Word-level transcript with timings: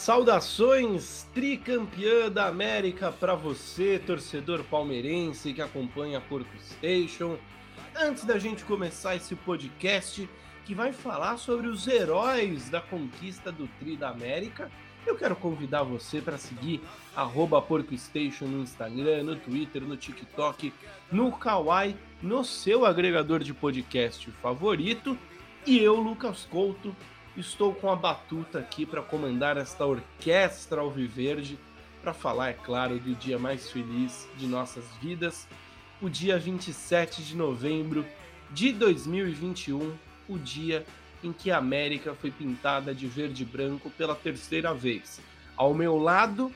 Saudações, 0.00 1.28
tricampeã 1.34 2.30
da 2.30 2.46
América 2.46 3.12
para 3.12 3.34
você, 3.34 3.98
torcedor 3.98 4.64
palmeirense 4.64 5.52
que 5.52 5.60
acompanha 5.60 6.16
a 6.16 6.20
Porco 6.22 6.56
Station. 6.58 7.36
Antes 7.94 8.24
da 8.24 8.38
gente 8.38 8.64
começar 8.64 9.14
esse 9.14 9.36
podcast 9.36 10.26
que 10.64 10.74
vai 10.74 10.94
falar 10.94 11.36
sobre 11.36 11.66
os 11.66 11.86
heróis 11.86 12.70
da 12.70 12.80
conquista 12.80 13.52
do 13.52 13.68
Tri 13.78 13.94
da 13.94 14.08
América, 14.08 14.70
eu 15.06 15.16
quero 15.16 15.36
convidar 15.36 15.82
você 15.82 16.18
para 16.22 16.38
seguir 16.38 16.80
PorcoStation 17.68 18.46
no 18.46 18.62
Instagram, 18.62 19.24
no 19.24 19.36
Twitter, 19.36 19.82
no 19.82 19.98
TikTok, 19.98 20.72
no 21.12 21.30
Kawaii, 21.30 21.94
no 22.22 22.42
seu 22.42 22.86
agregador 22.86 23.40
de 23.40 23.52
podcast 23.52 24.30
favorito. 24.42 25.16
E 25.66 25.78
eu, 25.78 25.96
Lucas 25.96 26.48
Couto, 26.50 26.96
estou 27.36 27.74
com 27.74 27.90
a 27.90 27.96
batuta 27.96 28.58
aqui 28.58 28.84
para 28.84 29.02
comandar 29.02 29.56
esta 29.56 29.86
orquestra 29.86 30.80
alviverde, 30.80 31.58
para 32.02 32.12
falar, 32.12 32.50
é 32.50 32.54
claro, 32.54 32.98
do 32.98 33.14
dia 33.14 33.38
mais 33.38 33.70
feliz 33.70 34.28
de 34.36 34.46
nossas 34.46 34.84
vidas, 35.00 35.46
o 36.00 36.08
dia 36.08 36.38
27 36.38 37.22
de 37.22 37.36
novembro 37.36 38.06
de 38.50 38.72
2021, 38.72 39.96
o 40.28 40.38
dia 40.38 40.84
em 41.22 41.32
que 41.32 41.50
a 41.50 41.58
América 41.58 42.14
foi 42.14 42.30
pintada 42.30 42.94
de 42.94 43.06
verde 43.06 43.42
e 43.42 43.46
branco 43.46 43.90
pela 43.90 44.14
terceira 44.14 44.72
vez. 44.72 45.20
Ao 45.56 45.74
meu 45.74 45.98
lado, 45.98 46.52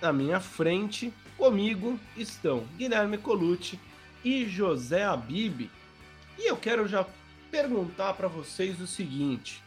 na 0.00 0.12
minha 0.12 0.40
frente, 0.40 1.12
comigo 1.36 1.98
estão 2.16 2.64
Guilherme 2.76 3.18
Colucci 3.18 3.78
e 4.24 4.46
José 4.46 5.04
Abib. 5.04 5.70
E 6.38 6.48
eu 6.48 6.56
quero 6.56 6.88
já 6.88 7.04
perguntar 7.50 8.14
para 8.14 8.28
vocês 8.28 8.80
o 8.80 8.86
seguinte: 8.86 9.62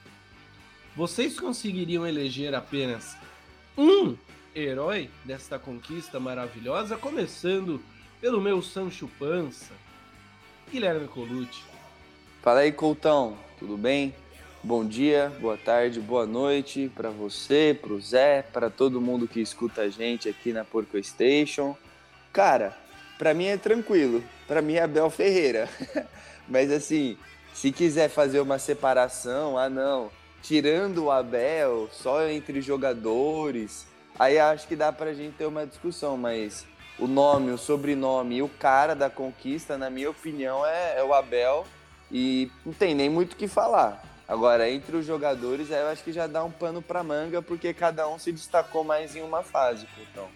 vocês 0.95 1.39
conseguiriam 1.39 2.05
eleger 2.05 2.53
apenas 2.53 3.15
um 3.77 4.15
herói 4.53 5.09
desta 5.23 5.57
conquista 5.57 6.19
maravilhosa, 6.19 6.97
começando 6.97 7.81
pelo 8.19 8.41
meu 8.41 8.61
Sancho 8.61 9.09
Pança, 9.17 9.73
Guilherme 10.69 11.07
Colucci. 11.07 11.63
Fala 12.41 12.61
aí, 12.61 12.71
Coutão, 12.71 13.37
tudo 13.57 13.77
bem? 13.77 14.13
Bom 14.63 14.85
dia, 14.85 15.31
boa 15.39 15.57
tarde, 15.57 15.99
boa 15.99 16.25
noite 16.25 16.91
para 16.93 17.09
você, 17.09 17.77
para 17.79 17.93
o 17.93 18.01
Zé, 18.01 18.43
para 18.43 18.69
todo 18.69 19.01
mundo 19.01 19.27
que 19.27 19.39
escuta 19.39 19.81
a 19.81 19.89
gente 19.89 20.29
aqui 20.29 20.51
na 20.51 20.63
Porco 20.63 21.01
Station. 21.01 21.75
Cara, 22.31 22.77
para 23.17 23.33
mim 23.33 23.45
é 23.45 23.57
tranquilo, 23.57 24.23
para 24.47 24.61
mim 24.61 24.73
é 24.73 24.83
Abel 24.83 25.09
Ferreira. 25.09 25.69
Mas 26.47 26.71
assim, 26.71 27.17
se 27.53 27.71
quiser 27.71 28.09
fazer 28.09 28.39
uma 28.39 28.59
separação, 28.59 29.57
ah 29.57 29.69
não, 29.69 30.11
tirando 30.41 31.05
o 31.05 31.11
Abel, 31.11 31.89
só 31.91 32.27
entre 32.27 32.61
jogadores, 32.61 33.87
aí 34.17 34.39
acho 34.39 34.67
que 34.67 34.75
dá 34.75 34.91
pra 34.91 35.13
gente 35.13 35.35
ter 35.35 35.45
uma 35.45 35.65
discussão, 35.65 36.17
mas 36.17 36.65
o 36.97 37.07
nome, 37.07 37.51
o 37.51 37.57
sobrenome 37.57 38.37
e 38.37 38.41
o 38.41 38.49
cara 38.49 38.95
da 38.95 39.09
conquista, 39.09 39.77
na 39.77 39.89
minha 39.89 40.09
opinião, 40.09 40.65
é, 40.65 40.97
é 40.97 41.03
o 41.03 41.13
Abel 41.13 41.65
e 42.11 42.51
não 42.65 42.73
tem 42.73 42.93
nem 42.93 43.09
muito 43.09 43.33
o 43.33 43.35
que 43.35 43.47
falar. 43.47 44.03
Agora, 44.27 44.69
entre 44.69 44.95
os 44.95 45.05
jogadores, 45.05 45.69
eu 45.71 45.87
acho 45.87 46.03
que 46.03 46.13
já 46.13 46.25
dá 46.25 46.43
um 46.43 46.51
pano 46.51 46.81
para 46.81 47.03
manga, 47.03 47.41
porque 47.41 47.73
cada 47.73 48.07
um 48.07 48.17
se 48.17 48.31
destacou 48.31 48.83
mais 48.83 49.15
em 49.15 49.21
uma 49.21 49.43
fase, 49.43 49.85
então. 50.09 50.27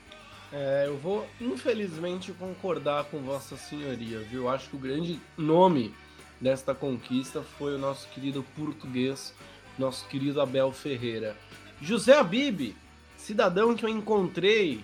É, 0.51 0.83
eu 0.87 0.97
vou, 0.97 1.25
infelizmente, 1.39 2.31
concordar 2.33 3.05
com 3.05 3.19
Vossa 3.19 3.55
Senhoria, 3.55 4.19
viu? 4.19 4.44
Eu 4.44 4.49
acho 4.49 4.69
que 4.69 4.75
o 4.75 4.79
grande 4.79 5.19
nome 5.38 5.94
desta 6.39 6.75
conquista 6.75 7.41
foi 7.41 7.75
o 7.75 7.77
nosso 7.77 8.07
querido 8.09 8.44
português, 8.55 9.33
nosso 9.78 10.08
querido 10.08 10.41
Abel 10.41 10.72
Ferreira. 10.72 11.36
José 11.81 12.18
Abib, 12.18 12.75
cidadão 13.18 13.75
que 13.75 13.86
eu 13.86 13.90
encontrei 13.90 14.84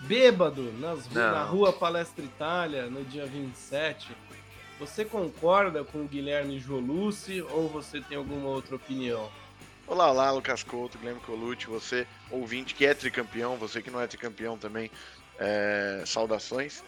bêbado 0.00 0.72
nas, 0.80 1.08
na 1.10 1.44
rua 1.44 1.72
Palestra 1.72 2.24
Itália 2.24 2.86
no 2.86 3.04
dia 3.04 3.24
27 3.24 4.08
você 4.82 5.04
concorda 5.04 5.84
com 5.84 6.02
o 6.02 6.08
Guilherme 6.08 6.58
Jolucci 6.58 7.40
ou 7.40 7.68
você 7.68 8.00
tem 8.00 8.18
alguma 8.18 8.48
outra 8.48 8.74
opinião? 8.74 9.30
Olá, 9.86 10.10
olá, 10.10 10.32
Lucas 10.32 10.64
Couto, 10.64 10.98
Guilherme 10.98 11.20
Colucci, 11.20 11.68
você 11.68 12.04
ouvinte 12.32 12.74
que 12.74 12.84
é 12.84 12.92
tricampeão, 12.92 13.56
você 13.56 13.80
que 13.80 13.92
não 13.92 14.00
é 14.00 14.08
tricampeão 14.08 14.58
também, 14.58 14.90
é, 15.38 16.02
saudações. 16.04 16.82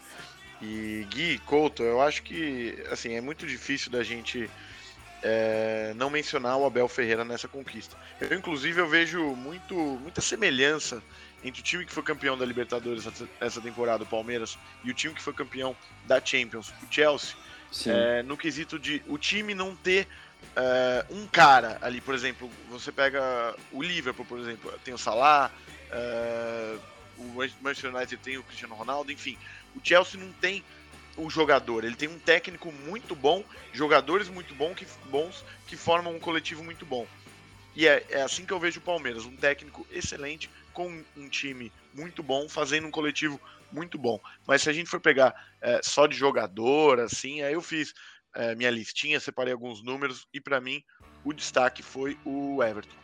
E 0.60 1.06
Gui, 1.08 1.38
Couto, 1.46 1.84
eu 1.84 2.00
acho 2.00 2.24
que 2.24 2.76
assim 2.90 3.14
é 3.14 3.20
muito 3.20 3.46
difícil 3.46 3.92
da 3.92 4.02
gente 4.02 4.50
é, 5.24 5.94
não 5.96 6.10
mencionar 6.10 6.58
o 6.58 6.66
Abel 6.66 6.86
Ferreira 6.86 7.24
nessa 7.24 7.48
conquista. 7.48 7.96
Eu, 8.20 8.36
inclusive, 8.36 8.78
eu 8.78 8.86
vejo 8.86 9.20
muito, 9.34 9.74
muita 9.74 10.20
semelhança 10.20 11.02
entre 11.42 11.62
o 11.62 11.64
time 11.64 11.86
que 11.86 11.92
foi 11.92 12.02
campeão 12.02 12.36
da 12.36 12.44
Libertadores 12.44 13.04
essa 13.40 13.60
temporada, 13.60 14.04
o 14.04 14.06
Palmeiras, 14.06 14.58
e 14.84 14.90
o 14.90 14.94
time 14.94 15.14
que 15.14 15.22
foi 15.22 15.32
campeão 15.32 15.74
da 16.06 16.22
Champions, 16.22 16.68
o 16.82 16.92
Chelsea. 16.92 17.34
É, 17.86 18.22
no 18.22 18.36
quesito 18.36 18.78
de 18.78 19.02
o 19.08 19.18
time 19.18 19.52
não 19.52 19.74
ter 19.74 20.06
é, 20.54 21.04
um 21.10 21.26
cara 21.26 21.78
ali, 21.80 22.00
por 22.00 22.14
exemplo, 22.14 22.48
você 22.70 22.92
pega 22.92 23.56
o 23.72 23.82
Liverpool, 23.82 24.26
por 24.26 24.38
exemplo, 24.38 24.72
tem 24.84 24.94
o 24.94 24.98
Salah, 24.98 25.50
o 27.16 27.62
Manchester 27.62 27.94
United 27.94 28.16
tem 28.18 28.36
o 28.38 28.42
Cristiano 28.42 28.74
Ronaldo, 28.74 29.10
enfim, 29.10 29.36
o 29.74 29.80
Chelsea 29.82 30.20
não 30.20 30.30
tem 30.34 30.62
o 31.16 31.30
jogador, 31.30 31.84
ele 31.84 31.96
tem 31.96 32.08
um 32.08 32.18
técnico 32.18 32.72
muito 32.72 33.14
bom, 33.14 33.44
jogadores 33.72 34.28
muito 34.28 34.54
bom 34.54 34.74
que, 34.74 34.86
bons 35.06 35.44
que 35.66 35.76
formam 35.76 36.14
um 36.14 36.20
coletivo 36.20 36.62
muito 36.62 36.84
bom. 36.84 37.06
E 37.76 37.88
é, 37.88 38.04
é 38.08 38.22
assim 38.22 38.44
que 38.44 38.52
eu 38.52 38.60
vejo 38.60 38.78
o 38.78 38.82
Palmeiras, 38.82 39.24
um 39.24 39.36
técnico 39.36 39.86
excelente 39.90 40.48
com 40.72 41.02
um 41.16 41.28
time 41.28 41.72
muito 41.92 42.22
bom, 42.22 42.48
fazendo 42.48 42.86
um 42.86 42.90
coletivo 42.90 43.40
muito 43.72 43.98
bom. 43.98 44.20
Mas 44.46 44.62
se 44.62 44.70
a 44.70 44.72
gente 44.72 44.88
for 44.88 45.00
pegar 45.00 45.34
é, 45.60 45.80
só 45.82 46.06
de 46.06 46.16
jogador, 46.16 47.00
assim, 47.00 47.42
aí 47.42 47.54
eu 47.54 47.62
fiz 47.62 47.92
é, 48.34 48.54
minha 48.54 48.70
listinha, 48.70 49.18
separei 49.18 49.52
alguns 49.52 49.82
números 49.82 50.26
e 50.32 50.40
para 50.40 50.60
mim 50.60 50.82
o 51.24 51.32
destaque 51.32 51.82
foi 51.82 52.16
o 52.24 52.62
Everton. 52.62 53.03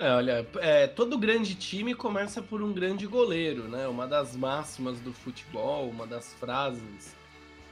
É, 0.00 0.10
olha, 0.12 0.46
é, 0.60 0.86
todo 0.86 1.18
grande 1.18 1.54
time 1.54 1.94
começa 1.94 2.40
por 2.40 2.62
um 2.62 2.72
grande 2.72 3.06
goleiro, 3.06 3.68
né? 3.68 3.86
Uma 3.86 4.06
das 4.06 4.34
máximas 4.34 4.98
do 4.98 5.12
futebol, 5.12 5.90
uma 5.90 6.06
das 6.06 6.32
frases, 6.32 7.14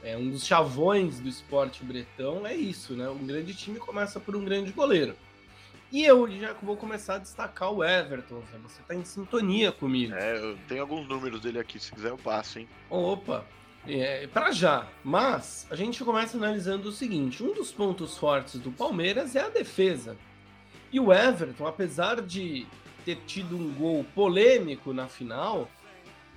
é, 0.03 0.15
um 0.15 0.29
dos 0.29 0.45
chavões 0.45 1.19
do 1.19 1.27
esporte 1.27 1.83
bretão 1.83 2.45
é 2.45 2.55
isso, 2.55 2.93
né? 2.93 3.09
Um 3.09 3.25
grande 3.25 3.55
time 3.55 3.79
começa 3.79 4.19
por 4.19 4.35
um 4.35 4.45
grande 4.45 4.71
goleiro. 4.71 5.15
E 5.91 6.05
eu 6.05 6.29
já 6.29 6.53
vou 6.61 6.77
começar 6.77 7.15
a 7.15 7.17
destacar 7.17 7.73
o 7.73 7.83
Everton. 7.83 8.43
Você 8.61 8.79
tá 8.87 8.93
em 8.93 9.03
sintonia 9.03 9.71
comigo. 9.71 10.13
É, 10.13 10.37
eu 10.37 10.55
tenho 10.67 10.81
alguns 10.81 11.07
números 11.07 11.41
dele 11.41 11.57
aqui, 11.57 11.79
se 11.79 11.91
quiser 11.91 12.09
eu 12.09 12.17
passo, 12.17 12.59
hein? 12.59 12.69
Opa! 12.91 13.43
É, 13.87 14.27
para 14.27 14.51
já. 14.51 14.87
Mas 15.03 15.65
a 15.71 15.75
gente 15.75 16.03
começa 16.03 16.37
analisando 16.37 16.89
o 16.89 16.91
seguinte: 16.91 17.43
um 17.43 17.55
dos 17.55 17.71
pontos 17.71 18.15
fortes 18.19 18.59
do 18.59 18.71
Palmeiras 18.71 19.35
é 19.35 19.41
a 19.41 19.49
defesa. 19.49 20.15
E 20.91 20.99
o 20.99 21.13
Everton, 21.13 21.67
apesar 21.67 22.21
de 22.21 22.65
ter 23.05 23.17
tido 23.27 23.55
um 23.55 23.73
gol 23.73 24.05
polêmico 24.15 24.93
na 24.93 25.07
final, 25.07 25.69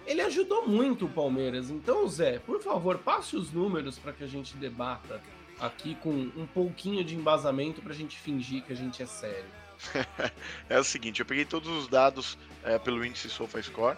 ele 0.07 0.21
ajudou 0.21 0.67
muito 0.67 1.07
o 1.07 1.09
Palmeiras. 1.09 1.71
Então, 1.71 2.07
Zé, 2.09 2.39
por 2.39 2.61
favor, 2.63 2.99
passe 2.99 3.37
os 3.37 3.53
números 3.53 3.99
para 3.99 4.13
que 4.13 4.25
a 4.25 4.27
gente 4.27 4.57
debata 4.57 5.23
aqui 5.61 5.95
com 5.97 6.11
um 6.11 6.47
pouquinho 6.47 7.05
de 7.05 7.15
embasamento 7.15 7.81
para 7.81 7.93
a 7.93 7.97
gente 7.97 8.19
fingir 8.19 8.63
que 8.63 8.73
a 8.73 8.77
gente 8.77 9.03
é 9.03 9.07
sério. 9.07 9.63
é 10.69 10.79
o 10.79 10.85
seguinte, 10.85 11.21
eu 11.21 11.27
peguei 11.27 11.45
todos 11.45 11.69
os 11.69 11.89
dados 11.89 12.39
é, 12.63 12.79
pelo 12.79 13.05
índice 13.05 13.29
SofaScore 13.29 13.97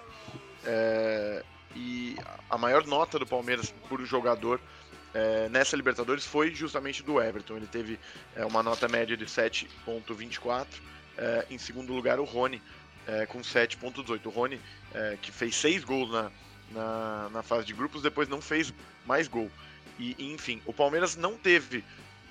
é, 0.64 1.44
e 1.74 2.16
a 2.48 2.56
maior 2.56 2.86
nota 2.86 3.18
do 3.18 3.26
Palmeiras 3.26 3.74
por 3.88 4.02
jogador 4.04 4.60
é, 5.14 5.48
nessa 5.48 5.76
Libertadores 5.76 6.26
foi 6.26 6.54
justamente 6.54 7.02
do 7.02 7.20
Everton. 7.22 7.56
Ele 7.56 7.66
teve 7.66 7.98
é, 8.34 8.44
uma 8.44 8.62
nota 8.62 8.88
média 8.88 9.16
de 9.16 9.24
7.24. 9.24 10.66
É, 11.16 11.46
em 11.50 11.56
segundo 11.58 11.92
lugar, 11.92 12.18
o 12.18 12.24
Rony 12.24 12.60
é, 13.06 13.24
com 13.26 13.40
7.18. 13.40 14.26
O 14.26 14.30
Rony, 14.30 14.60
que 15.22 15.32
fez 15.32 15.56
seis 15.56 15.82
gols 15.82 16.10
na, 16.10 16.30
na, 16.70 17.28
na 17.32 17.42
fase 17.42 17.66
de 17.66 17.72
grupos, 17.72 18.02
depois 18.02 18.28
não 18.28 18.40
fez 18.40 18.72
mais 19.06 19.26
gol. 19.28 19.50
E, 19.98 20.32
enfim, 20.32 20.60
o 20.66 20.72
Palmeiras 20.72 21.16
não 21.16 21.36
teve 21.36 21.84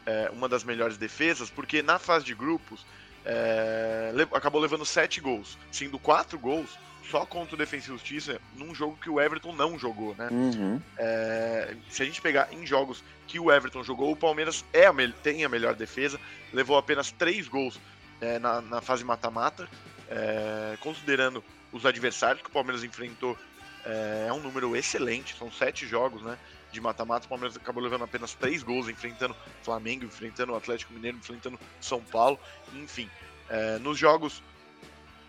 é, 0.05 0.29
uma 0.31 0.49
das 0.49 0.63
melhores 0.63 0.97
defesas, 0.97 1.49
porque 1.49 1.81
na 1.81 1.99
fase 1.99 2.25
de 2.25 2.35
grupos 2.35 2.85
é, 3.25 4.11
acabou 4.33 4.61
levando 4.61 4.85
sete 4.85 5.21
gols, 5.21 5.57
sendo 5.71 5.97
quatro 5.97 6.37
gols 6.37 6.77
só 7.09 7.25
contra 7.25 7.55
o 7.55 7.57
Defensa 7.57 7.85
e 7.85 7.87
Justiça 7.87 8.41
num 8.55 8.73
jogo 8.73 8.97
que 9.01 9.09
o 9.09 9.19
Everton 9.19 9.53
não 9.53 9.77
jogou, 9.77 10.15
né? 10.15 10.29
Uhum. 10.31 10.81
É, 10.97 11.75
se 11.89 12.01
a 12.01 12.05
gente 12.05 12.21
pegar 12.21 12.51
em 12.51 12.65
jogos 12.65 13.03
que 13.27 13.39
o 13.39 13.51
Everton 13.51 13.83
jogou, 13.83 14.11
o 14.11 14.15
Palmeiras 14.15 14.63
é 14.73 14.87
a 14.87 14.93
tem 15.21 15.43
a 15.43 15.49
melhor 15.49 15.75
defesa, 15.75 16.19
levou 16.51 16.77
apenas 16.77 17.11
três 17.11 17.47
gols 17.47 17.79
é, 18.21 18.39
na, 18.39 18.61
na, 18.61 18.81
fase 18.81 19.03
mata-mata, 19.03 19.67
é, 20.09 20.77
considerando 20.79 21.43
os 21.71 21.85
adversários 21.85 22.41
que 22.41 22.49
o 22.49 22.53
Palmeiras 22.53 22.83
enfrentou, 22.83 23.37
é, 23.85 24.27
é 24.29 24.33
um 24.33 24.39
número 24.39 24.75
excelente, 24.75 25.35
são 25.35 25.51
sete 25.51 25.85
jogos, 25.85 26.21
né? 26.21 26.37
de 26.73 26.81
mata-mata, 26.81 27.27
o 27.27 27.29
Palmeiras 27.29 27.55
acabou 27.55 27.83
levando 27.83 28.03
apenas 28.03 28.33
três 28.33 28.63
gols, 28.63 28.89
enfrentando 28.89 29.35
Flamengo, 29.61 30.05
enfrentando 30.05 30.53
o 30.53 30.55
Atlético 30.55 30.91
Mineiro, 30.91 31.17
enfrentando 31.17 31.59
São 31.79 32.01
Paulo, 32.01 32.39
enfim. 32.73 33.07
É, 33.47 33.77
nos 33.77 33.97
jogos 33.97 34.41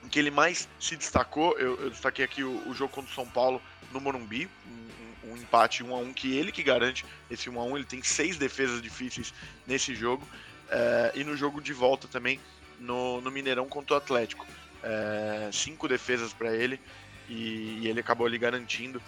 que 0.08 0.18
ele 0.18 0.30
mais 0.30 0.68
se 0.78 0.96
destacou, 0.96 1.58
eu, 1.58 1.80
eu 1.80 1.90
destaquei 1.90 2.24
aqui 2.24 2.42
o, 2.42 2.68
o, 2.68 2.74
jogo 2.74 2.92
contra 2.92 3.10
o 3.10 3.14
São 3.14 3.26
Paulo 3.26 3.60
no 3.92 4.00
Morumbi, 4.00 4.48
um, 4.66 5.32
um, 5.32 5.36
empate 5.36 5.82
1 5.82 5.94
a 5.94 5.98
1 5.98 6.12
que 6.12 6.36
ele 6.36 6.52
que 6.52 6.62
garante 6.62 7.04
esse 7.30 7.48
1 7.48 7.60
a 7.60 7.64
1 7.64 7.76
ele 7.76 7.84
tem 7.84 8.02
seis 8.02 8.36
defesas 8.36 8.82
difíceis 8.82 9.32
nesse 9.66 9.94
jogo, 9.94 10.26
é, 10.68 11.12
e 11.14 11.24
no 11.24 11.36
jogo 11.36 11.60
de 11.60 11.72
volta 11.72 12.08
também 12.08 12.40
no, 12.78 13.20
no 13.20 13.30
Mineirão 13.30 13.68
contra 13.68 13.94
o 13.94 13.96
Atlético. 13.96 14.46
É, 14.82 15.48
cinco 15.50 15.88
defesas 15.88 16.34
para 16.34 16.54
ele 16.54 16.78
e, 17.26 17.78
e, 17.82 17.88
ele 17.88 18.00
acabou 18.00 18.26
ali 18.26 18.36
garantindo 18.36 19.00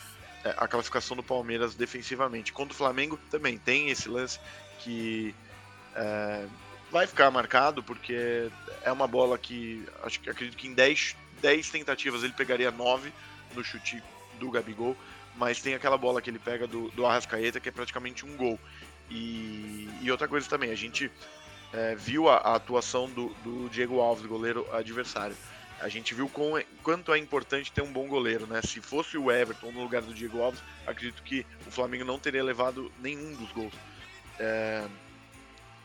é, 0.43 0.54
a 0.56 0.66
classificação 0.66 1.16
do 1.16 1.22
Palmeiras 1.22 1.75
defensivamente. 1.75 2.52
Contra 2.52 2.72
o 2.72 2.76
Flamengo 2.76 3.19
também 3.31 3.58
tem 3.58 3.90
esse 3.90 4.08
lance 4.08 4.40
que 4.78 5.34
vai 6.91 7.06
ficar 7.06 7.31
marcado 7.31 7.83
porque 7.83 8.50
é 8.83 8.93
uma 8.93 9.06
bola 9.06 9.37
que 9.37 9.85
acho 10.03 10.21
que 10.21 10.31
acredito 10.31 10.56
que 10.56 10.69
em 10.69 10.75
10, 10.75 11.17
10 11.41 11.71
tentativas 11.71 12.23
ele 12.23 12.33
pegaria 12.33 12.71
9 12.71 13.12
no 13.55 13.65
chute 13.65 14.03
do 14.38 14.50
Gabigol, 14.50 14.97
mas 15.37 15.61
tem 15.61 15.75
aquela 15.75 15.97
bola 15.97 16.21
que 16.21 16.31
ele 16.31 16.38
pega 16.38 16.67
do, 16.67 16.88
do 16.91 17.06
Arrascaeta 17.06 17.61
que 17.61 17.69
é 17.69 17.73
praticamente 17.73 18.25
um 18.25 18.37
gol. 18.37 18.59
E, 19.11 19.88
e 20.03 20.11
outra 20.11 20.27
coisa 20.27 20.49
também, 20.49 20.71
a 20.71 20.75
gente 20.75 21.11
é, 21.73 21.94
viu 21.94 22.29
a, 22.29 22.37
a 22.37 22.55
atuação 22.56 23.09
do, 23.09 23.29
do, 23.44 23.69
Diego 23.69 24.00
Alves, 24.00 24.27
goleiro 24.27 24.67
adversário. 24.73 25.37
A 25.81 25.89
gente 25.89 26.15
viu 26.15 26.29
com, 26.29 26.55
quanto 26.82 27.12
é 27.12 27.19
importante 27.19 27.71
ter 27.71 27.82
um 27.82 27.93
bom 27.93 28.09
goleiro, 28.09 28.47
né? 28.47 28.62
Se 28.62 28.81
fosse 28.81 29.19
o 29.19 29.31
Everton 29.31 29.71
no 29.73 29.82
lugar 29.82 30.00
do 30.00 30.15
Diego 30.15 30.41
Alves, 30.41 30.62
acredito 30.87 31.23
que 31.23 31.44
o 31.67 31.71
Flamengo 31.71 32.05
não 32.05 32.19
teria 32.19 32.43
levado 32.43 32.91
nenhum 32.99 33.35
dos 33.35 33.53
gols. 33.53 33.75
É, 34.39 34.87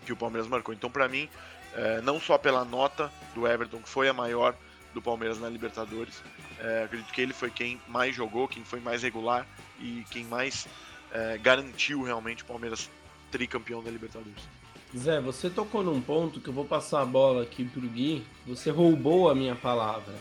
que 0.05 0.13
o 0.13 0.15
Palmeiras 0.15 0.47
marcou. 0.47 0.73
Então, 0.73 0.89
para 0.89 1.07
mim, 1.07 1.29
é, 1.73 2.01
não 2.01 2.19
só 2.19 2.37
pela 2.37 2.65
nota 2.65 3.11
do 3.33 3.47
Everton, 3.47 3.79
que 3.79 3.89
foi 3.89 4.09
a 4.09 4.13
maior 4.13 4.55
do 4.93 5.01
Palmeiras 5.01 5.39
na 5.39 5.49
Libertadores, 5.49 6.21
é, 6.59 6.83
acredito 6.83 7.11
que 7.13 7.21
ele 7.21 7.33
foi 7.33 7.49
quem 7.49 7.81
mais 7.87 8.15
jogou, 8.15 8.47
quem 8.47 8.63
foi 8.63 8.79
mais 8.79 9.03
regular 9.03 9.47
e 9.79 10.03
quem 10.11 10.25
mais 10.25 10.67
é, 11.11 11.37
garantiu 11.37 12.03
realmente 12.03 12.43
o 12.43 12.45
Palmeiras 12.45 12.89
tricampeão 13.31 13.81
da 13.81 13.89
Libertadores. 13.89 14.43
Zé, 14.95 15.21
você 15.21 15.49
tocou 15.49 15.81
num 15.81 16.01
ponto 16.01 16.41
que 16.41 16.49
eu 16.49 16.53
vou 16.53 16.65
passar 16.65 17.01
a 17.01 17.05
bola 17.05 17.43
aqui 17.43 17.63
pro 17.63 17.81
Gui. 17.81 18.23
Você 18.45 18.69
roubou 18.69 19.29
a 19.29 19.35
minha 19.35 19.55
palavra, 19.55 20.13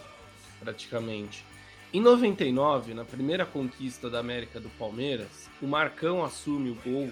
praticamente. 0.60 1.44
Em 1.92 2.00
99, 2.00 2.94
na 2.94 3.04
primeira 3.04 3.44
conquista 3.44 4.08
da 4.08 4.20
América 4.20 4.60
do 4.60 4.68
Palmeiras, 4.70 5.50
o 5.60 5.66
Marcão 5.66 6.24
assume 6.24 6.70
o 6.70 6.76
gol 6.76 7.10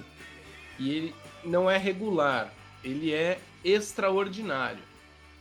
e 0.78 0.90
ele 0.90 1.14
não 1.44 1.70
é 1.70 1.76
regular, 1.76 2.52
ele 2.82 3.12
é 3.12 3.40
extraordinário. 3.64 4.82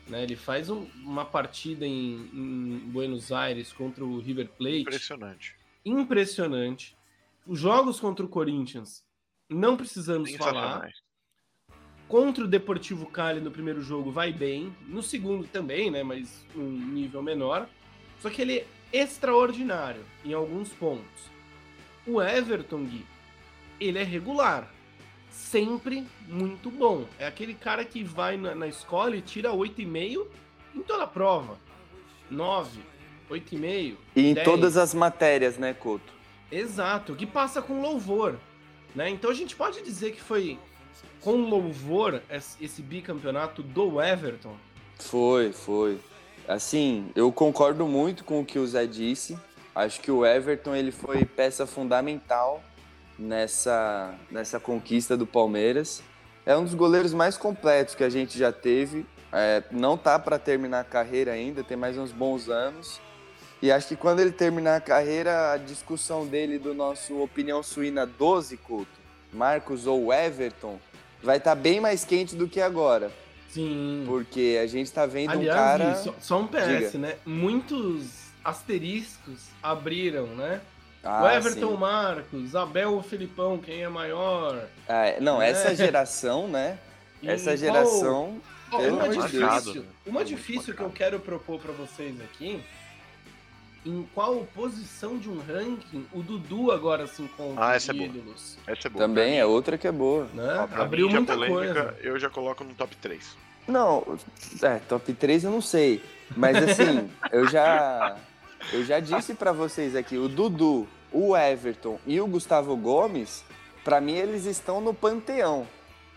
Né? 0.08 0.24
Ele 0.24 0.36
faz 0.36 0.70
um, 0.70 0.88
uma 1.04 1.26
partida 1.26 1.86
em, 1.86 2.30
em, 2.34 2.80
Buenos 2.86 3.32
Aires 3.32 3.74
contra 3.74 4.04
o 4.04 4.20
River 4.20 4.50
Plate. 4.58 4.82
Impressionante. 4.82 5.56
Impressionante. 5.86 6.98
Os 7.46 7.60
jogos 7.60 8.00
contra 8.00 8.26
o 8.26 8.30
Corinthians, 8.30 9.04
não 9.50 9.78
precisamos 9.78 10.34
falar. 10.36 10.90
Contra 12.08 12.46
o 12.46 12.48
Deportivo 12.48 13.06
Cali 13.06 13.42
no 13.42 13.52
primeiro 13.52 13.82
jogo 13.82 14.12
vai 14.12 14.32
bem, 14.32 14.74
no 14.88 15.04
segundo 15.04 15.46
também, 15.46 15.92
né, 15.92 16.04
mas 16.04 16.46
um 16.56 16.70
nível 16.70 17.22
menor. 17.22 17.68
Só 18.20 18.30
que 18.30 18.42
ele 18.42 18.60
é 18.60 18.66
extraordinário 18.94 20.04
em 20.24 20.34
alguns 20.34 20.70
pontos. 20.70 21.30
O 22.06 22.22
Everton, 22.22 22.86
Gui, 22.86 23.06
ele 23.80 24.00
é 24.00 24.04
regular 24.04 24.72
sempre 25.38 26.06
muito 26.28 26.70
bom. 26.72 27.06
É 27.20 27.28
aquele 27.28 27.54
cara 27.54 27.86
que 27.86 28.04
vai 28.04 28.36
na, 28.36 28.56
na 28.56 28.68
escola 28.68 29.16
e 29.16 29.22
tira 29.22 29.52
8,5 29.52 30.26
em 30.76 30.82
toda 30.82 31.04
a 31.04 31.08
prova. 31.08 31.58
9, 32.30 32.80
8,5. 33.30 33.96
E 34.16 34.28
em 34.30 34.34
10. 34.34 34.46
todas 34.46 34.76
as 34.76 34.94
matérias, 34.94 35.58
né, 35.58 35.74
Couto? 35.74 36.12
Exato, 36.52 37.16
que 37.16 37.26
passa 37.26 37.62
com 37.62 37.82
louvor. 37.82 38.38
Né? 38.96 39.10
Então 39.10 39.30
a 39.30 39.34
gente 39.34 39.56
pode 39.56 39.82
dizer 39.82 40.12
que 40.12 40.22
foi 40.22 40.58
com 41.22 41.36
louvor 41.50 42.22
esse 42.60 42.82
bicampeonato 42.82 43.62
do 43.62 44.02
Everton? 44.02 44.56
Foi, 45.00 45.54
foi. 45.54 46.00
Assim, 46.48 47.12
eu 47.16 47.32
concordo 47.32 47.86
muito 47.86 48.24
com 48.24 48.40
o 48.40 48.46
que 48.46 48.58
o 48.58 48.66
Zé 48.66 48.88
disse. 48.88 49.38
Acho 49.76 50.02
que 50.02 50.10
o 50.10 50.26
Everton 50.26 50.76
ele 50.76 50.92
foi 50.92 51.24
peça 51.26 51.68
fundamental 51.68 52.64
nessa, 53.18 54.14
nessa 54.30 54.60
conquista 54.60 55.18
do 55.18 55.26
Palmeiras. 55.26 56.04
É 56.46 56.56
um 56.56 56.64
dos 56.64 56.74
goleiros 56.74 57.14
mais 57.14 57.38
completos 57.38 57.96
que 57.96 58.04
a 58.04 58.10
gente 58.10 58.38
já 58.38 58.52
teve. 58.52 59.06
É, 59.32 59.64
não 59.72 59.98
tá 59.98 60.18
para 60.18 60.40
terminar 60.40 60.82
a 60.82 60.84
carreira 60.84 61.32
ainda, 61.34 61.64
tem 61.64 61.76
mais 61.76 61.98
uns 61.98 62.12
bons 62.12 62.50
anos. 62.50 63.02
E 63.62 63.72
acho 63.72 63.88
que 63.88 63.96
quando 63.96 64.20
ele 64.20 64.32
terminar 64.32 64.76
a 64.76 64.82
carreira, 64.82 65.52
a 65.54 65.58
discussão 65.58 66.26
dele 66.26 66.60
do 66.60 66.74
nosso 66.74 67.20
Opinião 67.20 67.64
Suína 67.64 68.06
12, 68.06 68.56
Couto, 68.58 68.88
Marcos 69.34 69.88
ou 69.88 70.14
Everton, 70.14 70.80
vai 71.22 71.38
estar 71.38 71.56
tá 71.56 71.56
bem 71.56 71.80
mais 71.80 72.06
quente 72.06 72.36
do 72.36 72.48
que 72.48 72.62
agora. 72.62 73.12
Sim. 73.50 74.04
Porque 74.06 74.60
a 74.62 74.68
gente 74.68 74.92
tá 74.92 75.06
vendo 75.06 75.32
Aliás, 75.32 75.58
um 75.58 75.62
cara. 75.64 75.96
Só, 75.96 76.16
só 76.20 76.40
um 76.40 76.48
PS, 76.48 76.92
Diga. 76.92 76.98
né? 77.00 77.16
Muitos 77.26 78.28
asteriscos 78.44 79.48
abriram, 79.62 80.28
né? 80.28 80.62
Ah, 81.08 81.24
o 81.24 81.30
Everton 81.30 81.72
sim. 81.72 81.78
Marcos, 81.78 82.54
Abel 82.54 82.94
ou 82.94 83.02
Filipão, 83.02 83.58
quem 83.58 83.82
é 83.82 83.88
maior? 83.88 84.68
Ah, 84.90 85.16
não, 85.22 85.40
né? 85.40 85.50
essa 85.50 85.74
geração, 85.74 86.50
né? 86.50 86.78
essa 87.24 87.56
geração. 87.56 88.42
Qual... 88.70 88.82
Oh, 88.84 88.88
uma 88.90 89.08
difícil, 89.08 89.86
uma 90.06 90.26
difícil 90.26 90.74
que 90.76 90.82
eu 90.82 90.90
quero 90.90 91.18
propor 91.22 91.62
para 91.62 91.72
vocês 91.72 92.20
aqui. 92.20 92.62
Em 93.86 94.06
qual 94.14 94.46
posição 94.54 95.18
de 95.18 95.30
um 95.30 95.40
ranking 95.40 96.06
o 96.12 96.22
Dudu 96.22 96.74
agora 96.74 97.08
se 97.08 97.22
encontra? 97.22 97.66
Ah, 97.66 97.76
essa 97.76 97.92
é 97.92 97.96
boa. 97.96 98.10
Essa 98.68 98.88
é 98.88 98.90
boa. 98.90 99.08
Também 99.08 99.40
é 99.40 99.46
outra 99.46 99.78
que 99.78 99.88
é 99.88 99.92
boa. 99.94 100.28
Né? 100.34 100.68
Abriu 100.74 101.10
muita 101.10 101.32
polêmica, 101.32 101.56
coisa. 101.56 101.98
Eu 102.02 102.20
já 102.20 102.30
coloco 102.30 102.66
no 102.66 102.74
top 102.74 102.94
3. 102.98 103.38
Não, 103.66 104.20
é, 104.62 104.80
top 104.90 105.14
3 105.14 105.46
eu 105.46 105.52
não 105.52 105.62
sei. 105.62 106.04
Mas 106.36 106.58
assim, 106.58 107.10
eu 107.32 107.48
já 107.48 108.18
eu 108.74 108.84
já 108.84 109.00
disse 109.00 109.34
para 109.34 109.54
vocês 109.54 109.96
aqui, 109.96 110.18
o 110.18 110.28
Dudu, 110.28 110.88
o 111.12 111.36
Everton 111.36 112.00
e 112.06 112.20
o 112.20 112.28
Gustavo 112.28 112.76
Gomes, 112.76 113.44
para 113.84 114.02
mim 114.02 114.16
eles 114.16 114.46
estão 114.46 114.82
no 114.82 114.94
panteão. 114.94 115.68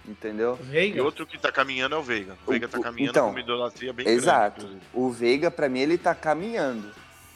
Entendeu? 0.06 0.56
Veiga. 0.56 0.98
E 0.98 1.00
outro 1.00 1.26
que 1.26 1.38
tá 1.38 1.52
caminhando 1.52 1.94
é 1.94 1.98
o 1.98 2.02
Veiga. 2.02 2.36
O 2.46 2.50
Veiga 2.50 2.66
tá 2.66 2.80
caminhando 2.80 3.10
então, 3.10 3.26
com 3.26 3.30
uma 3.32 3.40
idolatria 3.40 3.92
bem 3.92 4.08
exato. 4.08 4.60
grande. 4.60 4.76
Exato. 4.76 4.86
O 4.94 5.10
Veiga, 5.10 5.50
para 5.50 5.68
mim, 5.68 5.80
ele 5.80 5.98
tá 5.98 6.14
caminhando. 6.14 6.90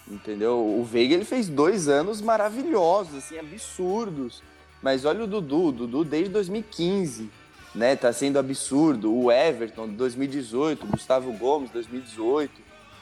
Entendeu? 0.08 0.58
O 0.58 0.84
Veiga 0.84 1.14
ele 1.14 1.24
fez 1.24 1.48
dois 1.48 1.88
anos 1.88 2.20
maravilhosos, 2.20 3.16
assim, 3.16 3.38
absurdos. 3.38 4.42
Mas 4.82 5.04
olha 5.04 5.24
o 5.24 5.26
Dudu, 5.26 5.68
o 5.68 5.72
Dudu 5.72 6.04
desde 6.04 6.30
2015, 6.30 7.30
né? 7.74 7.96
Tá 7.96 8.12
sendo 8.12 8.38
absurdo. 8.38 9.14
O 9.14 9.30
Everton, 9.30 9.88
2018, 9.88 10.86
Gustavo 10.86 11.32
Gomes, 11.32 11.70
2018. 11.70 12.52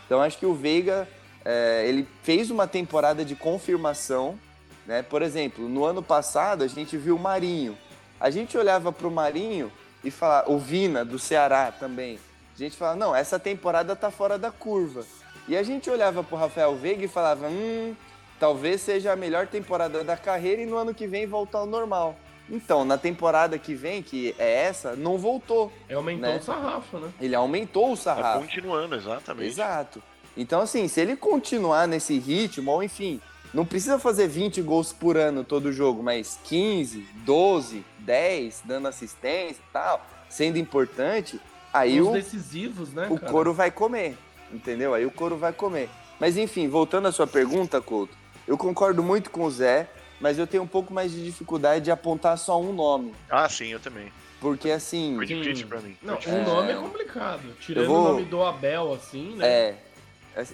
Então 0.06 0.20
acho 0.20 0.38
que 0.38 0.46
o 0.46 0.54
Veiga 0.54 1.08
é, 1.44 1.84
ele 1.86 2.06
fez 2.22 2.50
uma 2.50 2.66
temporada 2.66 3.24
de 3.24 3.34
confirmação. 3.34 4.38
Né? 4.86 5.02
Por 5.02 5.22
exemplo, 5.22 5.68
no 5.68 5.84
ano 5.84 6.02
passado 6.02 6.64
a 6.64 6.68
gente 6.68 6.96
viu 6.96 7.16
o 7.16 7.18
Marinho. 7.18 7.76
A 8.20 8.30
gente 8.30 8.56
olhava 8.56 8.92
para 8.92 9.06
o 9.06 9.10
Marinho 9.10 9.70
e 10.04 10.10
falava, 10.10 10.50
o 10.50 10.58
Vina 10.58 11.04
do 11.04 11.18
Ceará 11.18 11.72
também. 11.72 12.18
A 12.54 12.58
gente 12.58 12.76
falava, 12.76 12.98
não, 12.98 13.14
essa 13.14 13.38
temporada 13.38 13.96
tá 13.96 14.10
fora 14.10 14.38
da 14.38 14.50
curva. 14.50 15.04
E 15.48 15.56
a 15.56 15.62
gente 15.62 15.90
olhava 15.90 16.22
para 16.22 16.36
o 16.36 16.38
Rafael 16.38 16.76
Veiga 16.76 17.04
e 17.04 17.08
falava, 17.08 17.48
hum, 17.48 17.96
talvez 18.38 18.80
seja 18.80 19.12
a 19.12 19.16
melhor 19.16 19.46
temporada 19.46 20.04
da 20.04 20.16
carreira 20.16 20.62
e 20.62 20.66
no 20.66 20.76
ano 20.76 20.94
que 20.94 21.06
vem 21.06 21.26
voltar 21.26 21.58
ao 21.58 21.66
normal. 21.66 22.16
Então, 22.50 22.84
na 22.84 22.98
temporada 22.98 23.58
que 23.58 23.74
vem, 23.74 24.02
que 24.02 24.34
é 24.38 24.64
essa, 24.64 24.94
não 24.94 25.16
voltou. 25.16 25.72
Ele 25.88 25.96
aumentou 25.96 26.28
né? 26.28 26.36
o 26.36 26.42
sarrafo, 26.42 26.98
né? 26.98 27.12
Ele 27.20 27.34
aumentou 27.34 27.92
o 27.92 27.96
tá 27.96 28.02
sarrafo. 28.02 28.40
Tá 28.40 28.46
continuando, 28.46 28.94
exatamente. 28.94 29.48
Exato. 29.48 30.02
Então, 30.36 30.60
assim, 30.60 30.88
se 30.88 31.00
ele 31.00 31.16
continuar 31.16 31.86
nesse 31.86 32.18
ritmo, 32.18 32.70
ou 32.70 32.82
enfim, 32.82 33.20
não 33.52 33.66
precisa 33.66 33.98
fazer 33.98 34.28
20 34.28 34.62
gols 34.62 34.92
por 34.92 35.16
ano 35.16 35.44
todo 35.44 35.72
jogo, 35.72 36.02
mas 36.02 36.38
15, 36.44 37.06
12, 37.24 37.84
10, 37.98 38.62
dando 38.64 38.88
assistência 38.88 39.60
e 39.60 39.72
tal, 39.72 40.06
sendo 40.28 40.58
importante, 40.58 41.38
aí 41.72 42.00
Os 42.00 42.08
o, 42.08 42.12
decisivos, 42.12 42.92
né, 42.92 43.08
o 43.10 43.18
couro 43.18 43.52
vai 43.52 43.70
comer, 43.70 44.16
entendeu? 44.50 44.94
Aí 44.94 45.04
o 45.04 45.10
couro 45.10 45.36
vai 45.36 45.52
comer. 45.52 45.90
Mas 46.18 46.36
enfim, 46.36 46.68
voltando 46.68 47.08
à 47.08 47.12
sua 47.12 47.26
pergunta, 47.26 47.80
Couto, 47.80 48.16
eu 48.46 48.56
concordo 48.56 49.02
muito 49.02 49.30
com 49.30 49.44
o 49.44 49.50
Zé, 49.50 49.88
mas 50.20 50.38
eu 50.38 50.46
tenho 50.46 50.62
um 50.62 50.68
pouco 50.68 50.94
mais 50.94 51.12
de 51.12 51.22
dificuldade 51.22 51.84
de 51.84 51.90
apontar 51.90 52.38
só 52.38 52.60
um 52.60 52.72
nome. 52.72 53.12
Ah, 53.28 53.48
sim, 53.48 53.66
eu 53.66 53.80
também. 53.80 54.10
Porque 54.40 54.70
assim. 54.70 55.14
Foi 55.16 55.26
difícil 55.26 55.66
pra 55.68 55.80
mim. 55.80 55.96
Não, 56.02 56.16
um 56.26 56.44
nome 56.44 56.72
é 56.72 56.74
complicado. 56.74 57.42
Tirando 57.60 57.86
vou... 57.86 58.00
o 58.00 58.08
nome 58.12 58.24
do 58.24 58.42
Abel, 58.42 58.92
assim, 58.92 59.36
né? 59.36 59.46
É. 59.46 59.76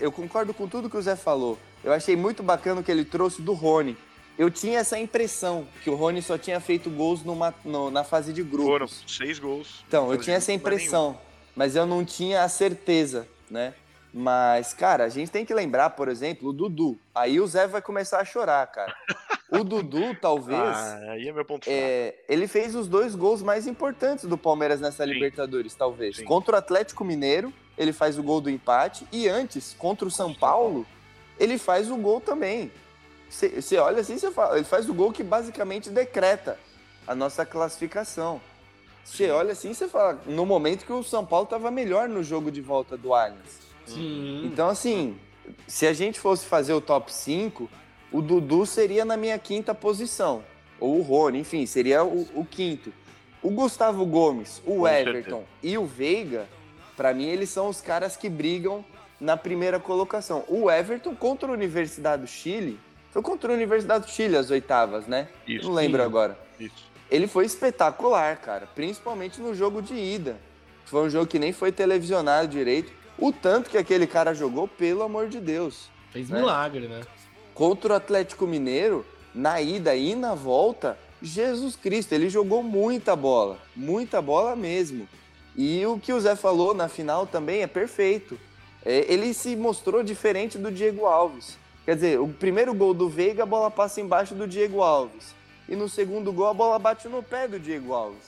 Eu 0.01 0.11
concordo 0.11 0.53
com 0.53 0.67
tudo 0.67 0.91
que 0.91 0.97
o 0.97 1.03
Zé 1.03 1.17
falou. 1.17 1.59
Eu 1.85 1.93
achei 1.93 2.17
muito 2.17 2.43
bacana 2.43 2.81
o 2.81 2.85
que 2.85 2.91
ele 2.91 3.05
trouxe 3.05 3.41
do 3.41 3.53
Rony. 3.53 3.97
Eu 4.39 4.51
tinha 4.51 4.79
essa 4.79 4.99
impressão 4.99 5.67
que 5.83 5.91
o 5.91 5.95
Rony 5.95 6.23
só 6.23 6.39
tinha 6.39 6.61
feito 6.61 6.89
gols 6.89 7.25
numa, 7.25 7.53
no, 7.65 7.91
na 7.91 8.05
fase 8.05 8.33
de 8.33 8.43
grupos. 8.43 8.69
Foram 8.69 8.89
seis 8.89 9.39
gols. 9.39 9.85
Então, 9.89 10.13
eu 10.13 10.19
tinha 10.19 10.37
essa 10.37 10.53
impressão, 10.53 11.19
mas 11.57 11.75
eu 11.75 11.85
não 11.85 12.05
tinha 12.05 12.45
a 12.45 12.49
certeza, 12.49 13.27
né? 13.51 13.75
Mas, 14.13 14.73
cara, 14.73 15.05
a 15.05 15.09
gente 15.09 15.31
tem 15.31 15.45
que 15.45 15.53
lembrar, 15.53 15.91
por 15.91 16.09
exemplo, 16.09 16.49
o 16.49 16.53
Dudu. 16.53 16.99
Aí 17.15 17.41
o 17.41 17.47
Zé 17.47 17.67
vai 17.67 17.83
começar 17.83 18.21
a 18.21 18.25
chorar, 18.25 18.67
cara. 18.69 18.95
O 19.51 19.63
Dudu, 19.63 20.15
talvez. 20.21 20.59
Ah, 20.59 20.99
aí 21.11 21.29
é 21.29 21.33
meu 21.33 21.45
ponto 21.45 21.69
é, 21.69 22.15
ele 22.29 22.47
fez 22.47 22.75
os 22.75 22.89
dois 22.89 23.15
gols 23.15 23.43
mais 23.43 23.67
importantes 23.67 24.25
do 24.25 24.39
Palmeiras 24.39 24.81
nessa 24.81 25.05
Sim. 25.05 25.13
Libertadores, 25.13 25.75
talvez. 25.75 26.17
Sim. 26.17 26.25
Contra 26.25 26.55
o 26.55 26.59
Atlético 26.59 27.05
Mineiro, 27.05 27.53
ele 27.79 27.93
faz 27.93 28.19
o 28.19 28.23
gol 28.23 28.41
do 28.41 28.51
empate. 28.51 29.07
E 29.13 29.29
antes, 29.29 29.75
contra 29.79 30.07
o 30.07 30.11
São 30.11 30.35
Paulo, 30.35 30.85
ele 31.39 31.57
faz 31.57 31.91
o 31.91 31.97
gol 31.97 32.21
também. 32.21 32.71
Você 33.31 33.77
olha 33.77 34.01
assim, 34.01 34.19
você 34.19 34.31
fala, 34.31 34.57
ele 34.57 34.65
faz 34.65 34.89
o 34.89 34.95
gol 34.95 35.13
que 35.13 35.23
basicamente 35.23 35.89
decreta 35.89 36.59
a 37.07 37.15
nossa 37.15 37.47
classificação. 37.47 38.41
Você 39.05 39.31
olha 39.31 39.53
assim, 39.53 39.73
você 39.73 39.89
fala, 39.89 40.21
no 40.27 40.45
momento 40.45 40.85
que 40.85 40.93
o 40.93 41.03
São 41.03 41.25
Paulo 41.25 41.45
estava 41.45 41.71
melhor 41.71 42.09
no 42.09 42.23
jogo 42.23 42.51
de 42.51 42.61
volta 42.61 42.97
do 42.97 43.15
Allianz. 43.15 43.61
Sim. 43.87 44.45
Então, 44.45 44.69
assim, 44.69 45.19
se 45.67 45.87
a 45.87 45.93
gente 45.93 46.21
fosse 46.21 46.45
fazer 46.45 46.75
o 46.75 46.81
top 46.81 47.13
5, 47.13 47.71
o 48.13 48.21
Dudu 48.21 48.67
seria 48.67 49.05
na 49.05 49.17
minha 49.17 49.39
quinta 49.39 49.75
posição. 49.75 50.43
Ou 50.81 50.99
o 50.99 51.03
Rony, 51.03 51.41
enfim, 51.41 51.65
seria 51.67 52.05
o, 52.05 52.27
o 52.35 52.45
quinto. 52.45 52.93
O 53.43 53.51
Gustavo 53.51 54.05
Gomes, 54.05 54.61
o 54.67 54.79
Com 54.79 54.89
Everton 54.89 55.45
e 55.63 55.79
o 55.79 55.87
Veiga, 55.87 56.47
pra 56.99 57.15
mim, 57.15 57.27
eles 57.27 57.49
são 57.49 57.69
os 57.69 57.81
caras 57.81 58.17
que 58.17 58.29
brigam 58.29 58.85
na 59.21 59.37
primeira 59.37 59.79
colocação. 59.79 60.45
O 60.49 60.69
Everton 60.69 61.15
contra 61.15 61.49
a 61.49 61.53
Universidade 61.53 62.23
do 62.23 62.29
Chile, 62.29 62.79
foi 63.13 63.23
contra 63.23 63.53
a 63.53 63.55
Universidade 63.55 64.07
do 64.07 64.11
Chile 64.11 64.37
as 64.37 64.51
oitavas, 64.51 65.07
né? 65.07 65.29
Isso, 65.47 65.69
Não 65.69 65.75
lembro 65.75 66.01
sim. 66.01 66.07
agora. 66.07 66.39
isso. 66.59 66.89
Ele 67.09 67.29
foi 67.29 67.47
espetacular, 67.47 68.37
cara, 68.39 68.67
principalmente 68.75 69.41
no 69.41 69.55
jogo 69.55 69.81
de 69.81 69.95
ida. 69.95 70.37
Foi 70.87 71.07
um 71.07 71.09
jogo 71.09 71.27
que 71.27 71.39
nem 71.39 71.53
foi 71.53 71.71
televisionado 71.71 72.49
direito. 72.49 72.93
O 73.17 73.33
tanto 73.33 73.71
que 73.71 73.79
aquele 73.79 74.07
cara 74.07 74.35
jogou, 74.35 74.67
pelo 74.67 75.05
amor 75.05 75.29
de 75.29 75.39
Deus. 75.39 75.89
Fez 76.11 76.29
né? 76.29 76.41
milagre, 76.41 76.89
né? 76.89 77.03
Contra 77.55 77.93
o 77.93 77.97
Atlético 77.97 78.47
Mineiro, 78.47 79.07
na 79.33 79.61
ida 79.61 79.95
e 79.95 80.17
na 80.17 80.35
volta, 80.35 80.99
Jesus 81.23 81.77
Cristo, 81.77 82.13
ele 82.13 82.29
jogou 82.29 82.63
muita 82.63 83.15
bola, 83.15 83.59
muita 83.75 84.21
bola 84.21 84.57
mesmo. 84.57 85.09
E 85.59 85.85
o 85.87 85.99
que 85.99 86.13
o 86.13 86.21
Zé 86.21 86.37
falou 86.37 86.73
na 86.73 86.89
final 86.89 87.27
também 87.27 87.63
é 87.63 87.67
perfeito. 87.67 88.39
É, 88.87 89.13
ele 89.13 89.35
se 89.35 89.57
mostrou 89.57 90.05
diferente 90.05 90.57
do 90.57 90.71
Diego 90.71 91.05
Alves. 91.05 91.59
Quer 91.85 91.97
dizer, 91.97 92.21
o 92.21 92.29
primeiro 92.29 92.73
gol 92.73 92.95
do 92.95 93.09
Veiga, 93.09 93.43
a 93.43 93.47
bola 93.47 93.69
passa 93.69 94.01
embaixo 94.01 94.37
do 94.37 94.47
Diego 94.47 94.83
Alves. 94.83 95.35
E 95.69 95.75
no 95.75 95.89
segundo 95.89 96.33
gol, 96.33 96.47
a 96.47 96.55
bola 96.55 96.79
bate 96.79 97.09
no 97.09 97.25
pé 97.25 97.49
do 97.49 97.59
Diego 97.59 97.93
Alves. 97.93 98.23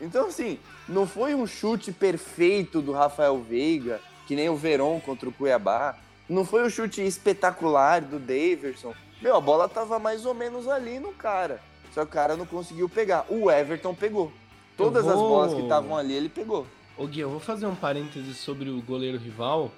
Então, 0.00 0.26
assim, 0.26 0.58
não 0.88 1.06
foi 1.06 1.36
um 1.36 1.46
chute 1.46 1.92
perfeito 1.92 2.82
do 2.82 2.90
Rafael 2.90 3.38
Veiga, 3.38 4.00
que 4.26 4.34
nem 4.34 4.48
o 4.48 4.56
Verón 4.56 4.98
contra 4.98 5.28
o 5.28 5.32
Cuiabá. 5.32 5.96
Não 6.28 6.44
foi 6.44 6.64
um 6.64 6.68
chute 6.68 7.00
espetacular 7.06 8.00
do 8.00 8.18
Daverson. 8.18 8.92
Meu, 9.20 9.36
a 9.36 9.40
bola 9.40 9.68
tava 9.68 10.00
mais 10.00 10.26
ou 10.26 10.34
menos 10.34 10.66
ali 10.66 10.98
no 10.98 11.12
cara. 11.12 11.60
Só 11.94 12.00
que 12.00 12.10
o 12.10 12.12
cara 12.12 12.36
não 12.36 12.44
conseguiu 12.44 12.88
pegar. 12.88 13.24
O 13.28 13.48
Everton 13.48 13.94
pegou. 13.94 14.32
Todas 14.76 15.06
as 15.06 15.14
vou- 15.14 15.28
bolas 15.28 15.54
que 15.54 15.60
estavam 15.62 15.96
ali, 15.96 16.14
ele 16.14 16.28
pegou. 16.28 16.66
Ô 16.96 17.06
Gui, 17.06 17.20
eu 17.20 17.30
vou 17.30 17.40
fazer 17.40 17.66
um 17.66 17.74
parêntese 17.74 18.34
sobre 18.34 18.68
o 18.70 18.80
goleiro 18.82 19.18
rival. 19.18 19.70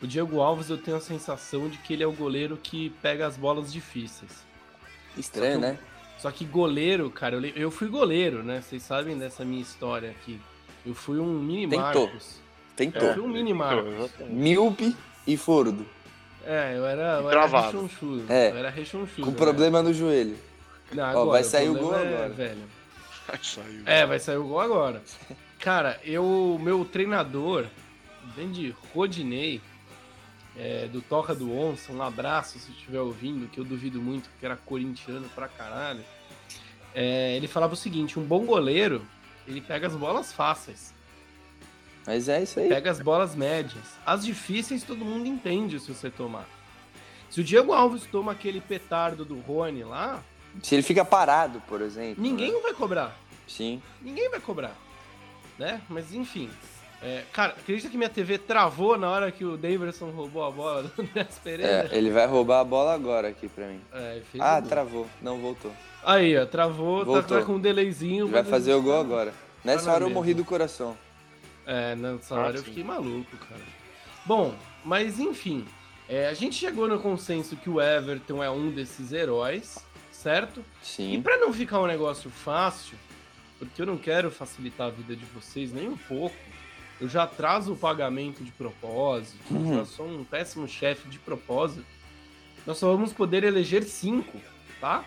O 0.00 0.06
Diego 0.06 0.40
Alves, 0.40 0.68
eu 0.70 0.76
tenho 0.78 0.96
a 0.96 1.00
sensação 1.00 1.68
de 1.68 1.78
que 1.78 1.92
ele 1.94 2.02
é 2.02 2.06
o 2.06 2.12
goleiro 2.12 2.58
que 2.62 2.90
pega 3.02 3.26
as 3.26 3.36
bolas 3.36 3.72
difíceis. 3.72 4.30
Estranho, 5.16 5.54
Só 5.54 5.60
que 5.60 5.66
o- 5.66 5.70
né? 5.72 5.78
Só 6.18 6.30
que 6.30 6.44
goleiro, 6.44 7.10
cara, 7.10 7.36
eu, 7.36 7.42
eu 7.56 7.70
fui 7.70 7.88
goleiro, 7.88 8.42
né? 8.42 8.60
Vocês 8.62 8.82
sabem 8.82 9.16
dessa 9.18 9.44
minha 9.44 9.60
história 9.60 10.10
aqui. 10.10 10.40
Eu 10.84 10.94
fui 10.94 11.18
um 11.18 11.38
mini 11.40 11.68
Tentou. 11.68 12.06
Marcos. 12.06 12.40
Tentou. 12.74 13.02
Eu 13.02 13.14
fui 13.14 13.22
um 13.22 13.28
mini 13.28 13.52
Marcos. 13.52 14.10
Míope 14.28 14.96
e 15.26 15.36
fordo. 15.36 15.84
É, 16.44 16.74
eu 16.76 16.86
era, 16.86 17.20
eu 17.20 17.30
era 17.30 17.40
Travado. 17.48 17.66
rechonchudo. 17.66 18.24
É, 18.32 18.50
Eu 18.52 18.56
era 18.56 18.70
rechonchudo. 18.70 19.22
Com 19.22 19.30
né? 19.32 19.36
problema 19.36 19.82
no 19.82 19.92
joelho. 19.92 20.36
Não, 20.92 21.02
Ó, 21.02 21.06
agora, 21.08 21.30
vai 21.30 21.44
sair 21.44 21.68
o 21.68 21.74
problema 21.74 21.98
gol 21.98 22.06
é, 22.06 22.14
agora. 22.16 22.28
Velho. 22.30 22.62
Saiu. 23.42 23.82
É, 23.86 24.06
vai 24.06 24.18
sair 24.18 24.36
o 24.36 24.46
gol 24.46 24.60
agora. 24.60 25.02
Cara, 25.58 26.00
eu, 26.04 26.58
meu 26.60 26.84
treinador, 26.84 27.66
vem 28.34 28.50
de 28.52 28.74
Rodinei, 28.94 29.60
é, 30.56 30.86
do 30.86 31.00
Toca 31.02 31.34
do 31.34 31.52
Onça, 31.56 31.92
um 31.92 32.02
abraço 32.02 32.58
se 32.58 32.70
estiver 32.70 33.00
ouvindo, 33.00 33.48
que 33.48 33.58
eu 33.58 33.64
duvido 33.64 34.00
muito, 34.00 34.28
porque 34.30 34.46
era 34.46 34.56
corintiano 34.56 35.28
pra 35.34 35.48
caralho. 35.48 36.04
É, 36.94 37.36
ele 37.36 37.46
falava 37.48 37.74
o 37.74 37.76
seguinte: 37.76 38.18
um 38.18 38.24
bom 38.24 38.44
goleiro, 38.44 39.04
ele 39.46 39.60
pega 39.60 39.86
as 39.86 39.94
bolas 39.94 40.32
fáceis, 40.32 40.94
Mas 42.06 42.28
é 42.28 42.42
isso 42.42 42.58
aí. 42.60 42.68
pega 42.68 42.90
as 42.90 43.00
bolas 43.00 43.34
médias. 43.34 43.84
As 44.04 44.24
difíceis 44.24 44.82
todo 44.82 45.04
mundo 45.04 45.26
entende 45.26 45.78
se 45.78 45.92
você 45.92 46.10
tomar. 46.10 46.48
Se 47.28 47.40
o 47.40 47.44
Diego 47.44 47.72
Alves 47.72 48.04
toma 48.06 48.32
aquele 48.32 48.60
petardo 48.60 49.24
do 49.24 49.38
Rony 49.40 49.82
lá, 49.84 50.22
Se 50.62 50.74
ele 50.74 50.82
fica 50.82 51.04
parado, 51.04 51.60
por 51.68 51.80
exemplo. 51.80 52.22
ninguém 52.22 52.52
né? 52.52 52.60
vai 52.60 52.72
cobrar. 52.74 53.16
Sim. 53.46 53.80
Ninguém 54.02 54.28
vai 54.30 54.40
cobrar. 54.40 54.74
Né? 55.58 55.80
Mas 55.88 56.12
enfim. 56.14 56.50
É, 57.02 57.24
cara, 57.32 57.52
acredita 57.52 57.90
que 57.90 57.96
minha 57.96 58.08
TV 58.08 58.38
travou 58.38 58.96
na 58.98 59.10
hora 59.10 59.30
que 59.30 59.44
o 59.44 59.56
Daverson 59.56 60.10
roubou 60.10 60.44
a 60.44 60.50
bola 60.50 60.82
do 60.84 60.90
Andrés 61.02 61.38
Pereira? 61.44 61.88
É, 61.92 61.96
ele 61.98 62.10
vai 62.10 62.26
roubar 62.26 62.60
a 62.60 62.64
bola 62.64 62.94
agora 62.94 63.28
aqui 63.28 63.48
pra 63.48 63.66
mim. 63.68 63.80
É, 63.92 64.22
Ah, 64.40 64.60
travou. 64.62 65.06
Não 65.20 65.38
voltou. 65.38 65.72
Aí, 66.04 66.36
ó, 66.38 66.46
travou, 66.46 67.00
tá, 67.00 67.04
Voltou. 67.04 67.38
tá 67.40 67.44
com 67.44 67.54
um 67.54 67.60
delayzinho. 67.60 68.28
Vai 68.28 68.44
fazer 68.44 68.72
o 68.74 68.82
gol 68.82 68.94
tá- 68.94 69.00
agora. 69.00 69.34
Nessa 69.64 69.86
na 69.86 69.92
hora 69.92 70.04
eu 70.04 70.08
mesma. 70.08 70.20
morri 70.20 70.34
do 70.34 70.44
coração. 70.44 70.96
É, 71.66 71.94
nessa 71.96 72.34
Ah, 72.34 72.38
hora 72.40 72.54
eu 72.56 72.58
sim. 72.60 72.64
fiquei 72.66 72.84
maluco, 72.84 73.36
cara. 73.48 73.60
Bom, 74.24 74.54
mas 74.84 75.18
enfim. 75.20 75.66
é, 76.08 76.28
a 76.28 76.34
gente 76.34 76.54
chegou 76.56 76.86
no 76.88 76.98
consenso 77.00 77.56
que 77.56 77.68
o 77.68 77.80
Everton 77.80 78.42
é 78.42 78.48
um 78.50 78.70
desses 78.70 79.12
heróis, 79.12 79.78
certo? 80.26 80.64
E 80.82 80.84
Sim. 80.84 81.22
pra 81.22 81.36
não 81.36 81.52
ficar 81.52 81.80
um 81.80 81.86
negócio 81.86 82.28
fácil, 82.30 82.98
porque 83.60 83.80
eu 83.80 83.86
não 83.86 83.96
quero 83.96 84.28
facilitar 84.28 84.88
a 84.88 84.90
vida 84.90 85.14
de 85.14 85.24
vocês 85.26 85.72
nem 85.72 85.88
um 85.88 85.96
pouco, 85.96 86.34
eu 87.00 87.08
já 87.08 87.22
atraso 87.22 87.74
o 87.74 87.76
pagamento 87.76 88.42
de 88.42 88.50
propósito, 88.50 89.38
eu 89.48 89.56
Uhum. 89.56 89.74
já 89.76 89.84
sou 89.84 90.04
um 90.08 90.24
péssimo 90.24 90.66
chefe 90.66 91.08
de 91.08 91.20
propósito. 91.20 91.86
Nós 92.66 92.76
só 92.76 92.90
vamos 92.90 93.12
poder 93.12 93.44
eleger 93.44 93.84
cinco, 93.84 94.40
tá? 94.80 95.04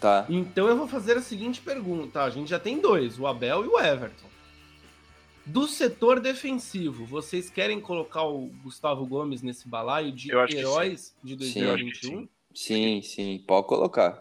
Tá. 0.00 0.24
Então 0.30 0.66
eu 0.68 0.76
vou 0.78 0.88
fazer 0.88 1.18
a 1.18 1.20
seguinte 1.20 1.60
pergunta. 1.60 2.22
A 2.22 2.30
gente 2.30 2.48
já 2.48 2.58
tem 2.58 2.80
dois, 2.80 3.18
o 3.18 3.26
Abel 3.26 3.62
e 3.64 3.68
o 3.68 3.78
Everton. 3.78 4.28
Do 5.44 5.66
setor 5.66 6.18
defensivo, 6.20 7.04
vocês 7.04 7.50
querem 7.50 7.78
colocar 7.78 8.22
o 8.22 8.46
Gustavo 8.62 9.04
Gomes 9.04 9.42
nesse 9.42 9.68
balaio 9.68 10.12
de 10.12 10.30
Eu 10.30 10.40
heróis 10.48 11.14
de 11.22 11.32
Sim. 11.52 11.60
Eu 11.60 11.74
acho 11.74 11.84
que 11.84 11.90
2021? 12.06 12.20
sim. 12.20 12.28
Sim, 12.66 13.00
sim. 13.02 13.44
Pode 13.46 13.66
colocar. 13.68 14.12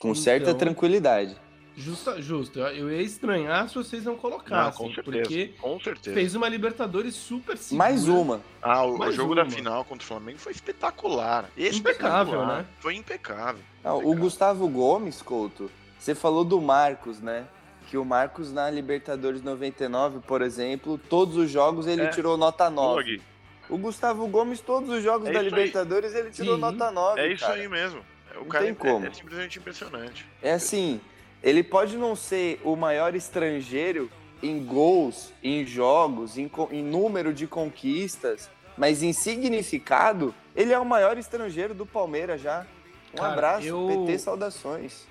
Com 0.00 0.08
Então- 0.10 0.14
certa 0.14 0.54
tranquilidade. 0.54 1.36
Justa, 1.74 2.20
justo. 2.20 2.58
Eu, 2.60 2.90
ia 2.92 3.00
estranhar 3.02 3.66
se 3.68 3.74
vocês 3.76 4.04
não 4.04 4.12
Não, 4.12 4.18
colocassem, 4.20 4.78
com 4.88 4.94
certeza. 4.94 5.22
porque 5.22 5.54
Com 5.58 5.80
certeza. 5.80 6.14
fez 6.14 6.34
uma 6.34 6.46
Libertadores 6.48 7.14
super 7.14 7.56
segura. 7.56 7.78
Mais 7.88 8.06
uma. 8.08 8.40
Ah, 8.60 8.84
o, 8.84 8.98
o 8.98 9.12
jogo 9.12 9.32
uma. 9.32 9.42
da 9.44 9.50
final 9.50 9.82
contra 9.84 10.04
o 10.04 10.06
Flamengo 10.06 10.38
foi 10.38 10.52
espetacular. 10.52 11.50
Espetacular. 11.56 12.22
Impecável, 12.22 12.46
né? 12.46 12.66
Foi 12.78 12.94
impecável. 12.94 13.62
Ah, 13.82 13.94
o 13.94 13.98
Impecável. 14.00 14.20
Gustavo 14.20 14.68
Gomes, 14.68 15.22
Couto, 15.22 15.70
você 15.98 16.14
falou 16.14 16.44
do 16.44 16.60
Marcos, 16.60 17.20
né? 17.20 17.46
Que 17.88 17.96
o 17.96 18.04
Marcos 18.04 18.52
na 18.52 18.70
Libertadores 18.70 19.42
99, 19.42 20.20
por 20.20 20.42
exemplo, 20.42 20.98
todos 21.08 21.36
os 21.36 21.50
jogos 21.50 21.86
ele 21.86 22.02
É. 22.02 22.08
tirou 22.08 22.36
nota 22.36 22.68
9. 22.68 23.02
Pô, 23.02 23.06
Gui, 23.08 23.22
O 23.72 23.78
Gustavo 23.78 24.26
Gomes, 24.26 24.60
todos 24.60 24.90
os 24.90 25.02
jogos 25.02 25.28
É 25.28 25.32
da 25.32 25.42
isso 25.42 25.54
aí. 25.54 25.60
Libertadores, 25.60 26.14
ele 26.14 26.30
tirou 26.30 26.56
Sim. 26.56 26.60
nota 26.60 26.90
9. 26.90 27.20
É 27.20 27.32
isso 27.32 27.42
cara. 27.44 27.54
aí 27.54 27.66
mesmo. 27.68 28.00
O 28.34 28.40
Não 28.40 28.44
cara 28.46 28.64
tem 28.64 28.72
é, 28.72 28.74
como. 28.74 29.06
é 29.06 29.12
simplesmente 29.14 29.58
impressionante. 29.58 30.26
É 30.42 30.52
assim, 30.52 31.00
ele 31.42 31.62
pode 31.62 31.96
não 31.96 32.14
ser 32.14 32.60
o 32.64 32.76
maior 32.76 33.14
estrangeiro 33.14 34.10
em 34.42 34.62
gols, 34.62 35.32
em 35.42 35.64
jogos, 35.64 36.36
em, 36.36 36.50
em 36.70 36.82
número 36.84 37.32
de 37.32 37.46
conquistas, 37.46 38.50
mas 38.76 39.02
em 39.02 39.12
significado, 39.12 40.34
ele 40.54 40.72
é 40.72 40.78
o 40.78 40.84
maior 40.84 41.16
estrangeiro 41.16 41.72
do 41.72 41.86
Palmeiras 41.86 42.42
já. 42.42 42.66
Um 43.14 43.16
Cara, 43.16 43.32
abraço, 43.32 43.66
eu- 43.66 43.86
PT, 44.06 44.18
saudações. 44.18 45.06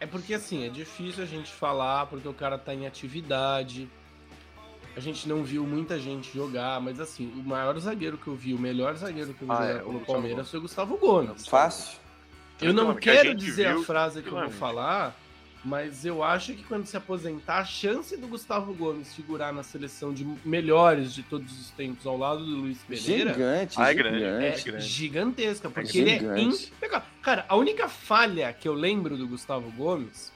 É 0.00 0.06
porque 0.06 0.32
assim, 0.34 0.64
é 0.66 0.68
difícil 0.70 1.22
a 1.22 1.26
gente 1.26 1.50
falar 1.52 2.06
porque 2.06 2.26
o 2.28 2.34
cara 2.34 2.56
tá 2.56 2.72
em 2.74 2.86
atividade. 2.86 3.88
A 4.96 5.00
gente 5.00 5.28
não 5.28 5.44
viu 5.44 5.66
muita 5.66 5.98
gente 6.00 6.32
jogar, 6.34 6.80
mas 6.80 6.98
assim, 6.98 7.30
o 7.36 7.42
maior 7.46 7.78
zagueiro 7.78 8.16
que 8.16 8.28
eu 8.28 8.34
vi, 8.34 8.54
o 8.54 8.58
melhor 8.58 8.94
zagueiro 8.96 9.34
que 9.34 9.42
eu 9.42 9.48
vi 9.48 9.52
Ah, 9.52 9.56
jogar 9.56 9.68
é, 9.68 9.74
o 9.74 9.78
pelo 9.80 9.92
Gustavo 9.92 10.06
Palmeiras 10.12 10.36
Gomes. 10.36 10.50
foi 10.50 10.58
o 10.58 10.62
Gustavo 10.62 10.96
Gomes. 10.96 11.46
Fácil. 11.46 11.98
Eu 12.62 12.72
não 12.72 12.90
a 12.90 12.94
quero 12.94 13.28
gente 13.28 13.38
dizer 13.40 13.66
a 13.66 13.72
viu 13.74 13.84
frase 13.84 14.22
que 14.22 14.28
eu 14.28 14.32
vou 14.40 14.48
falar, 14.50 15.14
mas 15.62 16.06
eu 16.06 16.22
acho 16.24 16.54
que 16.54 16.62
quando 16.62 16.86
se 16.86 16.96
aposentar, 16.96 17.58
a 17.58 17.64
chance 17.66 18.16
do 18.16 18.26
Gustavo 18.26 18.72
Gomes 18.72 19.14
figurar 19.14 19.52
na 19.52 19.62
seleção 19.62 20.14
de 20.14 20.24
melhores 20.42 21.12
de 21.12 21.22
todos 21.22 21.52
os 21.60 21.70
tempos 21.72 22.06
ao 22.06 22.16
lado 22.16 22.42
do 22.42 22.56
Luiz 22.56 22.78
Pereira 22.88 23.34
Gigante, 23.34 23.74
Ah, 23.78 23.90
é 23.90 23.94
grande. 23.94 24.24
é 24.24 24.28
gigante. 24.56 24.64
grande. 24.64 24.84
gigantesca, 24.86 25.68
porque 25.68 25.98
É 25.98 26.00
ele 26.00 26.10
é 26.10 26.18
gigante. 26.20 26.72
impecável. 26.74 27.06
Cara, 27.20 27.44
a 27.48 27.56
única 27.56 27.86
falha 27.86 28.50
que 28.54 28.66
eu 28.66 28.72
lembro 28.72 29.18
do 29.18 29.28
Gustavo 29.28 29.70
Gomes, 29.72 30.32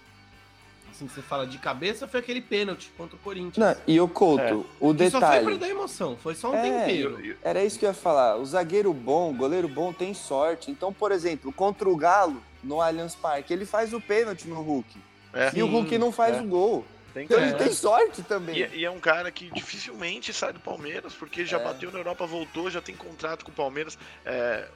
assim, 1.00 1.08
você 1.08 1.22
fala 1.22 1.46
de 1.46 1.58
cabeça, 1.58 2.06
foi 2.06 2.20
aquele 2.20 2.40
pênalti 2.40 2.92
contra 2.96 3.16
o 3.16 3.18
Corinthians. 3.18 3.56
Não, 3.56 3.82
e 3.86 4.00
o 4.00 4.06
Couto, 4.08 4.42
É. 4.42 4.52
o 4.54 4.94
Que 4.94 5.10
só 5.10 5.18
foi 5.18 5.28
detalhe. 5.28 5.44
pra 5.46 5.54
dar 5.56 5.68
emoção, 5.68 6.16
foi 6.16 6.34
só 6.34 6.50
um 6.50 6.54
É, 6.54 6.62
tempero. 6.62 7.36
Era 7.42 7.64
isso 7.64 7.78
que 7.78 7.84
eu 7.84 7.90
ia 7.90 7.94
falar. 7.94 8.36
O 8.36 8.44
zagueiro 8.44 8.92
bom, 8.92 9.30
o 9.30 9.34
goleiro 9.34 9.68
bom 9.68 9.92
tem 9.92 10.12
sorte. 10.12 10.70
Então, 10.70 10.92
por 10.92 11.10
exemplo, 11.12 11.52
contra 11.52 11.88
o 11.88 11.96
Galo, 11.96 12.42
no 12.62 12.80
Allianz 12.80 13.14
Parque, 13.14 13.52
ele 13.52 13.64
faz 13.64 13.92
o 13.94 14.00
pênalti 14.00 14.46
no 14.46 14.60
Hulk. 14.60 14.98
É, 15.32 15.50
E 15.54 15.62
o 15.62 15.66
Hulk 15.66 15.96
não 15.98 16.12
faz 16.12 16.36
é. 16.36 16.40
o 16.40 16.44
gol. 16.44 16.84
tem 17.14 17.24
Então 17.24 17.38
que- 17.38 17.42
ele 17.44 17.54
tem 17.54 17.72
sorte 17.72 18.22
também. 18.22 18.56
E, 18.56 18.78
e 18.80 18.84
é 18.84 18.90
um 18.90 19.00
cara 19.00 19.30
que 19.32 19.50
dificilmente 19.50 20.32
sai 20.32 20.52
do 20.52 20.60
Palmeiras, 20.60 21.12
porque 21.14 21.44
já 21.44 21.58
É. 21.58 21.64
bateu 21.64 21.90
na 21.90 21.98
Europa, 21.98 22.24
voltou, 22.26 22.70
já 22.70 22.80
tem 22.80 22.94
contrato 22.94 23.44
com 23.44 23.50
o 23.50 23.54
Palmeiras. 23.54 23.98
É, 24.24 24.68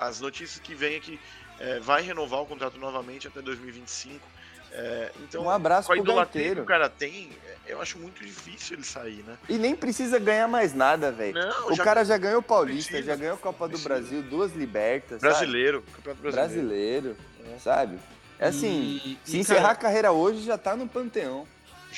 as 0.00 0.18
notícias 0.20 0.58
que 0.60 0.74
vêm 0.74 0.94
é 0.96 1.00
que 1.00 1.20
é, 1.60 1.78
vai 1.80 2.02
renovar 2.02 2.40
o 2.40 2.46
contrato 2.46 2.78
novamente 2.78 3.28
até 3.28 3.40
2025. 3.42 4.26
É, 4.76 5.12
então, 5.22 5.44
Um 5.44 5.50
abraço 5.50 5.86
com 5.86 5.92
a 5.92 5.96
pro 5.96 6.04
idolatria 6.04 6.54
que 6.56 6.60
o 6.60 6.64
cara 6.64 6.88
tem, 6.88 7.30
é, 7.64 7.72
eu 7.72 7.80
acho 7.80 7.96
muito 7.96 8.24
difícil 8.24 8.74
ele 8.76 8.82
sair, 8.84 9.22
né? 9.24 9.36
E 9.48 9.56
nem 9.56 9.74
precisa 9.76 10.18
ganhar 10.18 10.48
mais 10.48 10.74
nada, 10.74 11.12
velho. 11.12 11.32
Não, 11.34 11.68
O 11.68 11.74
já- 11.76 11.84
cara 11.84 12.04
já 12.04 12.18
ganhou 12.18 12.42
Paulista, 12.42 12.90
Precisa, 12.90 13.12
já 13.12 13.16
ganhou 13.16 13.36
Copa 13.36 13.66
do 13.68 13.70
precisa. 13.78 13.88
Brasil, 13.88 14.22
duas 14.22 14.52
libertas. 14.52 15.20
sabe? 15.20 15.32
brasileiro, 15.32 15.82
campeonato 15.94 16.22
brasileiro. 16.22 17.14
Brasileiro, 17.14 17.16
É. 17.54 17.58
sabe? 17.60 17.98
É 18.36 18.48
assim, 18.48 19.00
E- 19.04 19.18
se 19.24 19.36
e, 19.36 19.40
encerrar 19.40 19.60
cara, 19.62 19.72
a 19.72 19.76
carreira 19.76 20.10
hoje, 20.12 20.42
já 20.42 20.58
tá 20.58 20.74
no 20.74 20.88
panteão. 20.88 21.46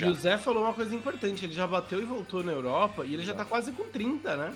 O 0.07 0.13
Zé 0.15 0.37
falou 0.37 0.65
uma 0.65 0.75
coisa 0.75 0.95
importante, 0.95 1.47
ele 1.47 1.55
já 1.55 1.67
bateu 1.67 1.99
e 1.99 2.05
voltou 2.05 2.43
na 2.45 2.53
Europa 2.53 3.07
e 3.07 3.15
ele 3.15 3.23
já 3.23 3.33
Já. 3.33 3.39
tá 3.39 3.45
quase 3.47 3.73
com 3.73 3.85
30, 3.85 4.37
né? 4.37 4.53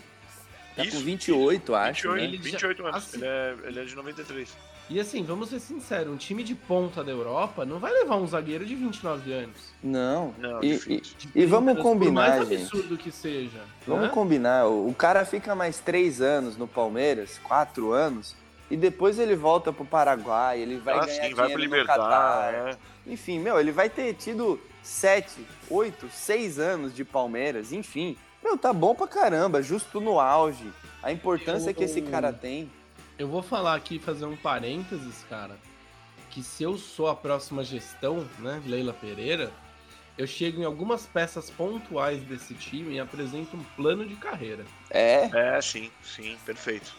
Tá 0.77 0.85
Isso, 0.85 0.99
com 0.99 1.03
28, 1.03 1.75
acho, 1.75 2.13
28, 2.13 2.17
né? 2.21 2.25
Ele 2.25 2.37
já- 2.37 2.43
28 2.43 2.87
anos. 2.87 2.97
assim- 2.99 3.17
Ele, 3.17 3.27
é, 3.27 3.55
ele 3.65 3.81
é 3.81 3.85
de 3.85 3.95
93. 3.97 4.55
E 4.91 4.99
assim, 4.99 5.23
vamos 5.23 5.51
ser 5.51 5.61
sinceros, 5.61 6.13
um 6.13 6.17
time 6.17 6.43
de 6.43 6.53
ponta 6.53 7.05
da 7.05 7.13
Europa 7.13 7.65
não 7.65 7.79
vai 7.79 7.93
levar 7.93 8.17
um 8.17 8.27
zagueiro 8.27 8.67
de 8.67 8.75
29 8.75 9.33
anos. 9.33 9.57
Não. 9.81 10.35
Não, 10.37 10.63
E- 10.65 10.73
difícil. 10.73 11.31
E 11.33 11.47
vamos 11.47 11.75
Por 11.75 11.83
combinar, 11.83 12.29
mais 12.39 12.49
gente. 12.49 12.63
absurdo 12.63 12.97
que 12.97 13.13
seja. 13.13 13.61
Vamos 13.87 14.07
né? 14.07 14.09
combinar. 14.09 14.67
O 14.67 14.93
cara 14.93 15.25
fica 15.25 15.55
mais 15.55 15.79
três 15.79 16.21
anos 16.21 16.57
no 16.57 16.67
Palmeiras, 16.67 17.39
quatro 17.45 17.93
anos, 17.93 18.35
e 18.69 18.77
depois 18.77 19.21
ele 19.21 19.37
volta 19.37 19.73
pro 19.73 19.85
Paraguai, 19.85 20.61
ele 20.61 20.79
vai 20.79 20.99
ah, 20.99 21.07
ganhar 21.07 21.29
sim, 21.29 21.35
vai 21.35 21.51
pro 21.51 21.61
Libertar. 21.61 21.97
Catar. 21.97 22.55
É. 22.55 22.77
Enfim, 23.07 23.39
meu, 23.39 23.61
ele 23.61 23.71
vai 23.71 23.89
ter 23.89 24.13
tido 24.15 24.61
sete, 24.83 25.47
oito, 25.71 26.09
seis 26.13 26.59
anos 26.59 26.93
de 26.93 27.05
Palmeiras, 27.05 27.73
enfim. 27.73 28.17
Meu, 28.43 28.59
tá 28.59 28.73
bom 28.73 28.93
pra 28.93 29.07
caramba, 29.07 29.63
justo 29.63 30.01
no 30.01 30.19
auge. 30.19 30.69
A 31.01 31.13
importância 31.13 31.71
Eu- 31.71 31.75
que 31.75 31.85
esse 31.85 32.03
cara 32.03 32.33
tem. 32.33 32.69
Eu 33.21 33.29
vou 33.29 33.43
falar 33.43 33.75
aqui, 33.75 33.99
fazer 33.99 34.25
um 34.25 34.35
parênteses, 34.35 35.27
cara, 35.29 35.59
que 36.31 36.43
se 36.43 36.63
eu 36.63 36.79
sou 36.79 37.07
a 37.07 37.15
próxima 37.15 37.63
gestão, 37.63 38.27
né, 38.39 38.63
Leila 38.65 38.95
Pereira, 38.95 39.53
eu 40.17 40.27
chego 40.27 40.63
em 40.63 40.65
algumas 40.65 41.05
peças 41.05 41.51
pontuais 41.51 42.23
desse 42.23 42.55
time 42.55 42.95
e 42.95 42.99
apresento 42.99 43.59
um 43.59 43.63
plano 43.77 44.07
de 44.07 44.17
carreira. 44.17 44.65
É, 44.89 45.29
É, 45.35 45.61
sim, 45.61 45.91
sim, 46.03 46.35
perfeito. 46.47 46.95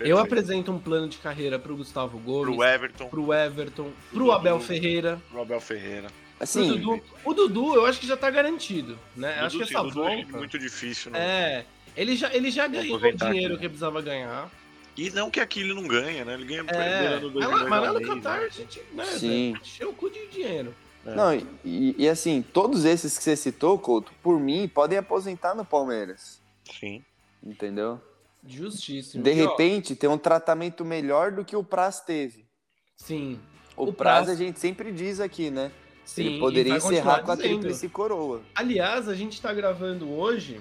Eu 0.00 0.16
Perfeito. 0.16 0.18
apresento 0.18 0.72
um 0.72 0.80
plano 0.80 1.08
de 1.08 1.18
carreira 1.18 1.60
pro 1.60 1.76
Gustavo 1.76 2.18
Gomes, 2.18 2.56
Pro 2.56 2.64
Everton, 2.64 3.08
pro 3.08 3.32
Everton, 3.32 3.92
pro 4.10 4.18
Dudu. 4.18 4.32
Abel 4.32 4.58
Ferreira, 4.58 5.22
pro 5.30 5.42
Abel 5.42 5.60
Ferreira. 5.60 6.08
assim, 6.40 6.76
Dudu. 6.76 7.00
O 7.24 7.32
Dudu, 7.32 7.76
eu 7.76 7.86
acho 7.86 8.00
que 8.00 8.06
já 8.08 8.16
tá 8.16 8.28
garantido, 8.30 8.98
né? 9.14 9.34
Dudu, 9.34 9.46
acho 9.46 9.58
que 9.58 9.66
sim, 9.66 9.74
essa 9.76 9.84
Dudu 9.84 10.08
é 10.08 10.16
volta... 10.16 10.38
muito 10.38 10.58
difícil, 10.58 11.12
né? 11.12 11.20
É, 11.20 11.66
ele 11.96 12.16
já, 12.16 12.34
ele 12.34 12.50
já 12.50 12.66
ganhou 12.66 12.96
o 12.96 13.12
dinheiro 13.12 13.54
aqui, 13.54 13.62
que 13.62 13.68
precisava 13.68 14.02
ganhar. 14.02 14.50
E 14.96 15.10
não 15.10 15.30
que 15.30 15.40
aqui 15.40 15.60
ele 15.60 15.72
não 15.74 15.86
ganha, 15.86 16.24
né? 16.24 16.34
Ele 16.34 16.44
ganha 16.44 16.64
É, 16.68 17.18
dois 17.18 17.34
mas 17.34 17.68
mas 17.68 17.82
lá 17.82 17.92
no 17.92 18.00
Qatar 18.02 18.40
né? 18.40 18.46
a 18.46 18.48
gente, 18.48 18.82
né, 18.92 19.04
Sim. 19.06 19.52
Zé, 19.54 19.60
encheu 19.60 19.90
o 19.90 19.94
cu 19.94 20.10
de 20.10 20.26
dinheiro. 20.28 20.74
É. 21.04 21.14
não, 21.16 21.34
e, 21.64 21.96
e 21.98 22.08
assim, 22.08 22.42
todos 22.52 22.84
esses 22.84 23.16
que 23.18 23.24
você 23.24 23.34
citou, 23.34 23.76
Couto, 23.78 24.12
por 24.22 24.38
mim, 24.38 24.68
podem 24.68 24.98
aposentar 24.98 25.54
no 25.54 25.64
Palmeiras. 25.64 26.40
Sim. 26.78 27.02
Entendeu? 27.42 28.00
Justíssimo. 28.46 29.22
De 29.22 29.32
E, 29.32 29.42
ó, 29.44 29.50
repente, 29.50 29.96
ter 29.96 30.08
um 30.08 30.18
tratamento 30.18 30.84
melhor 30.84 31.32
do 31.32 31.44
que 31.44 31.56
o 31.56 31.64
Praz 31.64 32.00
teve. 32.00 32.44
sim, 32.96 33.40
O, 33.76 33.84
O 33.86 33.92
Praz, 33.92 34.26
Praz- 34.26 34.28
a 34.28 34.34
gente 34.44 34.60
sempre 34.60 34.92
diz 34.92 35.18
aqui, 35.20 35.50
né? 35.50 35.72
sim. 36.04 36.24
Ele 36.26 36.38
poderia 36.38 36.76
encerrar 36.76 37.22
com 37.22 37.32
a 37.32 37.36
tríplice 37.36 37.88
coroa. 37.88 38.42
Aliás, 38.54 39.08
a 39.08 39.14
gente 39.14 39.40
tá 39.40 39.52
gravando 39.54 40.08
hoje, 40.10 40.60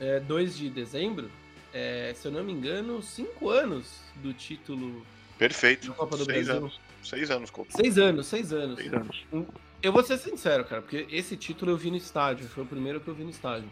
é, 0.00 0.18
2 0.20 0.56
de 0.56 0.68
dezembro, 0.68 1.30
é, 1.78 2.12
se 2.14 2.26
eu 2.26 2.32
não 2.32 2.42
me 2.42 2.52
engano, 2.52 3.00
cinco 3.02 3.50
anos 3.50 4.00
do 4.16 4.32
título 4.32 5.06
Perfeito. 5.38 5.88
da 5.88 5.94
Copa 5.94 6.16
do 6.16 6.24
Seis 6.24 6.46
Brasil. 6.46 6.62
anos. 6.62 6.80
Seis 7.02 7.30
anos, 7.30 7.50
Couto. 7.50 7.76
Seis 7.76 7.96
anos, 7.98 8.26
seis 8.26 8.52
anos. 8.52 8.78
Seis 8.78 8.92
anos. 8.92 9.24
Eu 9.80 9.92
vou 9.92 10.02
ser 10.02 10.18
sincero, 10.18 10.64
cara, 10.64 10.82
porque 10.82 11.06
esse 11.10 11.36
título 11.36 11.70
eu 11.70 11.76
vi 11.76 11.90
no 11.90 11.96
estádio, 11.96 12.48
foi 12.48 12.64
o 12.64 12.66
primeiro 12.66 13.00
que 13.00 13.06
eu 13.08 13.14
vi 13.14 13.22
no 13.22 13.30
estádio. 13.30 13.68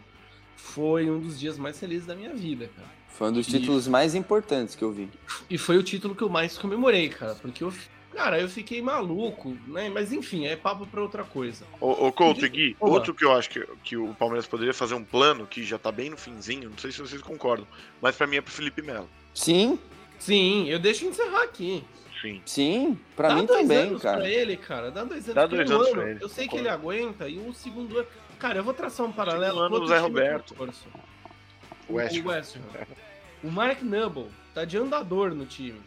Foi 0.55 1.09
um 1.09 1.19
dos 1.19 1.37
dias 1.39 1.57
mais 1.57 1.77
felizes 1.77 2.05
da 2.07 2.15
minha 2.15 2.33
vida, 2.33 2.69
cara. 2.75 2.87
Foi 3.09 3.27
um 3.29 3.33
dos 3.33 3.47
E- 3.47 3.51
títulos 3.51 3.87
mais 3.87 4.15
importantes 4.15 4.75
que 4.75 4.83
eu 4.83 4.91
vi. 4.91 5.09
E 5.49 5.57
foi 5.57 5.77
o 5.77 5.83
título 5.83 6.15
que 6.15 6.21
eu 6.23 6.29
mais 6.29 6.57
comemorei, 6.57 7.09
cara, 7.09 7.35
porque 7.35 7.63
eu, 7.63 7.73
cara, 8.13 8.39
eu 8.39 8.49
fiquei 8.49 8.81
maluco, 8.81 9.57
né? 9.67 9.89
Mas 9.89 10.11
enfim, 10.11 10.45
é 10.45 10.55
papo 10.55 10.85
pra 10.87 11.01
outra 11.01 11.23
coisa. 11.23 11.65
Ô, 11.79 12.07
ô 12.07 12.11
Couto 12.11 12.45
e 12.45 12.49
Gui, 12.49 12.77
Olá. 12.79 12.93
outro 12.93 13.13
que 13.13 13.23
eu 13.25 13.31
acho 13.33 13.49
que, 13.49 13.65
que 13.83 13.95
o 13.97 14.13
Palmeiras 14.15 14.47
poderia 14.47 14.73
fazer 14.73 14.95
um 14.95 15.03
plano, 15.03 15.45
que 15.47 15.63
já 15.63 15.77
tá 15.77 15.91
bem 15.91 16.09
no 16.09 16.17
finzinho, 16.17 16.69
não 16.69 16.77
sei 16.77 16.91
se 16.91 16.99
vocês 16.99 17.21
concordam, 17.21 17.67
mas 18.01 18.15
pra 18.15 18.25
mim 18.27 18.37
é 18.37 18.41
pro 18.41 18.51
Felipe 18.53 18.81
Melo. 18.81 19.09
Sim, 19.33 19.79
Sim, 20.19 20.67
eu 20.67 20.79
deixo 20.79 21.05
encerrar 21.05 21.43
aqui. 21.43 21.83
Sim. 22.19 22.41
sim, 22.43 22.99
pra 23.15 23.27
Dá 23.27 23.35
mim 23.35 23.45
dois 23.45 23.61
também, 23.61 23.77
anos 23.77 24.01
cara. 24.01 24.17
pra 24.17 24.27
ele, 24.29 24.57
cara. 24.57 24.89
Dá 24.89 25.03
dois 25.03 25.23
anos. 25.25 25.35
Dá 25.35 25.45
dois 25.45 25.69
um 25.69 25.75
anos 25.75 25.87
ano, 25.89 25.95
pra 26.01 26.09
ele, 26.09 26.23
Eu 26.23 26.29
sei 26.29 26.47
que 26.47 26.57
ele 26.57 26.67
aguenta 26.67 27.29
e 27.29 27.37
o 27.37 27.53
segundo 27.53 27.99
ano. 27.99 28.07
Cara, 28.39 28.57
eu 28.57 28.63
vou 28.63 28.73
traçar 28.73 29.05
um 29.05 29.11
paralelo. 29.11 29.59
Ano 29.59 29.69
com 29.69 29.75
do 29.75 29.81
outro 29.81 29.87
Zé 29.95 29.99
Roberto. 29.99 30.55
O 30.59 31.93
O 31.93 31.95
West. 31.97 32.17
o 32.17 32.27
West. 32.29 32.55
O 33.43 33.51
Mark 33.51 33.83
Nubble 33.83 34.25
tá 34.55 34.65
de 34.65 34.75
andador 34.77 35.35
no 35.35 35.45
time. 35.45 35.79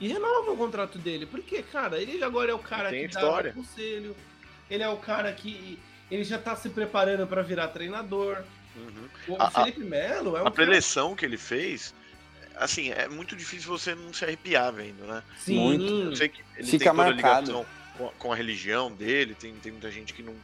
E 0.00 0.08
renova 0.08 0.50
o 0.52 0.56
contrato 0.56 0.98
dele. 0.98 1.26
Porque, 1.26 1.62
cara, 1.62 1.98
ele 2.00 2.22
agora 2.22 2.50
é 2.50 2.54
o 2.54 2.58
cara 2.58 2.90
Tem 2.90 3.06
que 3.08 3.14
dá 3.14 3.20
história. 3.20 3.52
conselho. 3.52 4.16
Ele 4.70 4.82
é 4.82 4.88
o 4.88 4.96
cara 4.96 5.32
que. 5.32 5.78
Ele 6.10 6.22
já 6.24 6.38
tá 6.38 6.54
se 6.54 6.68
preparando 6.68 7.26
pra 7.26 7.42
virar 7.42 7.68
treinador. 7.68 8.42
Uhum. 8.76 9.08
O 9.34 9.42
A- 9.42 9.50
Felipe 9.50 9.80
Melo 9.80 10.30
é 10.36 10.38
um 10.38 10.42
A 10.42 10.44
cara. 10.44 10.50
preleção 10.50 11.16
que 11.16 11.24
ele 11.24 11.38
fez, 11.38 11.94
assim, 12.56 12.90
é 12.90 13.08
muito 13.08 13.34
difícil 13.34 13.68
você 13.70 13.94
não 13.94 14.12
se 14.12 14.24
arrepiar 14.24 14.72
vendo, 14.72 15.04
né? 15.06 15.22
Sim, 15.38 15.58
Muito. 15.58 15.84
Eu 16.10 16.16
sei 16.16 16.28
que 16.28 16.42
ele 16.56 16.66
Fica 16.68 16.84
tem 16.84 16.94
toda 16.94 17.12
marcado. 17.12 17.36
a 17.36 17.40
ligação 17.40 17.66
com 17.96 18.06
a, 18.06 18.12
com 18.12 18.32
a 18.32 18.36
religião 18.36 18.92
dele, 18.92 19.34
tem, 19.34 19.54
tem 19.54 19.72
muita 19.72 19.90
gente 19.90 20.12
que 20.12 20.22
não. 20.22 20.34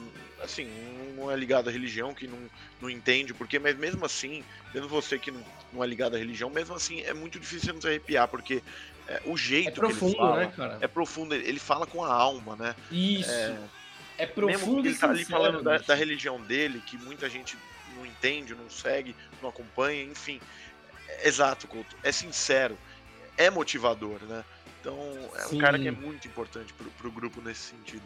Que, 0.00 0.02
assim, 0.42 0.68
não 1.16 1.30
é 1.30 1.36
ligado 1.36 1.68
à 1.68 1.72
religião, 1.72 2.12
que 2.12 2.26
não, 2.26 2.38
não 2.80 2.90
entende 2.90 3.32
o 3.32 3.34
porquê, 3.34 3.58
mas 3.58 3.76
mesmo 3.76 4.04
assim, 4.04 4.44
mesmo 4.74 4.88
você 4.88 5.18
que 5.18 5.30
não, 5.30 5.42
não 5.72 5.82
é 5.82 5.86
ligado 5.86 6.14
à 6.14 6.18
religião, 6.18 6.50
mesmo 6.50 6.74
assim 6.74 7.00
é 7.00 7.14
muito 7.14 7.40
difícil 7.40 7.66
você 7.66 7.72
não 7.72 7.80
se 7.80 7.88
arrepiar, 7.88 8.28
porque 8.28 8.62
é, 9.08 9.22
o 9.24 9.36
jeito 9.36 9.68
é 9.68 9.72
que 9.72 9.80
ele 9.80 9.86
profundo, 9.86 10.16
fala 10.16 10.36
né, 10.36 10.52
cara? 10.54 10.78
é 10.80 10.86
profundo, 10.86 11.34
ele, 11.34 11.58
fala 11.58 11.86
com 11.86 12.04
a 12.04 12.12
alma, 12.12 12.56
né? 12.56 12.76
Isso. 12.90 13.30
É, 13.30 13.58
É, 14.18 14.26
mesmo 14.26 14.34
profundo 14.34 14.86
e 14.86 14.90
ele 14.90 14.98
tá 14.98 15.08
ali 15.08 15.18
sincero, 15.24 15.42
falando 15.42 15.62
da, 15.62 15.78
da 15.78 15.94
religião 15.94 16.40
dele, 16.42 16.82
que 16.84 16.98
muita 16.98 17.28
gente 17.30 17.56
não 17.96 18.04
entende, 18.04 18.54
não 18.54 18.68
segue, 18.68 19.16
não 19.40 19.48
acompanha, 19.48 20.02
enfim. 20.02 20.40
É, 21.08 21.28
exato, 21.28 21.66
Couto. 21.66 21.96
É 22.02 22.12
sincero, 22.12 22.76
é 23.36 23.48
motivador, 23.48 24.20
né? 24.22 24.44
Então, 24.80 24.96
é 25.34 25.40
Sim. 25.40 25.56
um 25.56 25.58
cara 25.58 25.78
que 25.78 25.88
é 25.88 25.90
muito 25.90 26.28
importante 26.28 26.72
pro, 26.74 26.90
pro 26.92 27.10
grupo 27.10 27.40
nesse 27.40 27.70
sentido. 27.70 28.04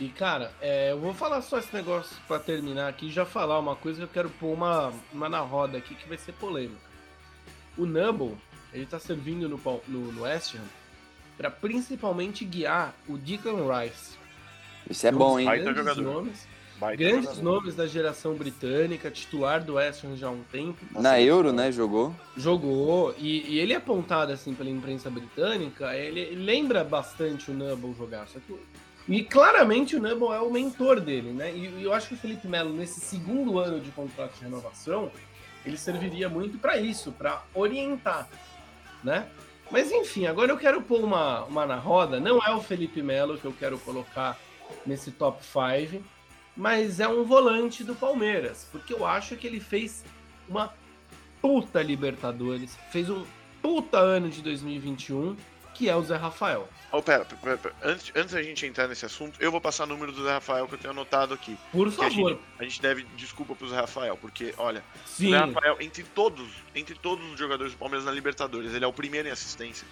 E, 0.00 0.08
cara, 0.08 0.52
é, 0.60 0.92
eu 0.92 1.00
vou 1.00 1.12
falar 1.12 1.42
só 1.42 1.58
esse 1.58 1.74
negócio 1.74 2.16
pra 2.28 2.38
terminar 2.38 2.88
aqui 2.88 3.06
e 3.06 3.10
já 3.10 3.24
falar 3.24 3.58
uma 3.58 3.74
coisa 3.74 3.98
que 3.98 4.04
eu 4.04 4.08
quero 4.08 4.30
pôr 4.30 4.52
uma, 4.52 4.92
uma 5.12 5.28
na 5.28 5.40
roda 5.40 5.76
aqui 5.76 5.94
que 5.94 6.08
vai 6.08 6.16
ser 6.16 6.32
polêmica. 6.32 6.88
O 7.76 7.84
Nubble, 7.84 8.36
ele 8.72 8.86
tá 8.86 9.00
servindo 9.00 9.48
no, 9.48 9.60
no, 9.88 10.12
no 10.12 10.22
West 10.22 10.54
Ham 10.54 10.64
pra 11.36 11.50
principalmente 11.50 12.44
guiar 12.44 12.94
o 13.08 13.16
Declan 13.16 13.66
Rice. 13.72 14.16
Isso 14.88 15.06
é 15.06 15.12
bom, 15.12 15.38
hein? 15.38 15.46
Grandes 15.46 15.76
jogador. 15.76 16.02
nomes, 16.02 16.46
Baita 16.78 16.96
grandes 16.96 17.30
jogador. 17.30 17.42
nomes 17.42 17.74
da 17.74 17.86
geração 17.86 18.34
britânica, 18.34 19.10
titular 19.10 19.62
do 19.64 19.74
West 19.74 20.04
Ham 20.04 20.16
já 20.16 20.28
há 20.28 20.30
um 20.30 20.42
tempo. 20.44 20.78
Na 20.92 21.20
Euro, 21.20 21.52
né, 21.52 21.72
jogou. 21.72 22.14
Jogou, 22.36 23.14
e, 23.18 23.54
e 23.54 23.58
ele 23.58 23.72
é 23.72 23.76
apontado 23.76 24.32
assim 24.32 24.54
pela 24.54 24.70
imprensa 24.70 25.10
britânica, 25.10 25.94
ele, 25.96 26.20
ele 26.20 26.44
lembra 26.44 26.84
bastante 26.84 27.50
o 27.50 27.54
Nubble 27.54 27.94
jogar, 27.96 28.26
só 28.28 28.38
que 28.38 28.56
e 29.08 29.24
claramente 29.24 29.96
o 29.96 30.00
Nubble 30.00 30.34
é 30.34 30.40
o 30.40 30.50
mentor 30.50 31.00
dele, 31.00 31.32
né? 31.32 31.50
E, 31.50 31.68
e 31.80 31.84
eu 31.84 31.94
acho 31.94 32.08
que 32.08 32.14
o 32.14 32.18
Felipe 32.18 32.46
Melo 32.46 32.72
nesse 32.74 33.00
segundo 33.00 33.58
ano 33.58 33.80
de 33.80 33.90
contrato 33.90 34.34
de 34.34 34.44
renovação, 34.44 35.10
ele 35.64 35.78
serviria 35.78 36.28
muito 36.28 36.58
para 36.58 36.76
isso, 36.76 37.10
para 37.12 37.42
orientar, 37.54 38.28
né? 39.02 39.26
Mas 39.70 39.90
enfim, 39.90 40.26
agora 40.26 40.52
eu 40.52 40.58
quero 40.58 40.82
pôr 40.82 41.02
uma, 41.02 41.44
uma 41.44 41.66
na 41.66 41.76
roda, 41.76 42.20
não 42.20 42.38
é 42.42 42.54
o 42.54 42.60
Felipe 42.60 43.02
Melo 43.02 43.38
que 43.38 43.44
eu 43.44 43.54
quero 43.58 43.78
colocar 43.78 44.38
nesse 44.84 45.10
top 45.10 45.42
5, 45.42 46.04
mas 46.54 47.00
é 47.00 47.08
um 47.08 47.24
volante 47.24 47.82
do 47.82 47.94
Palmeiras, 47.94 48.68
porque 48.70 48.92
eu 48.92 49.06
acho 49.06 49.36
que 49.36 49.46
ele 49.46 49.60
fez 49.60 50.04
uma 50.46 50.72
puta 51.40 51.82
Libertadores, 51.82 52.76
fez 52.90 53.08
um 53.08 53.24
puta 53.62 53.98
ano 53.98 54.28
de 54.28 54.42
2021 54.42 55.36
que 55.74 55.88
é 55.88 55.94
o 55.94 56.02
Zé 56.02 56.16
Rafael. 56.16 56.68
Oh, 56.90 57.02
pera, 57.02 57.24
pera, 57.24 57.58
pera. 57.58 57.74
Antes, 57.82 58.10
antes 58.14 58.32
da 58.32 58.42
gente 58.42 58.64
entrar 58.64 58.88
nesse 58.88 59.04
assunto, 59.04 59.38
eu 59.40 59.50
vou 59.50 59.60
passar 59.60 59.84
o 59.84 59.86
número 59.86 60.10
do 60.10 60.24
Zé 60.24 60.32
Rafael 60.32 60.66
que 60.66 60.74
eu 60.74 60.78
tenho 60.78 60.92
anotado 60.92 61.34
aqui. 61.34 61.56
Por 61.70 61.90
favor. 61.92 62.06
A 62.06 62.10
gente, 62.10 62.40
a 62.60 62.64
gente 62.64 62.82
deve 62.82 63.02
desculpa 63.16 63.54
pro 63.54 63.68
Zé 63.68 63.76
Rafael, 63.76 64.16
porque, 64.16 64.54
olha, 64.56 64.82
Sim. 65.04 65.26
o 65.26 65.30
Zé 65.30 65.38
Rafael, 65.38 65.76
entre 65.80 66.02
todos, 66.02 66.48
entre 66.74 66.94
todos 66.94 67.30
os 67.30 67.38
jogadores 67.38 67.72
do 67.72 67.78
Palmeiras 67.78 68.06
na 68.06 68.12
Libertadores, 68.12 68.72
ele 68.72 68.84
é 68.84 68.88
o 68.88 68.92
primeiro 68.92 69.28
em 69.28 69.30
assistência, 69.30 69.86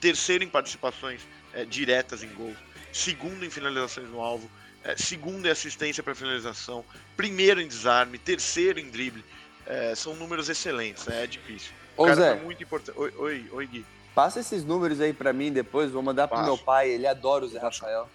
terceiro 0.00 0.42
em 0.42 0.48
participações 0.48 1.20
é, 1.52 1.66
diretas 1.66 2.22
em 2.22 2.28
gol, 2.28 2.54
segundo 2.90 3.44
em 3.44 3.50
finalizações 3.50 4.08
no 4.08 4.20
alvo, 4.22 4.50
é, 4.82 4.96
segundo 4.96 5.46
em 5.46 5.50
assistência 5.50 6.02
para 6.02 6.14
finalização, 6.14 6.84
primeiro 7.16 7.60
em 7.60 7.68
desarme, 7.68 8.16
terceiro 8.18 8.80
em 8.80 8.88
drible. 8.88 9.24
É, 9.66 9.94
são 9.94 10.14
números 10.14 10.48
excelentes, 10.48 11.06
né? 11.06 11.24
É 11.24 11.26
difícil. 11.26 11.72
O 11.96 12.02
Ô 12.02 12.06
cara 12.06 12.16
Zé, 12.16 12.36
foi 12.36 12.44
muito 12.44 12.62
importante. 12.62 12.98
Oi, 12.98 13.12
oi, 13.16 13.48
oi, 13.50 13.66
Gui. 13.66 13.86
Passa 14.14 14.40
esses 14.40 14.64
números 14.64 15.00
aí 15.00 15.12
pra 15.12 15.32
mim 15.32 15.52
depois, 15.52 15.90
vou 15.90 16.02
mandar 16.02 16.28
pro 16.28 16.42
meu 16.42 16.56
pai, 16.58 16.90
ele 16.90 17.06
adora 17.06 17.44
o 17.44 17.48
Zé 17.48 17.58
Rafael. 17.58 18.08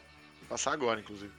Passar 0.47 0.73
agora, 0.73 0.99
inclusive. 0.99 1.31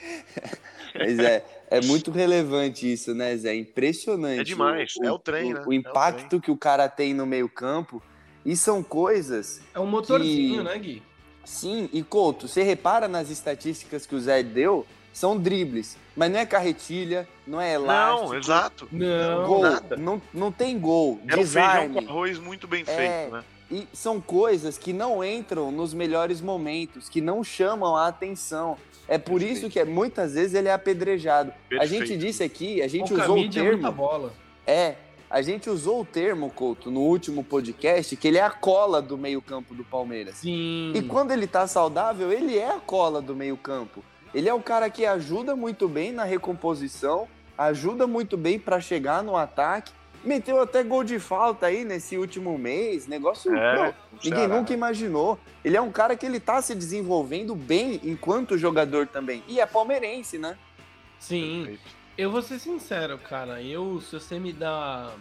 Mas 0.94 1.18
é, 1.18 1.44
é 1.70 1.80
muito 1.80 2.10
relevante 2.10 2.90
isso, 2.92 3.14
né, 3.14 3.36
Zé? 3.36 3.54
Impressionante. 3.54 4.40
É 4.40 4.44
demais, 4.44 4.94
é 5.02 5.10
o 5.10 5.18
trem, 5.18 5.52
o, 5.52 5.54
né? 5.54 5.60
O 5.60 5.64
É 5.64 5.66
o 5.68 5.72
impacto 5.72 6.40
que 6.40 6.50
o 6.50 6.56
cara 6.56 6.88
tem 6.88 7.12
no 7.14 7.26
meio 7.26 7.48
campo. 7.48 8.02
E 8.44 8.54
são 8.56 8.82
coisas 8.82 9.62
É 9.74 9.80
um 9.80 9.86
motorzinho, 9.86 10.58
Que- 10.58 10.62
né, 10.68 10.78
Gui? 10.78 11.02
Sim, 11.44 11.88
e 11.92 12.02
Couto, 12.02 12.46
você 12.48 12.62
repara 12.62 13.06
nas 13.08 13.28
estatísticas 13.30 14.06
que 14.06 14.14
o 14.14 14.20
Zé 14.20 14.42
deu, 14.42 14.86
são 15.12 15.36
dribles, 15.38 15.96
mas 16.16 16.30
não 16.30 16.38
é 16.38 16.46
carretilha, 16.46 17.28
não 17.46 17.60
é 17.60 17.74
elástico. 17.74 18.28
Não, 18.30 18.38
exato. 18.38 18.88
Não, 18.90 19.46
gol, 19.46 19.62
nada. 19.62 19.96
não, 19.96 20.22
não 20.32 20.50
tem 20.52 20.78
gol, 20.78 21.20
Era 21.26 21.40
um 21.40 21.46
feijão 21.46 21.92
com 21.92 21.98
arroz 22.00 22.38
muito 22.38 22.66
bem 22.66 22.82
É, 22.86 22.96
feito, 22.96 23.32
né? 23.32 23.44
E 23.74 23.88
são 23.92 24.20
coisas 24.20 24.78
que 24.78 24.92
não 24.92 25.24
entram 25.24 25.72
nos 25.72 25.92
melhores 25.92 26.40
momentos, 26.40 27.08
que 27.08 27.20
não 27.20 27.42
chamam 27.42 27.96
a 27.96 28.06
atenção. 28.06 28.76
É 29.08 29.18
por 29.18 29.40
Perfeito. 29.40 29.52
isso 29.58 29.68
que 29.68 29.80
é- 29.80 29.84
muitas 29.84 30.34
vezes 30.34 30.54
ele 30.54 30.68
é 30.68 30.72
apedrejado. 30.72 31.52
A 31.80 31.84
gente 31.84 31.98
Perfeito. 31.98 32.20
disse 32.20 32.42
aqui, 32.44 32.80
a 32.80 32.86
gente 32.86 33.12
o 33.12 33.20
usou 33.20 33.34
o 33.34 33.38
é 33.38 33.40
muita 33.40 33.60
termo. 33.60 33.90
bola. 33.92 34.32
É, 34.64 34.94
a 35.28 35.42
gente 35.42 35.68
usou 35.68 36.02
o 36.02 36.04
termo, 36.04 36.50
Couto, 36.50 36.88
no 36.88 37.00
último 37.00 37.42
podcast, 37.42 38.14
que 38.16 38.28
ele 38.28 38.38
é 38.38 38.42
a 38.42 38.50
cola 38.50 39.02
do 39.02 39.18
meio-campo 39.18 39.74
do 39.74 39.82
Palmeiras. 39.82 40.36
Sim. 40.36 40.92
E 40.94 41.02
quando 41.02 41.32
ele 41.32 41.48
tá 41.48 41.66
saudável, 41.66 42.30
ele 42.32 42.56
é 42.56 42.70
a 42.70 42.78
cola 42.78 43.20
do 43.20 43.34
meio-campo. 43.34 44.04
Ele 44.32 44.48
é 44.48 44.54
o 44.54 44.60
cara 44.60 44.88
que 44.88 45.04
ajuda 45.04 45.56
muito 45.56 45.88
bem 45.88 46.12
na 46.12 46.22
recomposição, 46.24 47.26
ajuda 47.58 48.06
muito 48.06 48.36
bem 48.36 48.58
pra 48.58 48.80
chegar 48.80 49.22
no 49.22 49.36
ataque. 49.36 49.92
Meteu 50.24 50.60
até 50.60 50.82
gol 50.82 51.04
de 51.04 51.18
falta 51.18 51.66
aí 51.66 51.84
nesse 51.84 52.16
último 52.16 52.56
mês, 52.56 53.06
negócio. 53.06 53.54
É, 53.54 53.76
não, 53.76 53.94
ninguém 54.22 54.38
Ceará. 54.40 54.56
nunca 54.56 54.72
imaginou. 54.72 55.38
Ele 55.64 55.76
é 55.76 55.80
um 55.80 55.92
cara 55.92 56.16
que 56.16 56.24
ele 56.24 56.40
tá 56.40 56.62
se 56.62 56.74
desenvolvendo 56.74 57.54
bem 57.54 58.00
enquanto 58.02 58.56
jogador 58.56 59.06
também. 59.06 59.42
E 59.46 59.60
é 59.60 59.66
palmeirense, 59.66 60.38
né? 60.38 60.56
Sim. 61.18 61.64
Perfeito. 61.66 61.94
Eu 62.16 62.30
vou 62.30 62.40
ser 62.42 62.58
sincero, 62.58 63.18
cara. 63.18 63.60
Eu, 63.60 64.00
se 64.00 64.12
você 64.12 64.38
me 64.38 64.52
dá 64.52 65.12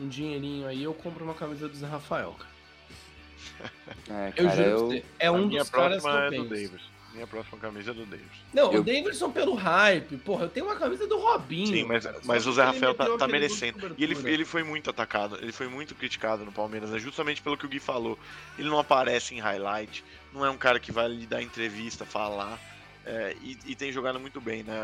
um 0.00 0.08
dinheirinho 0.08 0.66
aí, 0.66 0.82
eu 0.84 0.94
compro 0.94 1.24
uma 1.24 1.34
camisa 1.34 1.68
do 1.68 1.76
Zé 1.76 1.86
Rafael. 1.86 2.34
cara. 2.38 3.72
É, 4.08 4.32
Eu 4.36 4.44
cara, 4.44 4.56
juro 4.56 4.68
eu. 4.68 4.76
pra 4.78 4.86
você. 4.86 5.04
É 5.18 5.30
um 5.30 5.48
dos 5.48 5.70
caras 5.70 6.02
que 6.02 6.08
eu 6.08 6.18
é 6.18 6.30
penso. 6.30 6.80
Minha 7.16 7.26
próxima 7.26 7.58
camisa 7.58 7.90
é 7.90 7.94
do 7.94 8.04
Davis. 8.06 8.26
Não, 8.52 8.72
Eu- 8.72 8.80
o 8.80 8.84
Davidson 8.84 9.30
pelo 9.32 9.54
hype. 9.54 10.16
Porra, 10.18 10.44
eu 10.44 10.48
tenho 10.48 10.66
uma 10.66 10.76
camisa 10.76 11.06
do 11.06 11.18
Robinho. 11.18 11.66
Sim, 11.66 11.84
mas, 11.84 12.06
mas 12.24 12.46
o 12.46 12.52
Zé 12.52 12.62
Rafael 12.64 12.94
tá, 12.94 13.16
tá 13.16 13.26
merecendo. 13.26 13.94
E 13.96 14.04
ele, 14.04 14.14
ele 14.30 14.44
foi 14.44 14.62
muito 14.62 14.90
atacado, 14.90 15.36
ele 15.40 15.50
foi 15.52 15.66
muito 15.66 15.94
criticado 15.94 16.44
no 16.44 16.52
Palmeiras, 16.52 16.90
né? 16.90 16.98
justamente 16.98 17.42
pelo 17.42 17.56
que 17.56 17.64
o 17.66 17.68
Gui 17.68 17.80
falou. 17.80 18.18
Ele 18.58 18.68
não 18.68 18.78
aparece 18.78 19.34
em 19.34 19.40
highlight, 19.40 20.04
não 20.32 20.44
é 20.44 20.50
um 20.50 20.58
cara 20.58 20.78
que 20.78 20.92
vai 20.92 21.08
lhe 21.08 21.26
dar 21.26 21.42
entrevista, 21.42 22.04
falar. 22.04 22.60
é, 23.06 23.34
e, 23.42 23.56
e 23.66 23.74
tem 23.74 23.90
jogado 23.90 24.20
muito 24.20 24.40
bem, 24.40 24.62
né? 24.62 24.74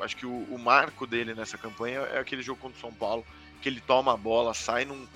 Acho 0.00 0.16
que 0.16 0.26
o, 0.26 0.30
o 0.50 0.58
marco 0.58 1.06
dele 1.06 1.32
nessa 1.34 1.56
campanha 1.56 2.00
é 2.12 2.18
aquele 2.18 2.42
jogo 2.42 2.60
contra 2.60 2.76
o 2.76 2.80
São 2.80 2.92
Paulo, 2.92 3.24
que 3.62 3.68
ele 3.68 3.80
toma 3.80 4.12
a 4.12 4.16
bola, 4.16 4.52
sai 4.54 4.84
num. 4.84 5.06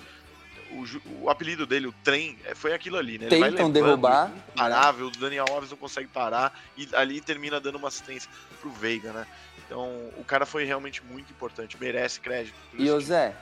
O, 0.73 1.23
o 1.25 1.29
apelido 1.29 1.65
dele, 1.65 1.87
o 1.87 1.91
trem, 2.03 2.37
é- 2.45 2.55
foi 2.55 2.73
aquilo 2.73 2.97
ali, 2.97 3.17
né? 3.19 3.27
Ele 3.27 3.39
vai 3.39 3.49
Tentam 3.51 3.67
levando, 3.67 3.73
derrubar? 3.85 4.31
Imparável, 4.53 5.07
o 5.07 5.11
Daniel 5.11 5.45
Alves 5.49 5.69
não 5.69 5.77
consegue 5.77 6.07
parar 6.07 6.57
e 6.77 6.87
ali 6.93 7.21
termina 7.21 7.59
dando 7.59 7.77
uma 7.77 7.87
assistência 7.89 8.29
pro 8.59 8.69
Veiga, 8.71 9.11
né? 9.13 9.27
Então, 9.65 9.87
o 10.17 10.23
cara 10.25 10.45
foi 10.45 10.63
realmente 10.65 11.03
muito 11.03 11.31
importante, 11.31 11.77
merece 11.79 12.19
crédito. 12.19 12.55
E 12.73 12.89
o 12.89 12.99
Zé, 12.99 13.35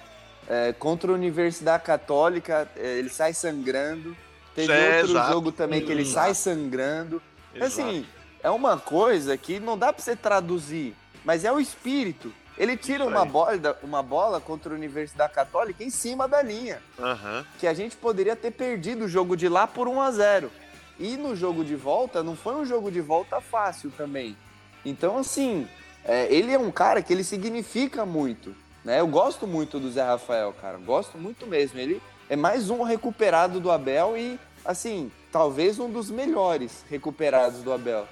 é, 0.47 0.73
contra 0.73 1.11
a 1.11 1.15
Universidade 1.15 1.83
Católica, 1.83 2.69
é, 2.75 2.97
ele 2.99 3.09
sai 3.09 3.33
sangrando. 3.33 4.15
Teve 4.53 4.71
É, 4.73 4.97
outro 4.97 5.11
exato. 5.11 5.31
jogo 5.31 5.51
também 5.51 5.83
que 5.85 5.91
ele 5.91 6.01
Exato. 6.01 6.13
sai 6.25 6.35
sangrando. 6.35 7.21
que- 7.53 7.63
Assim, 7.63 8.05
é 8.43 8.49
uma 8.49 8.77
coisa 8.77 9.37
que 9.37 9.59
não 9.59 9.77
dá 9.77 9.91
pra 9.93 10.01
você 10.03 10.15
traduzir, 10.15 10.93
mas 11.23 11.43
é 11.45 11.51
o 11.51 11.59
espírito. 11.59 12.33
Ele 12.61 12.77
tira 12.77 13.03
uma 13.03 13.25
bola, 13.25 13.75
uma 13.81 14.03
bola 14.03 14.39
contra 14.39 14.71
a 14.71 14.75
Universidade 14.75 15.33
Católica 15.33 15.83
em 15.83 15.89
cima 15.89 16.27
da 16.27 16.43
linha, 16.43 16.79
Aham. 16.99 17.43
que 17.57 17.65
a 17.65 17.73
gente 17.73 17.95
poderia 17.95 18.35
ter 18.35 18.51
perdido 18.51 19.05
o 19.05 19.07
jogo 19.07 19.35
de 19.35 19.49
lá 19.49 19.65
por 19.65 19.87
1 19.87 19.99
a 19.99 20.11
0. 20.11 20.51
E 20.99 21.17
no 21.17 21.35
jogo 21.35 21.63
de 21.65 21.75
volta, 21.75 22.21
não 22.21 22.35
foi 22.35 22.53
um 22.53 22.63
jogo 22.63 22.91
de 22.91 23.01
volta 23.01 23.41
fácil 23.41 23.91
também. 23.97 24.37
Então, 24.85 25.17
assim, 25.17 25.67
é, 26.05 26.31
ele 26.31 26.53
é 26.53 26.59
um 26.59 26.69
cara 26.69 27.01
que 27.01 27.11
ele 27.11 27.23
significa 27.23 28.05
muito. 28.05 28.55
Né? 28.85 28.99
Eu 28.99 29.07
gosto 29.07 29.47
muito 29.47 29.79
do 29.79 29.91
Zé 29.91 30.03
Rafael, 30.03 30.53
cara. 30.61 30.77
Gosto 30.77 31.17
muito 31.17 31.47
mesmo. 31.47 31.79
Ele 31.79 31.99
é 32.29 32.35
mais 32.35 32.69
um 32.69 32.83
recuperado 32.83 33.59
do 33.59 33.71
Abel 33.71 34.15
e, 34.15 34.39
assim, 34.63 35.11
talvez 35.31 35.79
um 35.79 35.89
dos 35.89 36.11
melhores 36.11 36.85
recuperados 36.87 37.63
do 37.63 37.73
Abel. 37.73 38.07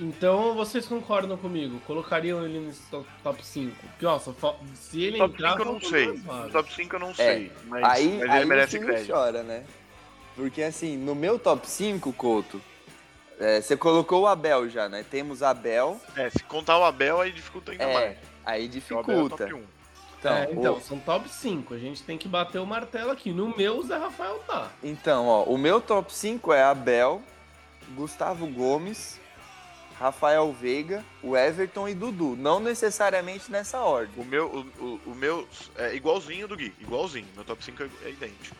Então 0.00 0.54
vocês 0.54 0.86
concordam 0.86 1.36
comigo? 1.36 1.78
Colocariam 1.86 2.42
ele 2.44 2.58
nesse 2.60 2.80
to- 2.90 3.06
top 3.22 3.44
5? 3.44 3.76
Porque, 3.86 4.06
ó, 4.06 4.18
só 4.18 4.32
se 4.74 5.02
ele 5.02 5.18
Top 5.18 5.34
entrar, 5.34 5.50
5 5.58 5.62
eu 5.62 5.72
não 5.72 5.80
sei. 5.80 6.20
Top 6.50 6.72
5 6.74 6.96
eu 6.96 7.00
não 7.00 7.14
sei. 7.14 7.52
Mas, 7.66 7.82
É, 7.82 7.86
aí 7.86 8.08
mas 8.08 8.20
ele 8.22 8.30
aí 8.32 8.44
merece 8.46 8.78
crédito. 8.78 9.12
chora, 9.12 9.42
né? 9.42 9.64
Porque, 10.34 10.62
assim, 10.62 10.96
no 10.96 11.14
meu 11.14 11.38
top 11.38 11.68
5, 11.68 12.12
Couto, 12.14 12.62
é, 13.38 13.60
você 13.60 13.76
colocou 13.76 14.22
o 14.22 14.26
Abel 14.26 14.70
já, 14.70 14.88
né? 14.88 15.04
Temos 15.08 15.42
Abel, 15.42 16.00
É, 16.16 16.30
se 16.30 16.42
contar 16.44 16.78
o 16.78 16.84
Abel, 16.84 17.20
aí 17.20 17.30
dificulta 17.30 17.72
ainda 17.72 17.84
é, 17.84 17.92
mais. 17.92 18.18
aí 18.46 18.68
porque 18.70 18.94
o 18.94 18.98
Abel 19.00 19.14
é 19.16 19.22
dificulta. 19.28 19.36
top 19.48 19.54
1. 19.54 19.64
Então, 20.18 20.36
é, 20.36 20.48
então 20.50 20.74
o- 20.76 20.80
são 20.80 20.98
top 20.98 21.28
5. 21.28 21.74
A 21.74 21.78
gente 21.78 22.02
tem 22.02 22.16
que 22.16 22.26
bater 22.28 22.58
o 22.58 22.64
martelo 22.66 23.10
aqui. 23.10 23.32
No 23.32 23.54
meu, 23.54 23.78
o 23.78 23.82
Zé 23.82 23.98
Rafael 23.98 24.38
tá. 24.46 24.70
Então, 24.82 25.26
ó, 25.26 25.44
o 25.44 25.58
meu 25.58 25.78
top 25.78 26.10
5 26.12 26.52
é 26.54 26.62
Abel, 26.62 27.20
Gustavo 27.94 28.46
Gomes, 28.46 29.19
Rafael 30.00 30.50
Veiga, 30.50 31.04
o 31.22 31.36
Everton 31.36 31.86
e 31.86 31.94
Dudu. 31.94 32.34
Não 32.34 32.58
necessariamente 32.58 33.52
nessa 33.52 33.80
ordem. 33.80 34.14
O 34.16 34.24
meu, 34.24 34.46
o, 34.80 34.82
o, 34.82 35.00
o 35.08 35.14
meu 35.14 35.46
é 35.76 35.94
igualzinho 35.94 36.48
do 36.48 36.56
Gui, 36.56 36.72
igualzinho. 36.80 37.26
Meu 37.36 37.44
top 37.44 37.62
5 37.62 37.82
é, 37.82 37.88
é 38.06 38.10
idêntico. 38.10 38.56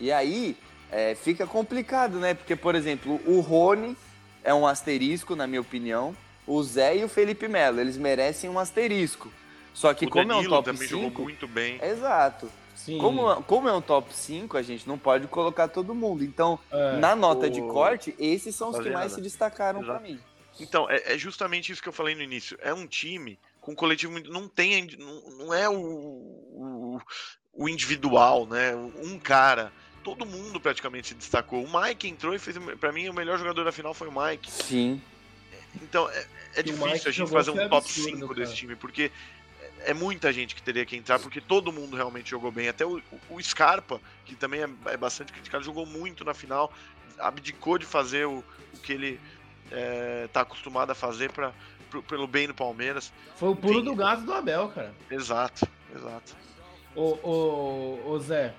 E 0.00 0.10
aí 0.10 0.56
é, 0.90 1.14
fica 1.14 1.46
complicado, 1.46 2.18
né? 2.18 2.34
Porque, 2.34 2.56
por 2.56 2.74
exemplo, 2.74 3.20
o 3.24 3.38
Rony 3.38 3.96
é 4.42 4.52
um 4.52 4.66
asterisco, 4.66 5.36
na 5.36 5.46
minha 5.46 5.60
opinião. 5.60 6.12
O 6.44 6.60
Zé 6.60 6.96
e 6.96 7.04
o 7.04 7.08
Felipe 7.08 7.46
Melo, 7.46 7.80
eles 7.80 7.96
merecem 7.96 8.50
um 8.50 8.58
asterisco. 8.58 9.30
Só 9.72 9.94
que 9.94 10.06
o 10.06 10.10
como 10.10 10.26
Danilo 10.26 10.54
é 10.56 10.58
um 10.58 10.62
top 10.62 10.72
também 10.72 10.88
jogou 10.88 11.08
5... 11.10 11.22
muito 11.22 11.46
bem. 11.46 11.78
Exato. 11.80 12.50
Sim. 12.74 12.98
Como, 12.98 13.42
como 13.44 13.68
é 13.68 13.72
um 13.72 13.80
top 13.80 14.12
5, 14.12 14.56
a 14.56 14.62
gente 14.62 14.88
não 14.88 14.98
pode 14.98 15.28
colocar 15.28 15.68
todo 15.68 15.94
mundo. 15.94 16.24
Então, 16.24 16.58
É. 16.72 16.96
na 16.96 17.14
nota 17.14 17.46
o- 17.46 17.50
de 17.50 17.60
corte, 17.60 18.12
esses 18.18 18.56
são 18.56 18.70
os 18.70 18.78
que 18.80 18.90
mais 18.90 19.12
se 19.12 19.20
destacaram 19.20 19.80
pra 19.84 19.94
exato. 19.96 20.02
mim. 20.10 20.18
Então, 20.60 20.88
é, 20.90 21.14
é 21.14 21.18
justamente 21.18 21.72
isso 21.72 21.82
que 21.82 21.88
eu 21.88 21.92
falei 21.92 22.14
no 22.14 22.22
início. 22.22 22.56
É 22.60 22.72
um 22.72 22.86
time 22.86 23.38
com 23.60 23.74
coletivo 23.74 24.12
muito. 24.12 24.30
Não 24.30 24.48
tem. 24.48 24.86
Não, 24.98 25.30
não 25.38 25.54
é 25.54 25.68
o, 25.68 25.74
o, 25.74 27.00
o 27.52 27.68
individual, 27.68 28.46
né? 28.46 28.74
Um 29.02 29.18
cara. 29.18 29.72
Todo 30.02 30.24
mundo 30.24 30.58
praticamente 30.60 31.08
se 31.08 31.14
destacou. 31.14 31.62
O 31.62 31.80
Mike 31.80 32.08
entrou 32.08 32.34
e 32.34 32.38
fez. 32.38 32.56
Pra 32.78 32.92
mim, 32.92 33.08
o 33.08 33.14
melhor 33.14 33.38
jogador 33.38 33.64
da 33.64 33.72
final 33.72 33.92
foi 33.92 34.08
o 34.08 34.12
Mike. 34.12 34.50
Sim. 34.50 35.00
Então, 35.82 36.08
é, 36.10 36.26
é 36.56 36.62
difícil 36.62 37.10
a 37.10 37.12
gente 37.12 37.30
fazer 37.30 37.50
um 37.50 37.68
top 37.68 37.76
absurdo, 37.76 38.16
5 38.16 38.28
cara. 38.28 38.40
desse 38.40 38.56
time, 38.56 38.74
porque 38.74 39.12
é 39.84 39.94
muita 39.94 40.32
gente 40.32 40.54
que 40.54 40.62
teria 40.62 40.84
que 40.84 40.96
entrar, 40.96 41.18
porque 41.18 41.40
todo 41.40 41.72
mundo 41.72 41.96
realmente 41.96 42.30
jogou 42.30 42.50
bem. 42.50 42.68
Até 42.68 42.84
o, 42.84 43.00
o 43.28 43.42
Scarpa, 43.42 44.00
que 44.24 44.34
também 44.34 44.62
é, 44.62 44.68
é 44.86 44.96
bastante 44.96 45.32
criticado, 45.32 45.64
jogou 45.64 45.86
muito 45.86 46.24
na 46.24 46.34
final, 46.34 46.72
abdicou 47.18 47.78
de 47.78 47.86
fazer 47.86 48.26
o, 48.26 48.44
o 48.74 48.78
que 48.78 48.92
ele 48.92 49.20
é, 49.70 50.28
tá 50.32 50.40
acostumado 50.42 50.90
a 50.90 50.94
fazer 50.94 51.30
pra, 51.32 51.52
pro- 51.90 52.02
pelo 52.02 52.26
bem 52.26 52.46
do 52.46 52.54
Palmeiras. 52.54 53.12
Foi 53.36 53.48
o 53.50 53.56
pulo 53.56 53.78
Sim. 53.80 53.84
do 53.84 53.94
gato 53.94 54.22
do 54.22 54.32
Abel, 54.32 54.68
cara. 54.68 54.92
Exato, 55.10 55.66
exato. 55.94 56.36
Ô, 56.94 57.18
ô, 57.22 58.10
ô 58.10 58.18
Zé, 58.18 58.52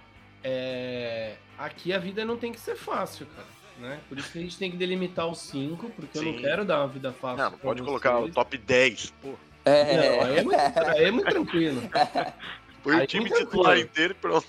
é, 0.44 1.36
aqui 1.58 1.94
a 1.94 2.00
vida 2.00 2.24
não 2.26 2.38
tem 2.38 2.52
que 2.52 2.60
ser 2.60 2.76
fácil, 2.76 3.26
cara. 3.36 3.48
Né? 3.80 4.00
Por 4.08 4.18
isso 4.20 4.32
que 4.32 4.38
a 4.38 4.42
gente 4.42 4.58
tem 4.58 4.70
que 4.70 4.78
delimitar 4.78 5.28
os 5.28 5.40
5, 5.40 5.90
porque 5.92 6.18
eu 6.18 6.24
não 6.24 6.34
Sim. 6.34 6.40
quero 6.40 6.64
dar 6.64 6.80
uma 6.80 6.88
vida 6.88 7.12
fácil. 7.14 7.38
Não, 7.38 7.46
não 7.46 7.52
pra 7.52 7.60
pode 7.70 7.82
colocar 7.82 8.20
o 8.20 8.30
top 8.30 8.58
10. 8.58 9.14
Pô, 9.22 9.34
É, 9.66 9.96
Não, 10.18 10.26
aí 10.26 10.38
é 10.38 10.44
muito, 10.44 10.60
aí 10.60 11.04
é 11.06 11.12
muito 11.12 11.30
tranquilo. 11.30 11.82
Põe 12.84 12.96
Aí 12.96 13.04
o 13.04 13.08
time 13.08 13.26
tranquilo. 13.30 13.50
titular 13.52 13.78
inteiro 13.78 14.12
e 14.12 14.16
pronto. 14.16 14.48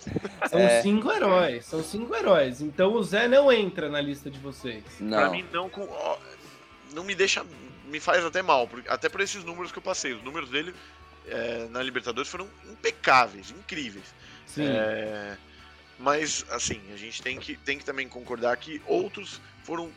São 0.49 0.59
É. 0.59 0.81
cinco 0.81 1.11
heróis, 1.13 1.67
são 1.67 1.83
cinco 1.83 2.15
heróis. 2.15 2.63
Então 2.63 2.95
o 2.95 3.03
Zé 3.03 3.29
não 3.29 3.53
entra 3.53 3.91
na 3.91 4.01
lista 4.01 4.31
de 4.31 4.39
vocês. 4.39 4.83
Pra 4.97 5.07
Não. 5.07 5.31
mim, 5.33 5.45
não, 5.53 5.69
com, 5.69 5.83
ó, 5.87 6.17
não 6.93 7.05
me 7.05 7.15
deixa. 7.15 7.45
Me 7.87 8.01
faz 8.01 8.25
até 8.25 8.41
mal, 8.41 8.69
até 8.89 9.09
por 9.09 9.21
esses 9.21 9.45
números 9.45 9.71
que 9.71 9.79
eu 9.79 9.83
passei. 9.83 10.13
Os 10.13 10.23
números 10.23 10.49
dele 10.49 10.75
é, 11.27 11.67
na 11.71 11.83
Libertadores 11.83 12.31
foram 12.31 12.49
impecáveis, 12.71 13.51
incríveis. 13.51 14.15
Sim. 14.47 14.67
É, 14.67 15.37
mas, 15.99 16.45
assim, 16.51 16.81
a 16.93 16.97
gente 16.97 17.23
tem 17.23 17.39
que, 17.39 17.55
tem 17.57 17.79
que 17.79 17.85
também 17.85 18.09
concordar 18.09 18.57
que 18.57 18.81
outros 18.87 19.41
foram 19.63 19.91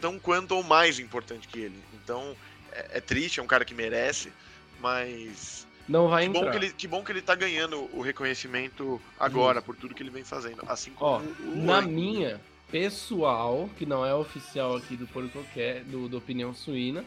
tão 0.00 0.18
quanto 0.18 0.52
ou 0.52 0.62
mais 0.62 0.98
importantes 0.98 1.46
que 1.50 1.60
ele. 1.60 1.84
Então, 2.02 2.34
é, 2.72 2.98
é 2.98 3.00
triste, 3.00 3.38
é 3.38 3.42
um 3.42 3.46
cara 3.46 3.64
que 3.64 3.74
merece, 3.74 4.32
mas 4.80 5.66
Não 5.88 6.08
vai 6.08 6.24
que 6.24 6.30
bom 6.30 6.38
entrar. 6.40 6.50
que, 6.52 6.56
ele, 6.56 6.70
que 6.72 6.88
bom 6.88 7.04
que 7.04 7.12
ele 7.12 7.22
tá 7.22 7.34
ganhando 7.34 7.88
o 7.96 8.00
reconhecimento 8.00 9.00
agora 9.20 9.60
por 9.62 9.76
tudo 9.76 9.94
que 9.94 10.02
ele 10.02 10.10
vem 10.10 10.24
fazendo. 10.24 10.62
Assim 10.66 10.90
como 10.92 11.10
Ó, 11.10 11.18
o 11.20 11.56
na 11.56 11.80
Luan. 11.80 11.82
minha 11.82 12.40
pessoal, 12.72 13.68
que 13.76 13.84
não 13.84 14.04
é 14.04 14.14
oficial 14.14 14.74
aqui 14.76 14.96
do 14.96 15.06
Porcoqué, 15.06 15.80
do, 15.86 16.08
do 16.08 16.16
Opinião 16.16 16.54
Suína, 16.54 17.04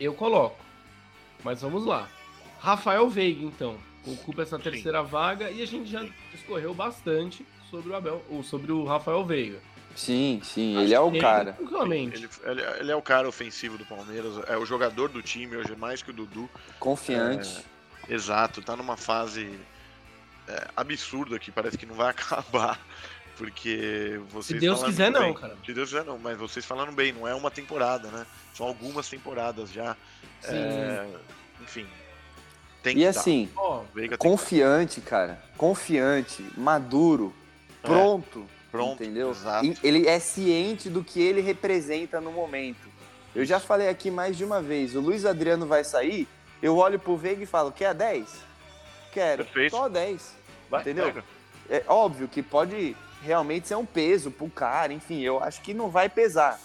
eu 0.00 0.14
coloco. 0.14 0.58
Mas 1.44 1.60
vamos 1.60 1.84
lá. 1.84 2.08
Rafael 2.58 3.08
Veiga, 3.10 3.44
então, 3.44 3.76
ocupa 4.06 4.42
essa 4.42 4.56
Sim. 4.56 4.62
terceira 4.62 5.02
vaga 5.02 5.50
e 5.50 5.62
a 5.62 5.66
gente 5.66 5.90
já 5.90 6.04
discorreu 6.32 6.72
bastante 6.72 7.46
sobre 7.70 7.90
o 7.90 7.94
Abel, 7.94 8.24
ou 8.30 8.42
sobre 8.42 8.72
o 8.72 8.84
Rafael 8.84 9.22
Veiga. 9.26 9.60
Sim, 9.94 10.40
sim, 10.42 10.76
ele 10.80 10.94
é 10.94 10.98
o 10.98 11.08
Ele, 11.08 11.20
cara. 11.20 11.56
Ele, 11.60 12.28
ele- 12.44 12.62
ele 12.80 12.90
é 12.90 12.96
o 12.96 13.02
cara 13.02 13.28
ofensivo 13.28 13.76
do 13.78 13.84
Palmeiras, 13.84 14.32
é 14.48 14.56
o 14.56 14.64
jogador 14.64 15.08
do 15.10 15.22
time 15.22 15.54
hoje, 15.56 15.76
mais 15.76 16.02
que 16.02 16.10
o 16.10 16.14
Dudu. 16.14 16.48
Confiante. 16.80 17.62
Exato, 18.08 18.60
tá 18.62 18.74
numa 18.74 18.96
fase 18.96 19.56
é, 20.48 20.66
absurda 20.76 21.38
que 21.38 21.50
parece 21.52 21.76
que 21.78 21.86
não 21.86 21.94
vai 21.94 22.08
acabar. 22.10 22.80
Porque 23.36 24.20
vocês. 24.30 24.46
Se 24.46 24.54
Deus 24.58 24.82
quiser, 24.82 25.12
bem. 25.12 25.20
não, 25.20 25.34
cara. 25.34 25.56
Se 25.64 25.72
Deus 25.72 25.88
quiser, 25.90 26.04
não, 26.04 26.18
mas 26.18 26.38
vocês 26.38 26.64
falaram 26.64 26.92
bem, 26.92 27.12
não 27.12 27.26
é 27.26 27.34
uma 27.34 27.50
temporada, 27.50 28.08
né? 28.08 28.26
São 28.54 28.66
algumas 28.66 29.08
temporadas 29.08 29.70
já. 29.72 29.96
Sim. 30.40 30.54
É, 30.56 31.06
enfim. 31.62 31.86
Tem 32.82 32.92
E 32.96 33.00
que 33.00 33.06
assim, 33.06 33.48
que 33.94 34.16
confiante, 34.18 35.00
cara. 35.00 35.42
Confiante, 35.56 36.44
maduro, 36.56 37.34
É, 37.82 37.86
pronto. 37.88 38.46
pronto, 38.70 39.02
Entendeu? 39.02 39.30
exato. 39.30 39.64
E 39.64 39.76
Ele 39.82 40.06
é 40.06 40.18
ciente 40.18 40.90
do 40.90 41.02
que 41.02 41.20
ele 41.20 41.40
representa 41.40 42.20
no 42.20 42.30
momento. 42.30 42.86
Eu 43.34 43.44
já 43.44 43.58
falei 43.58 43.88
aqui 43.88 44.10
mais 44.10 44.36
de 44.36 44.44
uma 44.44 44.60
vez, 44.62 44.94
o 44.94 45.00
Luiz 45.00 45.24
Adriano 45.24 45.66
vai 45.66 45.82
sair, 45.82 46.28
eu 46.62 46.76
olho 46.76 46.98
pro 46.98 47.16
Veiga 47.16 47.42
e 47.42 47.46
falo, 47.46 47.72
quer 47.72 47.94
10? 47.94 48.28
Quero. 49.12 49.44
Perfeito. 49.44 49.70
Só 49.76 49.88
10. 49.88 50.36
Vai, 50.70 50.82
entendeu? 50.82 51.06
pega. 51.06 51.24
É 51.70 51.82
óbvio 51.88 52.28
que 52.28 52.42
pode 52.42 52.94
realmente 53.24 53.68
ser 53.68 53.76
um 53.76 53.86
peso 53.86 54.30
pro 54.30 54.48
cara, 54.50 54.92
enfim, 54.92 55.20
eu 55.20 55.42
acho 55.42 55.62
que 55.62 55.72
não 55.72 55.88
vai 55.88 56.08
pesar. 56.08 56.60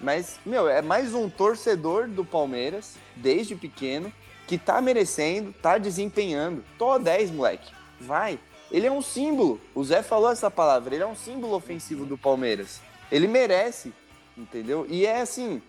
Mas, 0.00 0.38
meu, 0.46 0.68
é 0.68 0.80
mais 0.80 1.12
um 1.14 1.28
torcedor 1.28 2.06
do 2.08 2.24
Palmeiras, 2.24 2.94
desde 3.16 3.56
pequeno, 3.56 4.12
que 4.46 4.56
tá 4.56 4.80
merecendo, 4.80 5.52
tá 5.60 5.76
desempenhando. 5.76 6.64
Tô 6.78 6.98
10, 6.98 7.30
moleque. 7.30 7.72
Vai. 8.00 8.38
Ele 8.70 8.86
é 8.86 8.92
um 8.92 9.02
símbolo. 9.02 9.60
O 9.74 9.82
Zé 9.82 10.02
falou 10.02 10.30
essa 10.30 10.50
palavra. 10.50 10.94
Ele 10.94 11.02
é 11.02 11.06
um 11.06 11.16
símbolo 11.16 11.54
ofensivo 11.54 12.04
do 12.04 12.18
Palmeiras. 12.18 12.80
Ele 13.10 13.26
merece, 13.26 13.92
entendeu? 14.36 14.86
E 14.88 15.06
é 15.06 15.20
assim, 15.20 15.62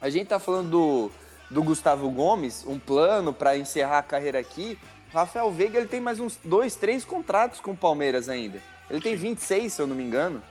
a 0.00 0.08
gente 0.08 0.28
tá 0.28 0.38
falando 0.38 0.70
do, 0.70 1.10
do 1.50 1.62
Gustavo 1.62 2.08
Gomes, 2.10 2.64
um 2.66 2.78
plano 2.78 3.32
para 3.32 3.56
encerrar 3.56 3.98
a 3.98 4.02
carreira 4.02 4.38
aqui. 4.38 4.78
Rafael 5.12 5.50
Veiga 5.50 5.78
ele 5.78 5.88
tem 5.88 6.00
mais 6.00 6.20
uns 6.20 6.38
dois, 6.42 6.76
três 6.76 7.04
contratos 7.04 7.60
com 7.60 7.72
o 7.72 7.76
Palmeiras 7.76 8.28
ainda. 8.28 8.60
Ele 8.90 9.00
tem 9.00 9.16
26, 9.16 9.72
se 9.72 9.82
eu 9.82 9.86
não 9.86 9.96
me 9.96 10.02
engano. 10.02 10.42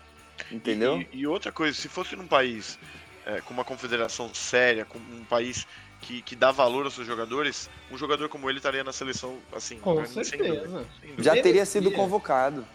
Entendeu? 0.52 1.02
E, 1.12 1.20
e 1.20 1.28
outra 1.28 1.52
coisa, 1.52 1.78
se 1.78 1.88
fosse 1.88 2.16
num 2.16 2.28
país 2.28 2.80
é, 3.26 3.42
com 3.42 3.54
uma 3.54 3.64
confederação 3.64 4.34
séria, 4.34 4.86
com 4.86 4.98
um 4.98 5.24
país 5.26 5.68
que, 6.02 6.22
que 6.22 6.36
dá 6.36 6.52
valor 6.52 6.86
aos 6.86 6.96
seus 6.96 7.06
jogadores, 7.06 7.70
um 7.92 7.98
jogador 7.98 8.28
como 8.28 8.50
ele 8.50 8.58
estaria 8.58 8.84
na 8.84 8.92
seleção, 8.92 9.38
assim, 9.54 9.78
com 9.78 10.04
sem 10.06 10.24
certeza. 10.24 10.56
dúvida, 10.56 10.86
sem 11.00 11.10
dúvida. 11.12 11.24
Já 11.24 11.42
teria 11.42 11.66
sido 11.66 11.92
convocado. 11.92 12.66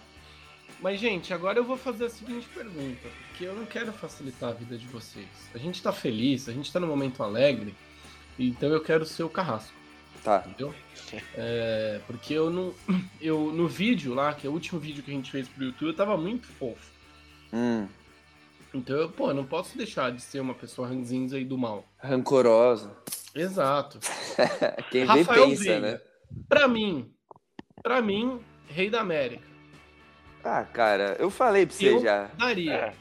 Mas, 0.80 1.00
gente, 1.00 1.32
agora 1.32 1.58
eu 1.58 1.64
vou 1.64 1.76
fazer 1.76 2.04
a 2.06 2.10
seguinte 2.10 2.46
pergunta, 2.54 3.08
porque 3.28 3.44
eu 3.44 3.54
não 3.54 3.64
quero 3.64 3.92
facilitar 3.92 4.50
a 4.50 4.52
vida 4.52 4.76
de 4.76 4.86
vocês. 4.86 5.26
A 5.54 5.58
gente 5.58 5.82
tá 5.82 5.92
feliz, 5.92 6.48
a 6.48 6.52
gente 6.52 6.70
tá 6.70 6.78
num 6.78 6.86
momento 6.86 7.22
alegre, 7.22 7.74
então 8.38 8.68
eu 8.68 8.80
quero 8.80 9.04
ser 9.06 9.22
o 9.22 9.28
carrasco, 9.28 9.72
Tá. 10.26 10.42
entendeu? 10.46 10.74
É, 11.34 12.00
porque 12.06 12.34
eu 12.34 12.50
não. 12.50 12.74
Eu, 13.20 13.52
no 13.52 13.66
vídeo 13.68 14.12
lá, 14.12 14.34
que 14.34 14.46
é 14.46 14.50
o 14.50 14.52
último 14.52 14.78
vídeo 14.80 15.02
que 15.02 15.10
a 15.10 15.14
gente 15.14 15.30
fez 15.30 15.48
pro 15.48 15.64
YouTube, 15.64 15.88
eu 15.88 15.94
tava 15.96 16.16
muito 16.16 16.46
fofo. 16.48 16.90
Hum, 17.52 17.86
Então, 18.74 18.96
eu, 18.96 19.08
pô, 19.10 19.30
eu 19.30 19.34
não 19.34 19.44
posso 19.46 19.76
deixar 19.78 20.10
de 20.12 20.20
ser 20.20 20.40
uma 20.40 20.52
pessoa 20.54 20.88
ranzinza 20.88 21.38
e 21.38 21.44
do 21.44 21.56
mal. 21.56 21.86
rancorosa. 21.96 22.90
Exato. 23.34 23.98
Quem 24.90 25.06
vê 25.06 25.20
Rafael 25.22 25.48
pensa, 25.48 25.62
Veiga. 25.62 25.80
né? 25.92 26.00
Pra 26.48 26.66
mim, 26.68 27.10
pra 27.82 28.02
mim, 28.02 28.40
rei 28.68 28.90
da 28.90 29.00
América. 29.00 29.44
Ah, 30.44 30.64
cara, 30.64 31.16
eu 31.18 31.30
falei 31.30 31.66
pra 31.66 31.74
você 31.74 31.88
Eu 31.88 32.02
já. 32.02 32.24
daria. 32.36 32.72
É. 32.74 32.94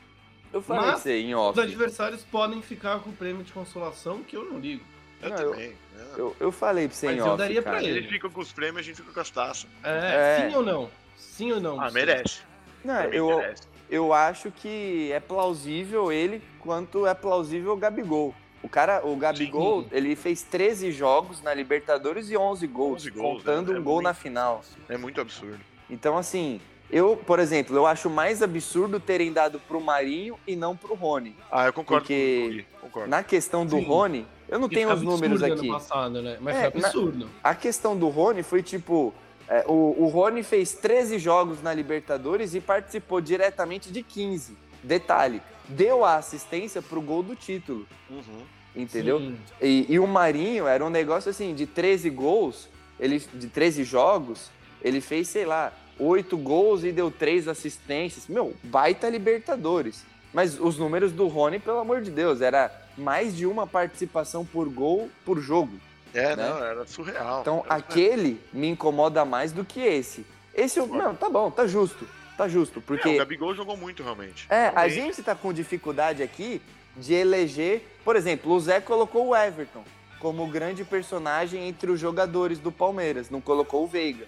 Eu 0.53 0.61
falei 0.61 0.83
Mas 0.83 0.91
pra 0.91 0.99
você 1.01 1.19
em 1.19 1.35
Os 1.35 1.41
off. 1.41 1.59
adversários 1.59 2.23
podem 2.23 2.61
ficar 2.61 2.99
com 2.99 3.09
o 3.09 3.13
prêmio 3.13 3.43
de 3.43 3.51
consolação, 3.51 4.23
que 4.23 4.35
eu 4.37 4.45
não 4.45 4.59
ligo. 4.59 4.83
Eu 5.25 5.29
Não, 5.31 5.37
eu- 5.37 5.51
também. 5.51 5.69
né? 5.69 6.05
Eu, 6.17 6.35
eu 6.39 6.51
falei 6.51 6.87
pra 6.87 6.95
você 6.95 7.05
Mas 7.07 7.15
em 7.15 7.19
eu 7.19 7.25
off, 7.27 7.37
daria 7.37 7.61
pra 7.61 7.71
cara. 7.73 7.83
ele. 7.83 7.97
Eles 7.99 8.09
ficam 8.09 8.29
com 8.29 8.39
os 8.41 8.51
prêmios, 8.53 8.79
a 8.79 8.83
gente 8.83 8.97
fica 8.97 9.11
com 9.13 9.19
as 9.19 9.29
taças. 9.29 9.67
É, 9.83 10.39
É. 10.45 10.49
sim 10.49 10.55
ou 10.55 10.63
não? 10.63 10.89
Sim 11.17 11.51
ou 11.53 11.59
não? 11.59 11.81
Ah, 11.81 11.89
merece. 11.91 12.41
Não, 12.83 12.95
Pra 12.95 13.07
eu, 13.15 13.37
merece. 13.37 13.63
eu 13.89 14.13
acho 14.13 14.51
que 14.51 15.11
é 15.11 15.19
plausível 15.19 16.11
ele 16.11 16.41
quanto 16.59 17.05
é 17.07 17.13
plausível 17.13 17.73
o 17.73 17.77
Gabigol. 17.77 18.33
O 18.63 18.69
cara, 18.69 19.05
o 19.05 19.15
Gabigol, 19.15 19.83
Sim. 19.83 19.89
ele 19.91 20.15
fez 20.15 20.41
13 20.41 20.91
jogos 20.91 21.41
na 21.43 21.53
Libertadores 21.53 22.29
e 22.31 22.37
11 22.37 22.65
gols, 22.65 23.01
11 23.03 23.11
gols, 23.11 23.37
contando 23.43 23.71
é- 23.73 23.75
é 23.75 23.79
um 23.79 23.83
gol 23.83 23.95
muito. 23.95 24.05
na 24.05 24.13
final. 24.13 24.63
É 24.89 24.97
muito 24.97 25.21
absurdo. 25.21 25.59
Então, 25.87 26.17
assim, 26.17 26.59
eu, 26.89 27.15
por 27.15 27.37
exemplo, 27.37 27.75
eu 27.75 27.85
acho 27.85 28.09
mais 28.09 28.41
absurdo 28.41 28.99
terem 28.99 29.31
dado 29.31 29.59
pro 29.67 29.79
Marinho 29.79 30.39
e 30.47 30.55
não 30.55 30.75
pro 30.75 30.95
Rony. 30.95 31.35
Ah, 31.51 31.67
eu 31.67 31.73
concordo 31.73 32.01
Porque 32.07 32.39
com 32.41 32.47
o 32.47 32.49
Gui, 32.53 32.65
Concordo. 32.81 33.09
Na 33.09 33.21
questão 33.23 33.65
do 33.67 33.77
Sim. 33.77 33.85
Rony, 33.85 34.27
eu 34.47 34.59
não 34.59 34.69
tenho 34.69 34.91
os 34.93 35.01
números 35.01 35.41
aqui. 35.43 35.53
ano 35.53 35.67
passado, 35.73 36.21
né? 36.21 36.37
Mas 36.41 36.55
É, 36.55 36.71
foi 36.71 36.81
na- 36.81 36.87
absurdo. 36.87 37.29
A 37.43 37.55
questão 37.55 37.97
do 37.97 38.07
Rony 38.09 38.43
foi 38.43 38.61
tipo. 38.63 39.13
é, 39.47 39.63
o, 39.67 39.95
o 40.03 40.07
Rony 40.07 40.41
fez 40.43 40.73
13 40.73 41.19
jogos 41.19 41.61
na 41.61 41.73
Libertadores 41.73 42.53
e 42.55 42.59
participou 42.61 43.21
diretamente 43.21 43.91
de 43.91 44.01
15. 44.03 44.57
Detalhe, 44.83 45.41
deu 45.67 46.03
a 46.05 46.15
assistência 46.15 46.81
pro 46.81 47.01
gol 47.01 47.23
do 47.23 47.35
título, 47.35 47.87
Uhum. 48.09 48.41
entendeu? 48.75 49.33
E, 49.61 49.85
e 49.89 49.99
o 49.99 50.07
Marinho 50.07 50.67
era 50.67 50.83
um 50.85 50.89
negócio 50.89 51.29
assim, 51.31 51.53
de 51.55 51.65
13 51.65 52.09
gols, 52.09 52.67
ele, 52.99 53.19
de 53.33 53.47
13 53.47 53.83
jogos, 53.83 54.51
ele 54.81 55.01
fez, 55.01 55.27
sei 55.27 55.45
lá, 55.45 55.73
8 55.99 56.37
gols 56.37 56.83
e 56.83 56.91
deu 56.91 57.09
3 57.09 57.47
assistências. 57.47 58.27
Meu, 58.27 58.53
baita 58.63 59.09
Libertadores. 59.09 60.05
Mas 60.33 60.59
os 60.59 60.77
números 60.77 61.11
do 61.11 61.27
Rony, 61.27 61.59
pelo 61.59 61.79
amor 61.79 62.01
de 62.01 62.11
Deus, 62.11 62.41
era 62.41 62.69
mais 62.97 63.35
de 63.35 63.45
uma 63.45 63.65
participação 63.67 64.45
por 64.45 64.69
gol 64.69 65.09
por 65.25 65.39
jogo. 65.39 65.73
É, 66.13 66.35
Né? 66.35 66.47
não, 66.47 66.63
era 66.63 66.85
surreal. 66.87 67.41
Então, 67.41 67.63
Era 67.65 67.75
aquele 67.75 68.39
me 68.53 68.67
incomoda 68.69 69.25
mais 69.25 69.51
do 69.51 69.65
que 69.65 69.81
esse. 69.81 70.25
Esse, 70.53 70.79
eu, 70.79 70.87
não, 70.87 71.13
tá 71.13 71.29
bom, 71.29 71.51
tá 71.51 71.67
justo. 71.67 72.07
Tá 72.37 72.47
justo, 72.49 72.75
É, 72.75 72.79
o 72.79 72.81
porque 72.81 73.17
Gabigol 73.17 73.53
jogou 73.55 73.77
muito, 73.77 74.03
realmente. 74.03 74.45
é, 74.49 74.67
a 74.67 74.71
Realmente. 74.71 74.93
gente 74.93 75.23
tá 75.23 75.33
com 75.35 75.53
dificuldade 75.53 76.21
aqui 76.21 76.61
de 76.97 77.13
eleger, 77.13 77.81
por 78.03 78.15
exemplo, 78.15 78.51
o 78.53 78.59
Zé 78.59 78.79
colocou 78.81 79.27
o 79.27 79.35
Everton 79.35 79.83
como 80.19 80.45
grande 80.47 80.83
personagem 80.83 81.67
entre 81.67 81.91
os 81.91 81.99
jogadores 81.99 82.57
do 82.59 82.71
Palmeiras, 82.71 83.29
não 83.29 83.39
colocou 83.39 83.83
o 83.83 83.87
Veiga. 83.87 84.25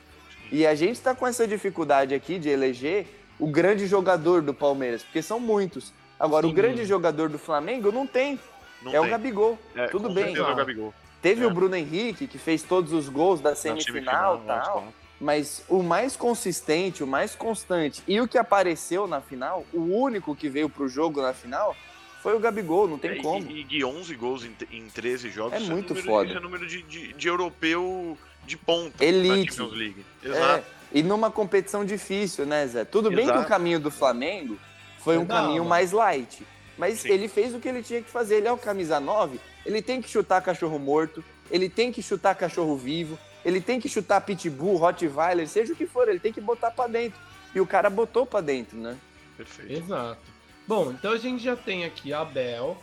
E 0.52 0.66
a 0.66 0.76
gente 0.76 1.00
tá 1.02 1.14
com 1.16 1.26
essa 1.28 1.46
dificuldade 1.48 2.14
aqui 2.14 2.38
de 2.40 2.48
eleger 2.50 3.08
o 3.40 3.48
grande 3.48 3.86
jogador 3.88 4.42
do 4.42 4.54
Palmeiras, 4.54 5.04
porque 5.04 5.22
são 5.22 5.40
muitos. 5.40 5.92
Agora, 6.20 6.46
o 6.46 6.50
Sim. 6.50 6.56
grande 6.56 6.86
jogador 6.86 7.28
do 7.30 7.38
Flamengo 7.38 7.92
não 7.92 8.08
tem, 8.08 8.40
Não 8.88 8.96
é 8.96 9.00
o 9.00 9.04
tem. 9.04 9.12
Gabigol. 9.12 9.60
É, 9.76 9.88
tudo 9.88 10.10
bem. 10.10 10.36
é 10.36 10.42
o. 10.42 10.56
Gabigol. 10.56 10.94
Teve 11.22 11.44
É. 11.44 11.48
o 11.48 11.52
Bruno 11.54 11.76
Henrique, 11.76 12.28
que 12.28 12.38
fez 12.38 12.62
todos 12.64 12.94
os 12.94 13.10
gols 13.10 13.40
da 13.42 13.52
Na 13.52 13.56
semifinal 13.56 14.42
e 14.44 14.48
tal. 14.48 14.64
claro. 14.74 14.94
Mas 15.20 15.64
o 15.68 15.82
mais 15.82 16.16
consistente, 16.16 17.04
o 17.04 17.08
mais 17.08 17.34
constante 17.36 18.04
e 18.08 18.22
o 18.22 18.28
que 18.28 18.38
apareceu 18.38 19.08
na 19.08 19.20
final, 19.20 19.66
o 19.74 19.80
único 19.82 20.36
que 20.36 20.48
veio 20.48 20.70
pro 20.70 20.88
jogo 20.88 21.22
na 21.24 21.34
final, 21.34 21.76
foi 22.22 22.36
o 22.36 22.40
Gabigol, 22.40 22.88
não 22.88 23.00
tem 23.00 23.12
É, 23.12 23.16
como. 23.22 23.50
E, 23.50 23.62
e 23.62 23.64
Gui, 23.64 23.84
11 23.84 24.14
gols 24.16 24.46
em, 24.46 24.56
em 24.72 24.88
13 24.90 25.32
jogos. 25.32 25.54
É 25.54 25.58
isso 25.60 25.72
muito 25.72 25.90
número, 25.96 26.06
foda. 26.08 26.28
Isso 26.30 26.38
é 26.38 26.40
número 26.40 26.68
de, 26.68 26.84
de, 26.84 27.14
de 27.14 27.28
europeu 27.28 28.16
de 28.46 28.56
ponta 28.58 29.04
Elite. 29.04 29.48
na 29.48 29.52
Champions 29.66 29.74
League. 29.80 30.06
É, 30.24 30.28
Exato. 30.30 30.66
e 30.94 31.02
numa 31.04 31.32
competição 31.32 31.84
difícil, 31.84 32.46
né, 32.46 32.68
Zé? 32.68 32.86
Tudo 32.86 33.10
bem 33.10 33.26
que 33.26 33.32
Exato. 33.32 33.42
o 33.42 33.48
caminho 33.48 33.80
do 33.80 33.90
Flamengo 33.90 34.56
foi 35.00 35.18
um 35.18 35.22
Legal, 35.22 35.38
caminho 35.42 35.58
mano. 35.64 35.70
mais 35.70 35.92
light. 35.92 36.46
Mas 36.78 37.00
Sim. 37.00 37.10
ele 37.10 37.28
fez 37.28 37.56
o 37.56 37.60
que 37.60 37.68
ele 37.68 37.82
tinha 37.82 38.02
que 38.02 38.10
fazer. 38.10 38.36
Ele 38.38 38.48
é 38.48 38.52
o 38.52 38.58
camisa 38.58 39.00
9, 39.00 39.40
ele 39.66 39.82
tem 39.82 40.02
que 40.02 40.10
chutar 40.10 40.42
cachorro 40.42 40.78
morto, 40.78 41.24
ele 41.50 41.70
tem 41.70 41.92
que 41.92 42.02
chutar 42.02 42.36
cachorro 42.36 42.78
vivo, 42.78 43.18
Ele 43.48 43.62
tem 43.62 43.80
que 43.80 43.88
chutar 43.88 44.20
pitbull, 44.20 44.76
Rottweiler, 44.76 45.48
seja 45.48 45.72
o 45.72 45.76
que 45.76 45.86
for, 45.86 46.10
ele 46.10 46.20
tem 46.20 46.34
que 46.34 46.42
botar 46.42 46.70
pra 46.70 46.86
dentro. 46.86 47.18
E 47.56 47.62
o 47.62 47.66
cara 47.66 47.90
botou 47.90 48.26
pra 48.26 48.42
dentro, 48.42 48.78
né? 48.78 48.98
Perfeito. 49.38 49.72
Exato. 49.72 50.20
Bom, 50.68 50.92
então 50.92 51.14
a 51.14 51.18
gente 51.18 51.42
já 51.42 51.56
tem 51.56 51.86
aqui 51.86 52.12
Abel, 52.12 52.78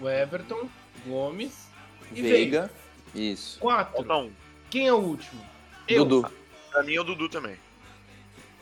o 0.00 0.08
Everton, 0.08 0.68
Gomes 1.06 1.68
e 2.12 2.20
Veiga. 2.20 2.32
Veiga. 2.32 2.70
Isso. 3.14 3.60
Quatro. 3.60 4.12
Um. 4.12 4.32
Quem 4.68 4.88
é 4.88 4.92
o 4.92 4.98
último? 4.98 5.40
Eu. 5.86 6.04
Dudu. 6.04 6.32
Pra 6.72 6.82
mim 6.82 6.94
é 6.94 7.00
o 7.00 7.04
Dudu 7.04 7.28
também. 7.28 7.56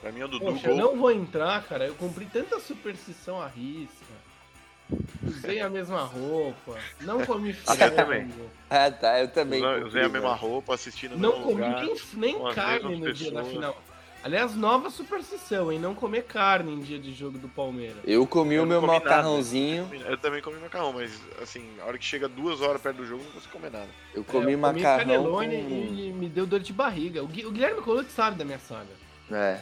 Pra 0.03 0.12
mim 0.12 0.20
é 0.20 0.25
o 0.27 0.29
Dudu. 0.29 0.44
Poxa, 0.44 0.68
eu 0.68 0.77
não 0.77 0.94
vou 0.94 1.11
entrar, 1.11 1.64
cara. 1.64 1.87
Eu 1.87 1.94
cumpri 1.94 2.27
tanta 2.27 2.61
superstição 2.61 3.40
à 3.40 3.49
risca. 3.49 4.06
Usei 5.27 5.61
a 5.61 5.68
mesma 5.68 6.03
roupa. 6.05 6.79
Não 7.01 7.25
comi 7.25 7.57
Ah, 7.66 7.75
eu 7.75 7.94
também. 7.96 8.29
frango. 8.29 8.51
Ah, 8.70 8.90
tá. 8.90 9.20
Eu 9.20 9.29
também. 9.29 9.64
Usei- 9.64 9.83
Usei 9.85 10.03
a 10.05 10.09
mesma 10.09 10.31
né? 10.31 10.37
roupa, 10.38 10.75
assistindo 10.75 11.18
Não 11.18 11.42
comi 11.42 11.62
lugar. 11.62 11.85
nem, 12.14 12.53
carne 12.55 12.96
no 12.96 13.12
dia 13.12 13.31
da 13.33 13.38
pessoas. 13.40 13.53
final. 13.55 13.83
Aliás, 14.22 14.57
nova 14.57 14.90
superstição, 14.90 15.70
hein? 15.70 15.79
Não 15.79 15.94
comer 15.94 16.25
carne 16.25 16.72
em 16.72 16.81
dia 16.81 16.99
de 16.99 17.12
jogo 17.14 17.38
do 17.38 17.49
Palmeiras. 17.49 17.99
Eu 18.05 18.27
comi 18.27 18.57
Eu 18.57 18.64
o 18.64 18.66
meu 18.66 18.81
comi 18.81 18.92
nada. 18.92 19.05
macarrãozinho. 19.05 19.88
Eu 20.05 20.18
também 20.18 20.42
comi 20.42 20.59
macarrão, 20.59 20.92
mas 20.92 21.20
assim, 21.40 21.64
a 21.81 21.85
hora 21.85 21.96
que 21.96 22.05
chega 22.05 22.27
duas 22.29 22.61
horas 22.61 22.81
perto 22.83 22.96
do 22.96 23.07
jogo, 23.07 23.22
não 23.22 23.31
consigo 23.33 23.53
comer 23.53 23.70
nada. 23.70 23.88
Eu 24.12 24.22
É, 24.22 24.25
comi 24.25 24.53
eu 24.53 24.59
macarrão. 24.59 24.99
canelone 24.99 25.62
com- 25.62 25.70
e 25.70 26.12
me 26.12 26.29
deu 26.29 26.44
dor 26.44 26.59
de 26.59 26.72
barriga. 26.72 27.22
O, 27.22 27.29
Gui- 27.29 27.46
o 27.46 27.53
Guilherme 27.53 27.81
Colucci 27.83 28.11
sabe 28.11 28.37
da 28.37 28.44
minha 28.44 28.59
saga. 28.59 28.90
É. 29.31 29.61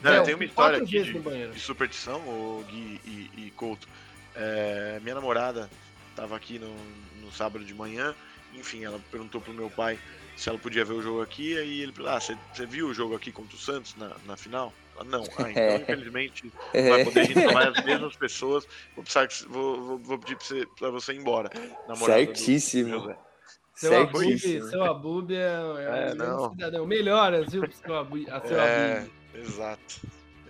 Não, 0.00 0.12
É, 0.12 0.20
tenho 0.22 0.36
uma 0.36 0.44
história 0.44 0.78
aqui 0.78 1.02
de, 1.02 1.50
de 1.50 1.60
superstição, 1.60 2.18
o 2.20 2.64
Gui 2.68 3.00
e, 3.04 3.30
e 3.46 3.50
Couto. 3.56 3.88
É, 4.34 4.98
minha 5.02 5.14
namorada 5.14 5.70
tava 6.16 6.36
aqui 6.36 6.58
no, 6.58 6.74
no 7.20 7.32
sábado 7.32 7.64
de 7.64 7.74
manhã, 7.74 8.14
enfim, 8.54 8.84
ela 8.84 9.00
perguntou 9.10 9.40
pro 9.40 9.52
meu 9.52 9.70
pai 9.70 9.98
se 10.36 10.48
ela 10.48 10.58
podia 10.58 10.84
ver 10.84 10.94
o 10.94 11.02
jogo 11.02 11.22
aqui, 11.22 11.56
aí 11.56 11.80
ele 11.80 11.92
falou, 11.92 12.10
ah, 12.10 12.20
você 12.20 12.66
viu 12.66 12.88
o 12.88 12.94
jogo 12.94 13.14
aqui 13.14 13.30
contra 13.30 13.56
o 13.56 13.58
Santos 13.58 13.94
na, 13.96 14.16
na 14.26 14.36
final? 14.36 14.72
Ela, 14.96 15.04
não, 15.04 15.24
ah, 15.38 15.50
então 15.50 15.76
infelizmente 15.76 16.52
É. 16.72 16.88
vai 16.88 17.04
poder 17.04 17.30
ir 17.30 17.52
mais 17.52 17.78
as 17.78 17.84
mesmas 17.84 18.16
pessoas, 18.16 18.66
vou, 18.94 19.04
precisar 19.04 19.26
que, 19.28 19.44
vou, 19.46 19.80
vou, 19.80 19.98
vou 19.98 20.18
pedir 20.18 20.36
pra 20.36 20.46
você, 20.46 20.66
pra 20.78 20.90
você 20.90 21.12
ir 21.12 21.18
embora. 21.18 21.50
namorada 21.86 22.24
Certíssimo. 22.24 23.00
do. 23.00 23.34
Seu 23.74 24.02
Abub, 24.02 24.38
seu 24.38 24.84
Abub 24.84 25.34
é, 25.34 25.36
é, 25.36 26.14
É, 26.16 26.32
um 26.32 26.50
cidadão. 26.50 26.86
Melhoras, 26.86 27.52
viu, 27.52 27.68
seu 27.72 27.96
Abub, 27.96 28.24
É, 28.28 29.04
exato. 29.34 30.00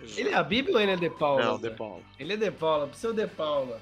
Exato. 0.05 0.19
Ele 0.19 0.29
é 0.29 0.33
Abib 0.35 0.69
ou 0.69 0.79
ele 0.79 0.91
é 0.91 0.95
De 0.95 1.09
Paula? 1.09 1.43
Não? 1.45 1.57
De 1.59 1.69
Paulo. 1.71 2.03
Ele 2.19 2.33
é 2.33 2.37
De 2.37 2.51
Paula, 2.51 2.87
pro 2.87 2.97
seu 2.97 3.13
De 3.13 3.27
Paula. 3.27 3.79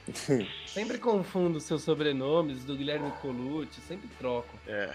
sempre 0.66 0.98
confundo 0.98 1.58
os 1.58 1.64
seus 1.64 1.82
sobrenomes 1.82 2.64
do 2.64 2.76
Guilherme 2.76 3.10
Colucci, 3.22 3.80
sempre 3.80 4.08
troco. 4.18 4.56
É. 4.66 4.94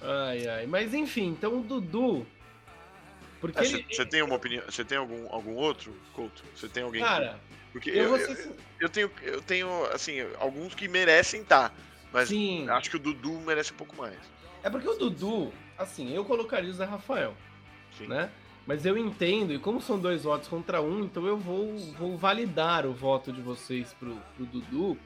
Ai, 0.00 0.46
ai. 0.46 0.66
Mas 0.66 0.92
enfim, 0.94 1.28
então 1.28 1.58
o 1.60 1.62
Dudu. 1.62 2.26
Porque 3.40 3.58
ele. 3.64 3.86
Você 3.90 4.06
tem 4.06 4.22
uma 4.22 4.36
opinião? 4.36 4.62
Você 4.68 4.84
tem 4.84 4.98
algum, 4.98 5.26
algum 5.32 5.54
outro, 5.54 5.94
Couto? 6.12 6.42
Você 6.56 6.68
tem 6.68 6.82
alguém? 6.82 7.02
que- 7.02 7.08
Cara, 7.08 7.38
porque 7.72 7.90
eu 7.90 7.94
eu, 8.04 8.08
vou 8.10 8.18
eu, 8.18 8.26
ser. 8.26 8.36
sin- 8.36 8.52
eu 8.80 8.88
tenho, 8.88 9.10
eu 9.22 9.40
tenho, 9.42 9.84
assim, 9.92 10.20
alguns 10.38 10.74
que 10.74 10.88
merecem 10.88 11.42
estar, 11.42 11.74
mas 12.12 12.28
Sim. 12.28 12.68
acho 12.70 12.88
que 12.90 12.96
o 12.96 13.00
Dudu 13.00 13.32
merece 13.40 13.72
um 13.72 13.76
pouco 13.76 13.96
mais. 13.96 14.16
É 14.62 14.70
porque 14.70 14.88
o 14.88 14.94
Dudu, 14.94 15.52
assim, 15.76 16.14
eu 16.14 16.24
colocaria 16.24 16.70
o 16.70 16.72
Zé 16.74 16.84
Rafael, 16.84 17.34
Sim. 17.98 18.06
né? 18.06 18.30
Mas 18.66 18.86
eu 18.86 18.96
entendo, 18.96 19.52
e 19.52 19.58
como 19.58 19.80
são 19.80 19.98
dois 19.98 20.24
votos 20.24 20.48
contra 20.48 20.80
um, 20.80 21.04
então 21.04 21.26
eu 21.26 21.36
vou, 21.36 21.76
vou 21.98 22.16
validar 22.16 22.86
o 22.86 22.92
voto 22.92 23.30
de 23.30 23.42
vocês 23.42 23.94
pro, 23.94 24.16
pro 24.36 24.46
Dudu. 24.46 24.96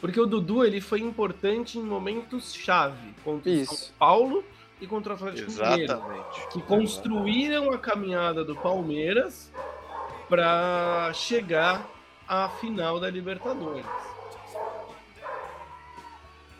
Porque 0.00 0.20
o 0.20 0.26
Dudu 0.26 0.64
ele 0.64 0.80
foi 0.80 1.00
importante 1.00 1.78
em 1.78 1.82
momentos 1.82 2.54
chave 2.54 3.14
contra 3.24 3.50
o 3.50 3.66
São. 3.66 3.88
Paulo 3.98 4.44
e 4.80 4.86
contra 4.86 5.12
o 5.12 5.16
Atlético 5.16 5.50
Mineiro, 5.50 5.82
Exatamente. 5.82 6.48
que 6.52 6.62
construíram 6.62 7.72
a 7.72 7.78
caminhada 7.78 8.44
do 8.44 8.54
Palmeiras 8.54 9.52
para 10.28 11.10
chegar 11.14 11.88
à 12.28 12.48
final 12.48 13.00
da 13.00 13.10
Libertadores. 13.10 13.86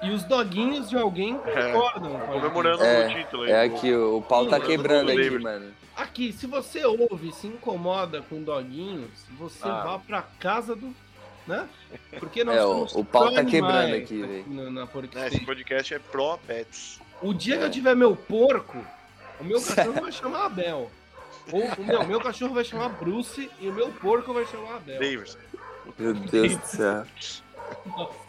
E 0.05 0.11
os 0.11 0.23
doguinhos 0.25 0.89
de 0.91 0.97
alguém 0.97 1.41
É, 1.47 1.73
concordam. 1.73 2.17
a 2.17 2.21
Comemorando 2.27 2.85
É, 2.85 3.07
o 3.07 3.15
título 3.15 3.43
aí. 3.45 3.51
É 3.51 3.63
aqui, 3.63 3.95
o 3.95 4.21
pau 4.23 4.47
tá 4.47 4.61
quebrando 4.61 5.11
aqui, 5.11 5.31
mano. 5.39 5.73
Aqui, 5.97 6.33
se 6.33 6.47
você 6.47 6.85
ouve 6.85 7.29
e 7.29 7.33
se 7.33 7.47
incomoda 7.47 8.21
com 8.29 8.43
doguinhos, 8.43 9.11
você 9.39 9.67
Ah. 9.69 9.83
vá 9.85 9.99
pra 9.99 10.23
casa 10.41 10.75
do. 10.75 10.95
Né? 11.47 11.69
Porque 12.19 12.43
nós 12.43 12.57
É, 12.57 12.65
o- 12.65 12.85
o 13.01 13.05
pau 13.05 13.31
tá 13.33 13.45
quebrando 13.45 13.95
aqui, 13.95 14.23
velho. 14.23 14.45
na, 14.49 14.71
na 14.71 14.85
Né, 14.87 15.27
esse 15.29 15.41
podcast 15.45 15.93
é 15.95 15.99
pró 15.99 16.39
pets. 16.47 17.01
O 17.21 17.35
dia 17.35 17.59
que 17.59 17.63
É. 17.65 17.67
eu 17.67 17.71
tiver 17.71 17.95
meu 17.95 18.17
porco, 18.17 18.79
o 19.39 19.45
meu 19.45 19.61
cachorro 19.93 20.01
vai 20.01 20.11
chamar 20.11 20.47
Abel. 20.47 20.91
Ou 21.53 21.61
o 21.63 21.85
meu, 21.85 22.05
meu 22.07 22.21
cachorro 22.21 22.55
vai 22.55 22.65
chamar 22.65 22.89
Bruce 22.89 23.51
e 23.61 23.69
o 23.69 23.73
meu 23.75 23.89
porco 23.91 24.33
vai 24.33 24.47
chamar 24.47 24.77
Abel. 24.77 24.99
Davis. 24.99 25.37
Meu 25.99 26.15
Deus 26.15 26.57
do 26.57 26.67
céu. 26.67 27.05
Nossa. 27.87 28.24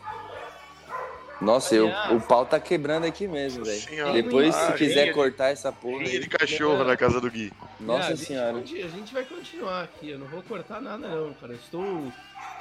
Nossa, 1.41 1.75
eu, 1.75 1.89
o 2.11 2.21
pau 2.21 2.45
tá 2.45 2.59
quebrando 2.59 3.05
aqui 3.05 3.27
mesmo, 3.27 3.59
Nossa 3.59 3.71
velho. 3.71 3.83
senhora. 3.83 4.13
Depois, 4.13 4.55
Ah, 4.55 4.67
se 4.67 4.73
quiser 4.77 4.93
rinha 4.93 5.05
de- 5.07 5.13
cortar 5.13 5.49
essa 5.49 5.71
porra 5.71 5.99
Rinha 5.99 6.11
aí. 6.11 6.19
de 6.19 6.29
cachorro 6.29 6.83
na 6.83 6.95
casa 6.95 7.19
do 7.19 7.29
Gui. 7.29 7.51
Nossa 7.79 8.13
É, 8.13 8.15
senhora. 8.15 8.57
A 8.57 8.61
gente 8.63 9.13
vai 9.13 9.23
continuar 9.25 9.83
aqui, 9.83 10.09
eu 10.11 10.17
não 10.19 10.27
vou 10.27 10.41
cortar 10.43 10.81
nada 10.81 11.07
não, 11.07 11.33
cara. 11.33 11.51
Eu 11.53 11.57
estou, 11.57 12.11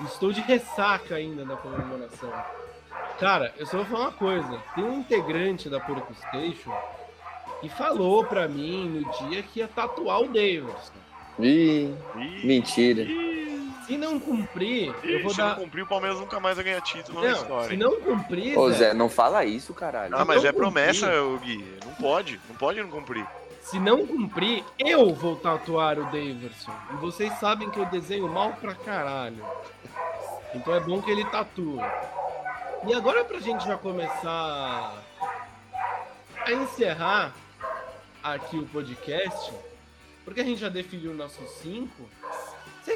estou 0.04 0.32
de 0.32 0.40
ressaca 0.40 1.14
ainda 1.14 1.44
na 1.44 1.56
comemoração. 1.56 2.32
Cara, 3.20 3.54
eu 3.56 3.64
só 3.66 3.76
vou 3.78 3.86
falar 3.86 4.00
uma 4.06 4.12
coisa. 4.12 4.62
Tem 4.74 4.82
um 4.84 4.98
integrante 4.98 5.68
da 5.68 5.78
Porco 5.78 6.12
Station 6.14 6.72
que 7.60 7.68
falou 7.68 8.24
pra 8.24 8.48
mim 8.48 8.88
no 8.88 9.28
dia 9.30 9.42
que 9.42 9.60
ia 9.60 9.68
tatuar 9.68 10.20
o 10.20 10.26
Davis. 10.26 10.92
Ih, 11.38 11.94
Ih, 12.16 12.46
mentira. 12.46 13.02
ih, 13.02 13.43
Se 13.86 13.96
não 13.98 14.18
cumprir, 14.18 14.94
eu 15.02 15.18
ih, 15.18 15.22
vou 15.22 15.30
se 15.30 15.36
dar. 15.38 15.50
não 15.56 15.64
cumprir, 15.64 15.82
o 15.82 15.86
Palmeiras 15.86 16.18
nunca 16.18 16.40
mais 16.40 16.56
vai 16.56 16.64
ganhar 16.64 16.80
título 16.80 17.20
na 17.20 17.28
Não, 17.28 17.36
se 17.36 17.42
história. 17.42 17.76
não 17.76 18.00
cumprir, 18.00 18.58
Ô, 18.58 18.70
Zé, 18.70 18.94
não 18.94 19.08
fala 19.10 19.44
isso, 19.44 19.74
caralho. 19.74 20.16
Ah, 20.16 20.24
mas 20.24 20.44
é 20.44 20.52
promessa, 20.52 21.06
cumprir- 21.06 21.22
o 21.22 21.38
Gui. 21.38 21.78
Não 21.84 21.94
pode. 21.94 22.40
Não 22.48 22.56
pode 22.56 22.80
não 22.82 22.88
cumprir. 22.90 23.26
se 23.62 23.78
não 23.78 24.06
cumprir, 24.06 24.64
eu 24.78 25.12
vou 25.14 25.36
tatuar 25.36 25.98
o 25.98 26.04
Daverson. 26.04 26.72
E 26.92 26.96
vocês 26.96 27.32
sabem 27.38 27.70
que 27.70 27.78
eu 27.78 27.86
desenho 27.86 28.28
mal 28.28 28.52
pra 28.54 28.74
caralho. 28.74 29.44
Então 30.54 30.74
é 30.74 30.80
bom 30.80 31.00
que 31.02 31.10
ele 31.10 31.24
tatue. 31.26 31.78
E 32.86 32.94
agora 32.94 33.24
pra 33.24 33.38
gente 33.40 33.64
já 33.66 33.76
começar 33.76 35.02
a 36.46 36.52
encerrar 36.52 37.32
aqui 38.22 38.56
o 38.58 38.66
podcast, 38.66 39.52
porque 40.24 40.40
a 40.40 40.44
gente 40.44 40.60
já 40.60 40.68
definiu 40.68 41.12
nossos 41.14 41.48
cinco. 41.62 42.08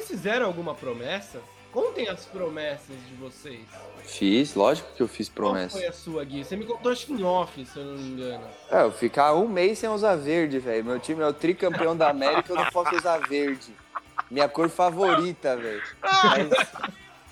Vocês 0.09 0.21
fizeram 0.21 0.47
alguma 0.47 0.75
promessa? 0.75 1.39
Contem 1.71 2.09
as 2.09 2.25
promessas 2.25 2.97
de 3.07 3.15
vocês. 3.21 3.61
Fiz, 4.05 4.55
lógico 4.55 4.89
que 4.97 5.03
eu 5.03 5.07
fiz 5.07 5.29
Qual 5.29 5.51
promessa. 5.53 5.77
foi 5.77 5.87
a 5.87 5.93
sua, 5.93 6.25
Gui? 6.25 6.43
Você 6.43 6.57
me 6.57 6.65
contou 6.65 6.91
acho 6.91 7.05
que 7.05 7.13
em 7.13 7.23
off, 7.23 7.63
se 7.67 7.79
eu 7.79 7.85
não 7.85 7.93
me 7.99 8.09
engano. 8.13 8.45
É, 8.71 8.83
eu 8.85 8.91
ficar 8.91 9.35
um 9.35 9.47
mês 9.47 9.79
sem 9.79 9.89
usar 9.91 10.17
verde, 10.17 10.59
velho. 10.59 10.83
Meu 10.83 10.99
time 10.99 11.21
é 11.23 11.27
o 11.27 11.33
tricampeão 11.33 11.95
da 11.95 12.09
América, 12.09 12.51
eu 12.53 12.57
não 12.57 12.65
posso 12.71 12.97
usar 12.97 13.19
verde. 13.29 13.71
Minha 14.31 14.49
cor 14.49 14.71
favorita, 14.71 15.57
velho. 15.59 15.83
Mas, 16.03 16.69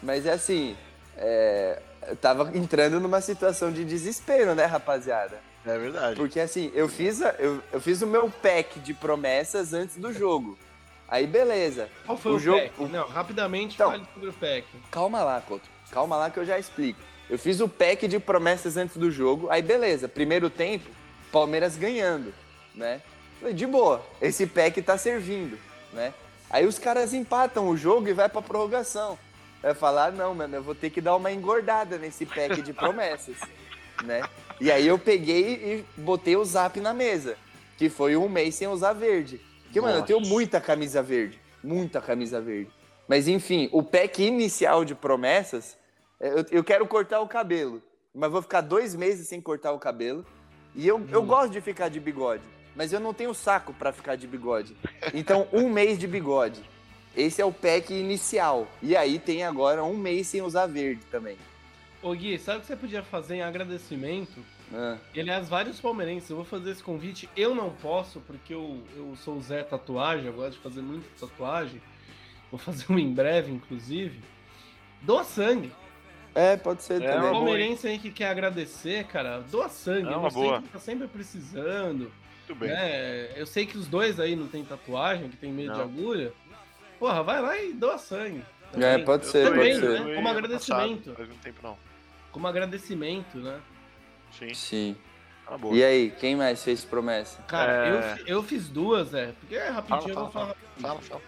mas 0.03 0.27
é 0.27 0.33
assim, 0.35 0.77
é, 1.17 1.81
eu 2.09 2.17
tava 2.17 2.55
entrando 2.55 3.01
numa 3.01 3.23
situação 3.23 3.73
de 3.73 3.87
desespero, 3.87 4.55
né, 4.55 4.67
rapaziada? 4.67 5.41
É 5.65 5.79
verdade. 5.79 6.17
Porque 6.17 6.39
assim, 6.39 6.71
eu 6.75 6.89
fiz, 6.91 7.23
a- 7.23 7.35
eu, 7.39 7.63
eu 7.73 7.81
fiz 7.81 8.03
o 8.03 8.07
meu 8.07 8.31
pack 8.31 8.79
de 8.81 8.93
promessas 8.93 9.73
antes 9.73 9.97
do 9.97 10.13
jogo. 10.13 10.59
Aí 11.09 11.27
beleza. 11.27 11.89
Qual 12.05 12.19
foi 12.19 12.33
O 12.33 12.35
o, 12.37 12.39
jogo- 12.39 12.61
pack? 12.61 12.85
Não, 12.91 13.07
rapidamente 13.09 13.75
Então- 13.75 13.91
fale 13.91 14.05
sobre 14.13 14.29
o 14.29 14.33
pack. 14.33 14.67
Calma 14.91 15.23
lá, 15.23 15.41
Couto. 15.41 15.69
Calma 15.91 16.17
lá 16.17 16.31
que 16.31 16.39
eu 16.39 16.45
já 16.45 16.59
explico. 16.59 16.99
Eu 17.31 17.39
fiz 17.39 17.61
o 17.61 17.69
pack 17.69 18.07
de 18.09 18.19
promessas 18.19 18.77
antes 18.77 18.97
do 18.97 19.11
jogo. 19.11 19.49
Aí 19.51 19.63
beleza, 19.63 20.09
primeiro 20.09 20.49
tempo, 20.51 20.89
Palmeiras 21.33 21.77
ganhando, 21.77 22.33
né? 22.75 23.01
Falei, 23.41 23.55
de 23.55 23.67
boa, 23.67 24.05
esse 24.21 24.47
pack 24.47 24.81
tá 24.83 24.97
servindo, 24.97 25.59
né? 25.93 26.13
Aí 26.49 26.65
os 26.67 26.79
caras 26.79 27.13
empatam 27.13 27.69
o 27.69 27.77
jogo 27.77 28.09
e 28.09 28.13
vai 28.13 28.29
pra 28.29 28.41
prorrogação. 28.43 29.19
Vai 29.63 29.75
falar, 29.75 30.13
não, 30.13 30.35
mano, 30.35 30.57
eu 30.57 30.63
vou 30.63 30.75
ter 30.75 30.91
que 30.91 31.01
dar 31.01 31.17
uma 31.17 31.33
engordada 31.33 31.99
nesse 31.99 32.25
pack 32.25 32.63
de 32.63 32.73
promessas, 32.73 33.37
né? 34.05 34.23
E 34.61 34.71
aí 34.71 34.87
eu 34.87 34.99
peguei 34.99 35.85
e 35.97 36.01
botei 36.01 36.37
o 36.37 36.45
zap 36.45 36.81
na 36.81 36.95
mesa, 36.95 37.37
que 37.77 37.89
foi 37.91 38.17
um 38.17 38.29
mês 38.29 38.55
sem 38.55 38.69
usar 38.69 38.93
verde. 38.93 39.41
Porque, 39.67 39.81
mano, 39.81 39.99
eu 39.99 40.03
tenho 40.03 40.19
Nossa. 40.19 40.31
muita 40.33 40.61
camisa 40.61 41.03
verde, 41.03 41.39
muita 41.63 42.01
camisa 42.01 42.41
verde. 42.41 42.71
Mas 43.09 43.29
enfim, 43.29 43.69
o 43.73 43.83
pack 43.83 44.23
inicial 44.23 44.85
de 44.85 44.95
promessas, 44.95 45.77
é, 46.19 46.29
eu, 46.31 46.45
eu 46.51 46.65
quero 46.65 46.87
cortar 46.87 47.21
o 47.21 47.29
cabelo, 47.29 47.83
mas 48.15 48.31
vou 48.31 48.43
ficar 48.43 48.61
dois 48.63 48.95
meses 48.95 49.29
sem 49.29 49.41
cortar 49.41 49.73
o 49.73 49.79
cabelo. 49.79 50.25
E 50.75 50.87
eu, 50.87 51.01
eu 51.11 51.23
Hum. 51.23 51.27
gosto 51.27 51.53
de 51.53 51.61
ficar 51.61 51.89
de 51.89 52.01
bigode, 52.01 52.43
mas 52.75 52.93
eu 52.93 53.01
não 53.01 53.15
tenho 53.15 53.33
saco 53.33 53.73
pra 53.75 53.93
ficar 53.93 54.17
de 54.17 54.27
bigode. 54.27 54.77
Então, 55.15 55.47
um 55.53 55.69
mês 55.69 55.99
de 55.99 56.07
bigode. 56.07 56.63
Esse 57.17 57.41
é 57.41 57.45
o 57.45 57.53
pack 57.53 57.95
inicial. 57.95 58.67
E 58.83 58.95
aí 58.95 59.19
tem 59.19 59.43
agora 59.43 59.83
um 59.83 59.97
mês 59.97 60.27
sem 60.27 60.43
usar 60.43 60.67
verde 60.67 61.01
também. 61.11 61.39
Ô 62.03 62.13
Gui, 62.13 62.39
sabe 62.39 62.59
o 62.59 62.61
que 62.61 62.67
você 62.67 62.77
podia 62.77 63.03
fazer 63.03 63.37
em 63.37 63.43
agradecimento? 63.43 64.45
Ah, 64.75 64.97
E, 65.15 65.21
aliás, 65.21 65.49
vários 65.49 65.81
palmeirenses, 65.81 66.29
eu 66.31 66.37
vou 66.37 66.45
fazer 66.45 66.71
esse 66.73 66.83
convite. 66.83 67.29
Eu 67.37 67.55
não 67.55 67.71
posso, 67.71 68.21
porque 68.21 68.53
eu, 68.55 68.83
eu 68.97 69.15
sou 69.17 69.37
o 69.37 69.41
Zé 69.41 69.63
Tatuagem, 69.63 70.27
eu 70.27 70.33
gosto 70.33 70.53
de 70.53 70.59
fazer 70.59 70.81
muita 70.83 71.07
tatuagem. 71.21 71.81
Vou 72.51 72.59
fazer 72.59 72.85
uma 72.89 73.01
em 73.01 73.13
breve, 73.13 73.53
inclusive. 73.53 74.21
Doa 75.03 75.25
sangue. 75.25 75.73
É, 76.35 76.57
pode 76.57 76.83
ser 76.83 77.01
É, 77.03 77.13
também. 77.13 77.31
palmeirense 77.33 77.87
aí 77.89 77.99
que 77.99 78.11
quer 78.11 78.29
agradecer, 78.29 79.05
cara, 79.07 79.41
doa 79.41 79.69
sangue. 79.69 80.09
É 80.13 80.17
uma 80.17 80.31
Você 80.31 80.37
boa. 80.39 80.61
que 80.63 80.69
tá 80.69 80.79
sempre 80.79 81.07
precisando. 81.09 82.13
Muito 82.49 82.55
bem. 82.61 82.69
né? 82.69 83.33
Eu 83.41 83.47
sei 83.47 83.67
que 83.67 83.77
os 83.79 83.89
dois 83.89 84.21
aí 84.21 84.37
não 84.37 84.47
tem 84.47 84.65
tatuagem, 84.65 85.29
que 85.29 85.37
tem 85.37 85.51
medo 85.53 85.73
de 85.73 85.79
Não. 85.79 85.85
agulha. 85.85 86.33
Porra, 86.99 87.23
vai 87.23 87.41
lá 87.41 87.59
e 87.59 87.73
doa 87.73 87.99
sangue. 87.99 88.43
É, 88.75 88.93
também. 88.93 89.05
pode 89.05 89.25
Eu 89.27 89.31
ser, 89.31 89.49
também, 89.51 89.75
pode 89.75 89.87
né? 89.87 89.97
ser. 89.97 90.03
doei 90.05 90.15
Como 90.17 90.29
agradecimento. 90.29 90.99
passado, 91.11 91.17
Faz 91.17 91.31
um 91.31 91.39
tempo 91.39 91.59
não. 91.63 91.79
Como 92.33 92.47
agradecimento, 92.47 93.39
né? 93.39 93.61
Sim, 94.39 94.55
Sim. 94.55 94.97
tá. 95.47 95.59
E 95.73 95.83
aí, 95.85 96.11
quem 96.19 96.37
mais 96.37 96.63
fez 96.63 96.85
promessa? 96.85 97.41
Cara, 97.43 97.87
É. 97.89 98.21
eu, 98.23 98.27
eu 98.39 98.43
fiz 98.43 98.69
duas, 98.69 99.15
é. 99.15 99.33
Porque 99.41 99.55
é 99.55 99.69
rapidinho, 99.69 100.01
Fala, 100.01 100.09
eu 100.11 100.15
vou 100.15 100.31
fala, 100.31 100.47
falar. 100.47 100.57
Fala, 100.81 101.01
fala. 101.01 101.23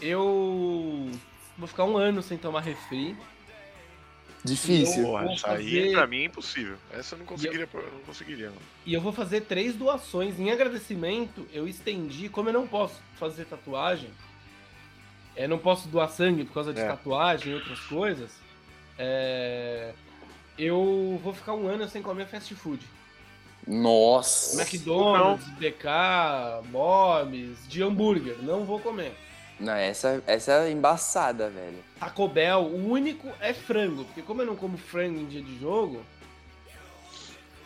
Eu 0.00 1.10
vou 1.58 1.68
ficar 1.68 1.84
um 1.84 1.96
ano 1.96 2.22
sem 2.22 2.38
tomar 2.38 2.60
refri. 2.60 3.16
Difícil. 4.42 5.02
Eu- 5.02 5.08
Porra, 5.08 5.32
isso 5.34 5.46
aí 5.46 5.64
fazer- 5.64 5.92
pra 5.92 6.06
mim 6.06 6.20
é 6.22 6.24
impossível. 6.24 6.76
Essa 6.90 7.14
eu 7.14 7.18
não 7.18 7.26
conseguiria, 7.26 7.68
eu 7.72 7.82
não 7.92 8.00
conseguiria. 8.06 8.46
Não. 8.48 8.56
E 8.86 8.94
eu 8.94 9.00
vou 9.00 9.12
fazer 9.12 9.42
três 9.42 9.74
doações. 9.76 10.38
Em 10.40 10.50
agradecimento, 10.50 11.46
eu 11.52 11.68
estendi, 11.68 12.28
como 12.30 12.48
eu 12.48 12.52
não 12.54 12.66
posso 12.66 12.94
fazer 13.16 13.44
tatuagem, 13.44 14.08
é, 15.36 15.46
não 15.46 15.58
posso 15.58 15.88
doar 15.88 16.08
sangue 16.08 16.44
por 16.44 16.54
causa 16.54 16.72
de 16.72 16.80
É. 16.80 16.86
tatuagem 16.86 17.52
e 17.52 17.54
outras 17.54 17.80
coisas, 17.80 18.30
é, 18.98 19.92
eu 20.64 21.20
vou 21.22 21.32
ficar 21.32 21.54
um 21.54 21.66
ano 21.66 21.88
sem 21.88 22.02
comer 22.02 22.26
fast 22.26 22.54
food. 22.54 22.84
Nossa. 23.66 24.60
McDonald's, 24.60 25.46
BK, 25.50 26.68
Bob's, 26.70 27.68
de 27.68 27.82
hambúrguer, 27.82 28.36
não 28.42 28.64
vou 28.64 28.80
comer. 28.80 29.14
Não, 29.58 29.74
essa, 29.74 30.22
essa 30.26 30.52
é 30.52 30.70
embaçada, 30.70 31.50
velho. 31.50 31.78
Taco 31.98 32.26
Bell, 32.28 32.60
o 32.60 32.90
único 32.90 33.28
é 33.40 33.52
frango, 33.52 34.04
porque 34.04 34.22
como 34.22 34.40
eu 34.40 34.46
não 34.46 34.56
como 34.56 34.78
frango 34.78 35.20
em 35.20 35.26
dia 35.26 35.42
de 35.42 35.58
jogo, 35.58 36.02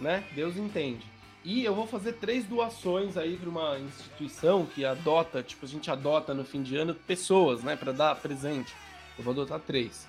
né? 0.01 0.25
Deus 0.35 0.57
entende. 0.57 1.07
E 1.45 1.65
eu 1.65 1.75
vou 1.75 1.87
fazer 1.87 2.15
três 2.15 2.45
doações 2.45 3.17
aí 3.17 3.37
para 3.37 3.49
uma 3.49 3.79
instituição 3.79 4.67
que 4.67 4.85
adota, 4.85 5.43
tipo, 5.43 5.67
a 5.67 5.69
gente 5.69 5.91
adota 5.91 6.33
no 6.33 6.45
fim 6.45 6.63
de 6.63 6.75
ano 6.77 6.95
pessoas, 6.95 7.63
né, 7.63 7.77
para 7.77 7.93
dar 7.93 8.17
presente. 8.17 8.75
Eu 9.17 9.23
vou 9.23 9.33
adotar 9.33 9.61
três. 9.61 10.09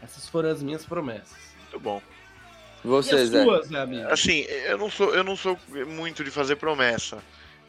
Essas 0.00 0.28
foram 0.28 0.48
as 0.48 0.62
minhas 0.62 0.84
promessas. 0.86 1.36
Muito 1.62 1.80
bom. 1.80 2.00
E 2.84 2.88
E 2.88 3.26
Zé? 3.26 3.44
suas, 3.44 3.70
né, 3.70 3.80
amigo? 3.80 4.08
Assim, 4.08 4.40
eu 4.42 4.78
não 4.78 4.90
sou, 4.90 5.14
eu 5.14 5.24
não 5.24 5.36
sou 5.36 5.58
muito 5.86 6.22
de 6.22 6.30
fazer 6.30 6.56
promessa. 6.56 7.22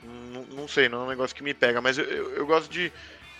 Não, 0.03 0.43
não 0.43 0.67
sei, 0.67 0.87
não 0.87 1.01
é 1.01 1.03
um 1.05 1.09
negócio 1.09 1.35
que 1.35 1.43
me 1.43 1.53
pega, 1.53 1.81
mas 1.81 1.97
eu, 1.97 2.05
eu, 2.05 2.35
eu 2.35 2.45
gosto 2.45 2.71
de, 2.71 2.91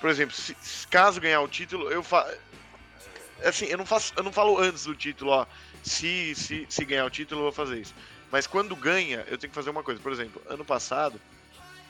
por 0.02 0.10
exemplo, 0.10 0.36
se, 0.36 0.56
se 0.60 0.88
caso 0.88 1.22
ganhar 1.22 1.42
o 1.42 1.48
título, 1.48 1.90
eu 1.92 2.02
faço. 2.04 2.36
Assim, 3.44 3.66
eu 3.66 3.78
não 3.78 3.86
faço, 3.86 4.14
eu 4.18 4.24
não 4.24 4.32
falo 4.32 4.58
antes 4.60 4.86
do 4.86 4.96
título, 4.96 5.32
ó. 5.32 5.46
Se, 5.84 6.34
se, 6.36 6.66
se 6.68 6.86
ganhar 6.86 7.06
o 7.06 7.10
título, 7.10 7.42
eu 7.42 7.44
vou 7.46 7.52
fazer 7.52 7.80
isso. 7.80 7.94
Mas 8.32 8.48
quando 8.48 8.76
ganha, 8.76 9.24
eu 9.30 9.38
tenho 9.38 9.50
que 9.52 9.56
fazer 9.56 9.70
uma 9.70 9.84
coisa. 9.84 10.02
Por 10.02 10.12
exemplo, 10.12 10.42
ano 10.50 10.66
passado, 10.66 11.22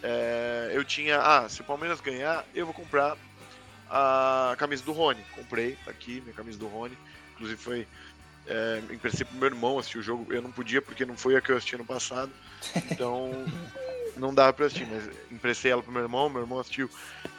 é, 0.03 0.71
eu 0.73 0.83
tinha. 0.83 1.19
Ah, 1.19 1.49
se 1.49 1.61
o 1.61 1.63
Palmeiras 1.63 2.01
ganhar, 2.01 2.45
eu 2.53 2.65
vou 2.65 2.75
comprar 2.75 3.17
a 3.89 4.55
camisa 4.57 4.83
do 4.83 4.91
Rony. 4.91 5.23
Comprei, 5.33 5.77
tá 5.83 5.91
aqui, 5.91 6.21
minha 6.21 6.33
camisa 6.33 6.59
do 6.59 6.67
Rony. 6.67 6.97
Inclusive 7.33 7.59
foi. 7.59 7.87
É, 8.47 8.81
emprestei 8.91 9.25
pro 9.25 9.37
meu 9.37 9.47
irmão 9.47 9.77
assistir 9.77 9.97
o 9.97 10.01
jogo. 10.01 10.33
Eu 10.33 10.41
não 10.41 10.51
podia 10.51 10.81
porque 10.81 11.05
não 11.05 11.17
foi 11.17 11.35
a 11.35 11.41
que 11.41 11.51
eu 11.51 11.57
assisti 11.57 11.77
no 11.77 11.85
passado. 11.85 12.31
Então 12.91 13.31
não 14.15 14.33
dava 14.33 14.53
pra 14.53 14.65
assistir, 14.65 14.87
mas 14.87 15.09
emprestei 15.31 15.71
ela 15.71 15.83
pro 15.83 15.91
meu 15.91 16.01
irmão, 16.01 16.29
meu 16.29 16.41
irmão 16.41 16.59
assistiu 16.59 16.89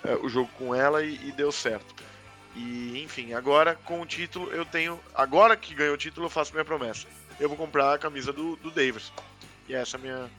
é, 0.05 0.15
o 0.17 0.29
jogo 0.29 0.51
com 0.57 0.75
ela 0.75 1.03
e, 1.03 1.15
e 1.29 1.33
deu 1.33 1.51
certo. 1.51 1.95
E 2.55 3.03
enfim, 3.03 3.35
agora 3.35 3.75
com 3.85 4.01
o 4.01 4.07
título 4.07 4.51
eu 4.51 4.65
tenho. 4.65 4.99
Agora 5.15 5.57
que 5.57 5.75
ganhou 5.75 5.95
o 5.95 5.99
título, 5.99 6.27
eu 6.27 6.31
faço 6.31 6.53
minha 6.53 6.65
promessa. 6.65 7.07
Eu 7.39 7.49
vou 7.49 7.57
comprar 7.57 7.95
a 7.95 7.99
camisa 7.99 8.33
do, 8.33 8.57
do 8.57 8.71
Davis. 8.71 9.13
E 9.69 9.75
essa 9.75 9.97
é 9.97 9.99
a 9.99 10.03
minha, 10.03 10.31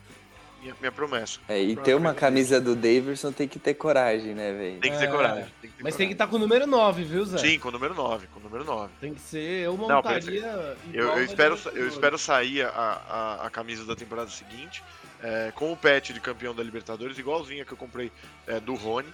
minha, 0.62 0.76
minha 0.80 0.91
promessa. 0.91 1.39
É, 1.47 1.62
e 1.62 1.76
ter 1.76 1.95
uma 1.95 2.14
camisa 2.14 2.60
do 2.60 2.76
Davidson 2.76 3.32
tem 3.32 3.47
que 3.47 3.60
ter 3.60 3.74
coragem, 3.74 4.34
né, 4.34 4.51
velho? 4.51 4.80
Tem 4.80 4.91
que 4.91 4.97
ter 4.97 5.05
É, 5.05 5.07
coragem. 5.07 5.45
Tem 5.62 5.70
que 5.70 5.78
ter 5.78 5.84
Mas 5.84 5.95
tem 5.95 6.07
que 6.07 6.14
coragem. 6.14 6.14
estar 6.14 6.28
com 6.28 6.36
o 6.36 6.39
número 6.39 6.68
9, 6.68 7.03
viu, 7.03 7.26
Zé? 7.26 7.38
Sim, 7.38 7.60
com 7.60 7.70
o 7.70 7.72
número 7.72 7.93
9, 7.93 8.28
com 8.28 8.39
o 8.39 8.43
número 8.43 8.64
9. 8.66 8.93
Tem 8.99 9.14
que 9.14 9.22
ser, 9.22 9.66
eu 9.66 9.78
Não, 9.78 9.88
montaria. 9.88 10.76
Eu, 10.93 11.03
igual 11.03 11.18
eu 11.18 11.22
a 11.22 11.26
espero, 11.26 11.60
eu 11.74 11.88
espero 11.88 12.18
sair 12.18 12.64
a, 12.64 12.70
a, 12.70 13.45
a 13.47 13.49
camisa 13.49 13.86
da 13.86 13.95
temporada 13.95 14.30
seguinte 14.30 14.84
é, 15.22 15.51
com 15.55 15.72
o 15.72 15.78
pet 15.78 16.14
de 16.14 16.20
campeão 16.20 16.53
da 16.53 16.64
Libertadores, 16.64 17.18
igualzinha 17.18 17.66
que 17.66 17.72
eu 17.72 17.78
comprei 17.78 18.12
é, 18.47 18.60
do 18.60 18.76
Rony, 18.76 19.10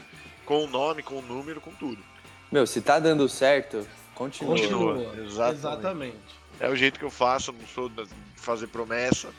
com 0.45 0.63
o 0.63 0.67
nome, 0.67 1.01
com 1.01 1.15
o 1.15 1.21
número, 1.21 1.59
com 1.59 1.71
tudo. 1.71 2.01
Meu, 2.51 2.65
se 2.67 2.81
tá 2.81 2.99
dando 2.99 3.27
certo, 3.27 3.87
continua. 4.13 4.55
Continua. 4.55 5.15
Exatamente. 5.17 5.57
Exatamente. 5.57 6.17
É 6.59 6.69
o 6.69 6.75
jeito 6.75 6.99
que 6.99 7.05
eu 7.05 7.09
faço, 7.09 7.51
eu 7.51 7.55
não 7.59 7.67
sou 7.67 7.89
de 7.89 8.05
fazer 8.35 8.67
promessa, 8.67 9.29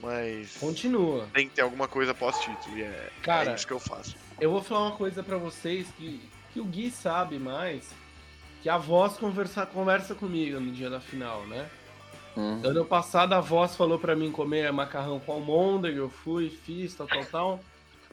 mas 0.00 0.56
Continua. 0.58 1.26
tem 1.32 1.48
que 1.48 1.54
ter 1.54 1.62
alguma 1.62 1.88
coisa 1.88 2.14
pós-título, 2.14 2.76
e 2.78 2.82
é, 2.82 3.10
Cara, 3.22 3.52
é 3.52 3.54
isso 3.54 3.66
que 3.66 3.72
eu 3.72 3.80
faço. 3.80 4.16
Eu 4.40 4.50
vou 4.50 4.62
falar 4.62 4.88
uma 4.88 4.96
coisa 4.96 5.22
pra 5.22 5.36
vocês 5.38 5.86
que, 5.96 6.20
que 6.52 6.60
o 6.60 6.64
Gui 6.64 6.90
sabe 6.90 7.38
mais, 7.38 7.90
que 8.62 8.68
a 8.68 8.76
voz 8.78 9.14
conversa, 9.14 9.64
conversa 9.66 10.14
comigo 10.14 10.60
no 10.60 10.72
dia 10.72 10.90
da 10.90 11.00
final, 11.00 11.46
né? 11.46 11.68
Hum. 12.36 12.60
Ano 12.62 12.84
passado 12.84 13.32
a 13.32 13.40
voz 13.40 13.74
falou 13.74 13.98
pra 13.98 14.14
mim 14.14 14.30
comer 14.30 14.70
macarrão 14.70 15.18
com 15.18 15.32
almôndega, 15.32 15.96
eu 15.98 16.10
fui, 16.10 16.50
fiz, 16.50 16.94
tal, 16.94 17.06
tal, 17.06 17.24
tal. 17.24 17.60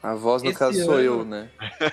A 0.02 0.16
voz, 0.16 0.44
no 0.44 0.50
Esse 0.50 0.60
caso, 0.60 0.84
sou 0.84 0.96
ano- 0.96 1.02
eu, 1.04 1.26
né? 1.26 1.50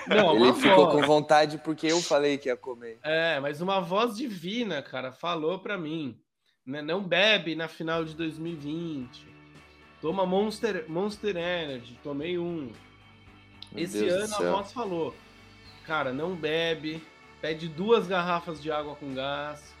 Não, 0.07 0.35
Ele 0.35 0.53
ficou 0.53 0.85
voz. 0.85 0.95
com 0.95 1.01
vontade 1.07 1.57
porque 1.57 1.87
eu 1.87 2.01
falei 2.01 2.37
que 2.37 2.49
ia 2.49 2.57
comer. 2.57 2.99
É, 3.03 3.39
mas 3.39 3.61
uma 3.61 3.79
voz 3.79 4.15
divina, 4.17 4.81
cara, 4.81 5.11
falou 5.13 5.59
pra 5.59 5.77
mim. 5.77 6.17
Né? 6.65 6.81
Não 6.81 7.01
bebe 7.01 7.55
na 7.55 7.67
final 7.69 8.03
de 8.03 8.13
2020. 8.13 9.25
Toma 10.01 10.25
Monster, 10.25 10.85
Monster 10.87 11.35
Energy, 11.37 11.97
tomei 12.03 12.37
um. 12.37 12.71
Meu 13.71 13.83
Esse 13.83 13.99
Deus 13.99 14.31
ano 14.31 14.47
a 14.49 14.51
voz 14.53 14.71
falou: 14.71 15.15
Cara, 15.85 16.11
não 16.11 16.35
bebe, 16.35 17.01
pede 17.39 17.67
duas 17.67 18.07
garrafas 18.07 18.61
de 18.61 18.71
água 18.71 18.95
com 18.95 19.13
gás, 19.13 19.73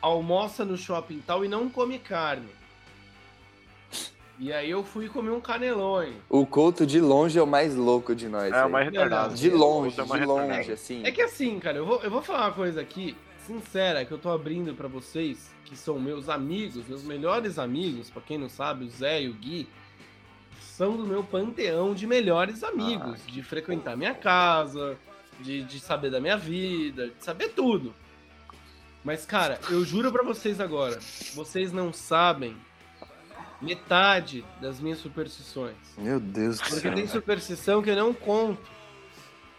almoça 0.00 0.64
no 0.64 0.76
shopping 0.76 1.22
tal 1.26 1.44
e 1.44 1.48
não 1.48 1.68
come 1.68 1.98
carne. 1.98 2.48
E 4.38 4.52
aí 4.52 4.70
eu 4.70 4.82
fui 4.82 5.08
comer 5.08 5.30
um 5.30 5.40
canelone. 5.40 6.16
O 6.28 6.44
Couto 6.44 6.84
de 6.84 7.00
longe 7.00 7.38
é 7.38 7.42
o 7.42 7.46
mais 7.46 7.76
louco 7.76 8.12
de 8.14 8.28
nós. 8.28 8.52
É 8.52 8.64
o 8.64 8.70
mais 8.70 8.86
retardado. 8.90 9.34
De 9.34 9.50
longe, 9.50 10.00
É 10.00 10.02
de 10.02 10.10
retardado. 10.10 10.32
longe, 10.56 10.72
assim. 10.72 11.02
É 11.04 11.12
que 11.12 11.22
assim, 11.22 11.60
cara, 11.60 11.76
eu 11.78 11.86
vou, 11.86 12.00
eu 12.02 12.10
vou 12.10 12.22
falar 12.22 12.46
uma 12.46 12.52
coisa 12.52 12.80
aqui, 12.80 13.14
sincera, 13.46 14.04
que 14.04 14.12
eu 14.12 14.18
tô 14.18 14.30
abrindo 14.30 14.74
pra 14.74 14.88
vocês, 14.88 15.50
que 15.64 15.76
são 15.76 15.98
meus 15.98 16.28
amigos, 16.28 16.86
meus 16.86 17.02
melhores 17.02 17.58
amigos, 17.58 18.10
pra 18.10 18.22
quem 18.22 18.38
não 18.38 18.48
sabe, 18.48 18.84
o 18.84 18.90
Zé 18.90 19.22
e 19.22 19.28
o 19.28 19.34
Gui, 19.34 19.68
são 20.60 20.96
do 20.96 21.06
meu 21.06 21.22
panteão 21.22 21.94
de 21.94 22.06
melhores 22.06 22.62
amigos, 22.64 23.20
Ah, 23.26 23.30
de 23.30 23.42
frequentar 23.42 23.96
minha 23.96 24.14
casa, 24.14 24.96
de, 25.40 25.62
de 25.64 25.78
saber 25.80 26.10
da 26.10 26.20
minha 26.20 26.36
vida, 26.36 27.08
de 27.08 27.24
saber 27.24 27.50
tudo. 27.50 27.94
Mas, 29.04 29.26
cara, 29.26 29.58
eu 29.68 29.84
juro 29.84 30.12
pra 30.12 30.22
vocês 30.22 30.60
agora, 30.60 30.98
vocês 31.34 31.72
não 31.72 31.92
sabem 31.92 32.56
metade 33.60 34.44
das 34.60 34.80
minhas 34.80 34.98
superstições. 34.98 35.76
Meu 35.96 36.18
Deus 36.18 36.58
do 36.58 36.64
Porque 36.64 36.80
céu. 36.80 36.94
tem 36.94 37.06
superstição 37.06 37.82
que 37.82 37.90
eu 37.90 37.96
não 37.96 38.12
conto. 38.12 38.60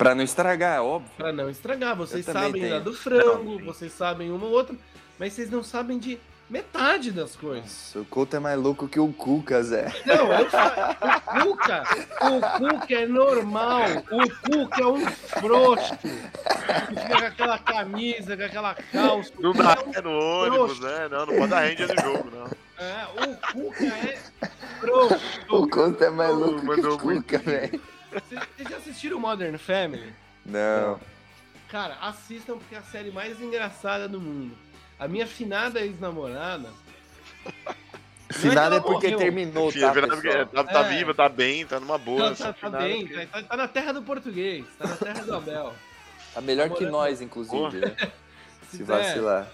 Pra 0.03 0.13
não 0.13 0.23
estragar, 0.23 0.83
óbvio. 0.83 1.09
Pra 1.15 1.31
não 1.31 1.49
estragar. 1.49 1.95
Vocês 1.95 2.25
sabem 2.25 2.61
tenho. 2.61 2.81
do 2.81 2.93
frango, 2.93 3.57
Não, 3.57 3.65
vocês 3.65 3.93
sabem 3.93 4.31
uma 4.31 4.45
ou 4.45 4.51
outra, 4.51 4.75
mas 5.17 5.31
vocês 5.31 5.49
não 5.49 5.63
sabem 5.63 5.97
de 5.97 6.19
metade 6.49 7.09
das 7.09 7.37
coisas. 7.37 7.63
Nossa, 7.63 7.99
o 7.99 8.05
Couto 8.05 8.35
é 8.35 8.39
mais 8.39 8.59
louco 8.59 8.85
que 8.85 8.99
o 8.99 9.13
Cuca, 9.13 9.63
Zé. 9.63 9.87
Não, 10.05 10.33
eu 10.33 10.49
fa- 10.49 10.97
o 11.45 11.45
Cuca, 11.45 11.83
o 12.21 12.59
Cuca 12.79 12.93
é 12.95 13.05
normal, 13.07 13.83
o 14.11 14.29
Cuca 14.51 14.81
é 14.81 14.87
um 14.87 15.05
frouxo, 15.07 15.97
que 15.97 16.09
fica 16.09 17.17
com 17.19 17.25
aquela 17.25 17.59
camisa, 17.59 18.35
com 18.35 18.43
aquela 18.43 18.75
calça. 18.75 19.31
Não 19.39 19.53
dá 19.53 19.77
é 19.95 20.01
no 20.01 20.11
ônibus, 20.19 20.79
né? 20.81 21.07
Não, 21.09 21.25
não 21.25 21.33
pode 21.33 21.47
dar 21.47 21.61
rende 21.61 21.87
no 21.87 22.01
jogo, 22.01 22.29
não. 22.29 22.47
É, 22.77 23.05
o 23.23 23.37
Cuca 23.53 23.85
é 23.85 24.19
frouxo. 24.81 25.19
O 25.49 25.69
Couto 25.69 26.03
é 26.03 26.09
mais 26.09 26.35
louco 26.35 26.75
que 26.75 26.87
o 26.87 26.97
Cuca, 26.97 27.37
velho. 27.37 27.81
Vocês 28.29 28.69
já 28.69 28.77
assistiram 28.77 29.19
Modern 29.19 29.57
Family? 29.57 30.13
Não. 30.45 30.99
Cara, 31.69 31.95
assistam 32.01 32.57
porque 32.57 32.75
é 32.75 32.77
a 32.77 32.83
série 32.83 33.11
mais 33.11 33.39
engraçada 33.41 34.07
do 34.07 34.19
mundo. 34.21 34.55
A 34.99 35.07
minha 35.07 35.25
finada 35.25 35.79
ex-namorada. 35.81 36.69
Finado 38.31 38.71
Não 38.71 38.77
é 38.77 38.81
porque 38.81 39.07
morreu. 39.07 39.19
terminou, 39.19 39.71
tá, 39.71 39.79
é 39.79 39.91
porque 40.07 40.45
tá, 40.45 40.63
tá 40.63 40.79
É. 40.85 40.89
viva, 40.97 41.13
tá 41.13 41.29
bem, 41.29 41.65
tá 41.65 41.79
numa 41.79 41.97
boa. 41.97 42.27
Tá, 42.27 42.31
essa 42.31 42.43
tá, 42.45 42.53
tá 42.53 42.59
finada 42.67 42.83
bem, 42.83 43.07
que- 43.07 43.25
tá, 43.27 43.43
tá 43.43 43.57
na 43.57 43.67
terra 43.67 43.91
do 43.93 44.01
português, 44.01 44.65
tá 44.77 44.87
na 44.87 44.95
terra 44.95 45.23
do 45.23 45.35
Abel. 45.35 45.73
Tá 46.33 46.41
melhor 46.41 46.69
que 46.71 46.85
nós, 46.85 47.21
inclusive, 47.21 47.79
né? 47.79 47.95
Se 48.69 48.81
vacilar. 48.83 49.47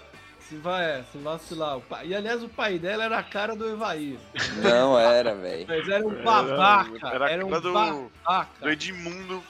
Se, 0.50 0.56
vai, 0.56 1.04
se 1.12 1.18
vacilar. 1.18 1.78
O 1.78 1.80
pai, 1.80 2.08
e 2.08 2.14
aliás, 2.14 2.42
o 2.42 2.48
pai 2.48 2.76
dela 2.76 3.04
era 3.04 3.18
a 3.18 3.22
cara 3.22 3.54
do 3.54 3.68
Evair. 3.68 4.18
Não 4.60 4.98
era, 4.98 5.32
velho. 5.32 5.64
Mas 5.68 5.88
era 5.88 6.04
um 6.04 6.24
babaca. 6.24 7.06
Era, 7.06 7.30
era, 7.30 7.46
um 7.46 7.60
do, 7.60 7.72
babaca. 7.72 8.50
do 8.60 8.68
Edmundo. 8.68 9.44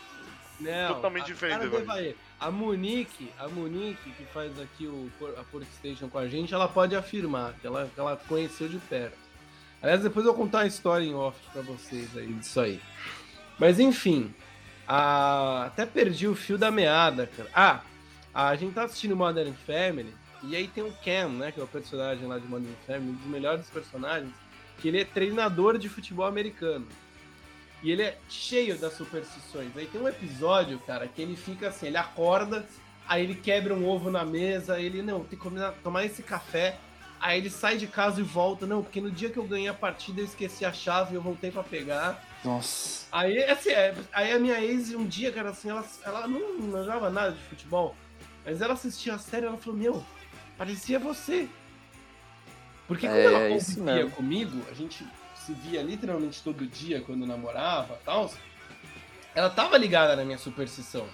Não, 0.60 0.94
totalmente 0.96 1.24
diferente 1.24 1.68
do 1.68 1.78
Evair. 1.78 2.16
A 2.38 2.50
Monique, 2.50 3.32
a 3.38 3.48
Monique, 3.48 4.10
que 4.10 4.26
faz 4.26 4.52
aqui 4.60 4.86
o, 4.86 5.10
a 5.38 5.42
Porkstation 5.44 6.10
com 6.10 6.18
a 6.18 6.28
gente, 6.28 6.52
ela 6.52 6.68
pode 6.68 6.94
afirmar 6.94 7.54
que 7.54 7.66
ela, 7.66 7.90
que 7.94 7.98
ela 7.98 8.20
conheceu 8.28 8.68
de 8.68 8.76
perto. 8.76 9.16
Aliás, 9.80 10.02
depois 10.02 10.26
eu 10.26 10.34
vou 10.34 10.44
contar 10.44 10.58
uma 10.58 10.66
história 10.66 11.02
em 11.02 11.14
off 11.14 11.38
pra 11.50 11.62
vocês 11.62 12.14
aí 12.14 12.26
disso 12.26 12.60
aí. 12.60 12.78
Mas 13.58 13.80
enfim, 13.80 14.34
a... 14.86 15.64
até 15.64 15.86
perdi 15.86 16.28
o 16.28 16.34
fio 16.34 16.58
da 16.58 16.70
meada, 16.70 17.26
cara. 17.26 17.48
Ah, 17.54 17.80
a 18.34 18.54
gente 18.54 18.74
tá 18.74 18.84
assistindo 18.84 19.16
Modern 19.16 19.54
Family 19.66 20.20
e 20.42 20.56
aí 20.56 20.68
tem 20.68 20.82
o 20.82 20.92
Cam, 21.04 21.28
né, 21.28 21.52
que 21.52 21.60
é 21.60 21.62
o 21.62 21.66
personagem 21.66 22.26
lá 22.26 22.38
de 22.38 22.46
Modern 22.46 22.72
Family, 22.86 23.10
um 23.10 23.14
dos 23.14 23.26
melhores 23.26 23.66
personagens, 23.68 24.32
que 24.78 24.88
ele 24.88 25.00
é 25.00 25.04
treinador 25.04 25.78
de 25.78 25.88
futebol 25.88 26.24
americano. 26.24 26.86
E 27.82 27.90
ele 27.90 28.02
é 28.02 28.18
cheio 28.28 28.78
das 28.78 28.94
superstições. 28.94 29.74
Aí 29.76 29.86
tem 29.86 30.00
um 30.00 30.08
episódio, 30.08 30.78
cara, 30.80 31.08
que 31.08 31.20
ele 31.20 31.36
fica 31.36 31.68
assim, 31.68 31.86
ele 31.86 31.96
acorda, 31.96 32.66
aí 33.08 33.22
ele 33.24 33.34
quebra 33.34 33.74
um 33.74 33.86
ovo 33.86 34.10
na 34.10 34.24
mesa, 34.24 34.80
ele, 34.80 35.02
não, 35.02 35.24
tem 35.24 35.38
que 35.38 35.46
tomar 35.82 36.04
esse 36.04 36.22
café. 36.22 36.78
Aí 37.18 37.38
ele 37.38 37.50
sai 37.50 37.76
de 37.76 37.86
casa 37.86 38.20
e 38.20 38.24
volta, 38.24 38.66
não, 38.66 38.82
porque 38.82 39.00
no 39.00 39.10
dia 39.10 39.28
que 39.28 39.36
eu 39.36 39.44
ganhei 39.44 39.68
a 39.68 39.74
partida 39.74 40.22
eu 40.22 40.24
esqueci 40.24 40.64
a 40.64 40.72
chave 40.72 41.12
e 41.12 41.16
eu 41.16 41.22
voltei 41.22 41.50
para 41.50 41.62
pegar. 41.62 42.24
Nossa. 42.42 43.06
Aí, 43.12 43.42
assim, 43.44 43.70
é, 43.70 43.94
aí 44.10 44.32
a 44.32 44.38
minha 44.38 44.58
ex, 44.62 44.94
um 44.94 45.06
dia, 45.06 45.30
cara, 45.30 45.50
assim, 45.50 45.68
ela, 45.68 45.84
ela 46.02 46.26
não, 46.26 46.58
não 46.58 46.82
jogava 46.82 47.10
nada 47.10 47.32
de 47.32 47.42
futebol, 47.42 47.94
mas 48.44 48.62
ela 48.62 48.72
assistia 48.72 49.14
a 49.14 49.18
série 49.18 49.44
e 49.44 49.48
ela 49.48 49.58
falou, 49.58 49.78
meu, 49.78 50.04
parecia 50.60 50.98
você. 50.98 51.48
Porque 52.86 53.06
quando 53.06 53.16
é, 53.16 53.24
ela 53.24 53.48
convivia 53.48 54.10
comigo, 54.10 54.62
a 54.70 54.74
gente 54.74 55.06
se 55.34 55.54
via 55.54 55.82
literalmente 55.82 56.42
todo 56.42 56.66
dia 56.66 57.00
quando 57.00 57.24
namorava 57.24 57.98
e 57.98 58.04
tal, 58.04 58.30
ela 59.34 59.48
tava 59.48 59.78
ligada 59.78 60.14
na 60.14 60.22
minha 60.22 60.36
superstição. 60.36 61.08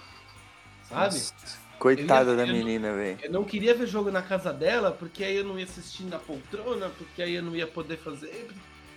Sabe? 0.83 1.15
Nossa, 1.15 1.33
coitada 1.79 2.31
ia, 2.31 2.37
da 2.37 2.45
menina, 2.45 2.91
velho. 2.91 3.19
Eu 3.23 3.31
não 3.31 3.45
queria 3.45 3.73
ver 3.73 3.87
jogo 3.87 4.11
na 4.11 4.21
casa 4.21 4.51
dela, 4.51 4.91
porque 4.91 5.23
aí 5.23 5.37
eu 5.37 5.45
não 5.45 5.57
ia 5.57 5.63
assistir 5.63 6.03
na 6.03 6.19
poltrona, 6.19 6.89
porque 6.89 7.21
aí 7.21 7.35
eu 7.35 7.43
não 7.43 7.55
ia 7.55 7.67
poder 7.67 7.97
fazer. 7.97 8.49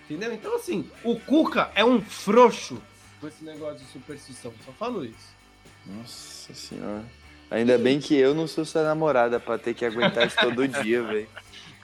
Entendeu? 0.03 0.33
Então, 0.33 0.53
assim, 0.57 0.89
o 1.01 1.17
Cuca 1.17 1.71
é 1.75 1.85
um 1.85 2.01
frouxo 2.01 2.81
com 3.21 3.27
esse 3.27 3.41
negócio 3.45 3.77
de 3.77 3.89
superstição. 3.89 4.53
Só 4.65 4.73
falo 4.73 5.05
isso. 5.05 5.33
Nossa 5.85 6.53
senhora. 6.53 7.05
Ainda 7.51 7.77
bem 7.77 7.99
que 7.99 8.15
eu 8.15 8.33
não 8.33 8.47
sou 8.47 8.63
sua 8.63 8.81
namorada 8.81 9.37
pra 9.37 9.57
ter 9.57 9.73
que 9.73 9.83
aguentar 9.83 10.25
isso 10.25 10.37
todo 10.39 10.65
dia, 10.65 11.03
velho. 11.03 11.27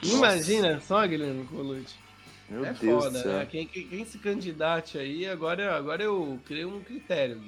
Imagina 0.02 0.80
só, 0.80 1.06
Guilherme 1.06 1.46
Colucci. 1.46 1.96
Meu 2.50 2.66
é 2.66 2.72
Deus 2.72 3.04
foda, 3.04 3.20
do 3.20 3.24
céu. 3.24 3.34
Né? 3.34 3.48
Quem, 3.52 3.68
quem, 3.68 3.88
quem, 3.88 4.06
se 4.06 4.18
candidate 4.18 4.98
aí, 4.98 5.28
agora, 5.28 5.76
agora 5.76 6.02
eu 6.02 6.40
criei 6.46 6.64
um 6.64 6.80
critério. 6.82 7.42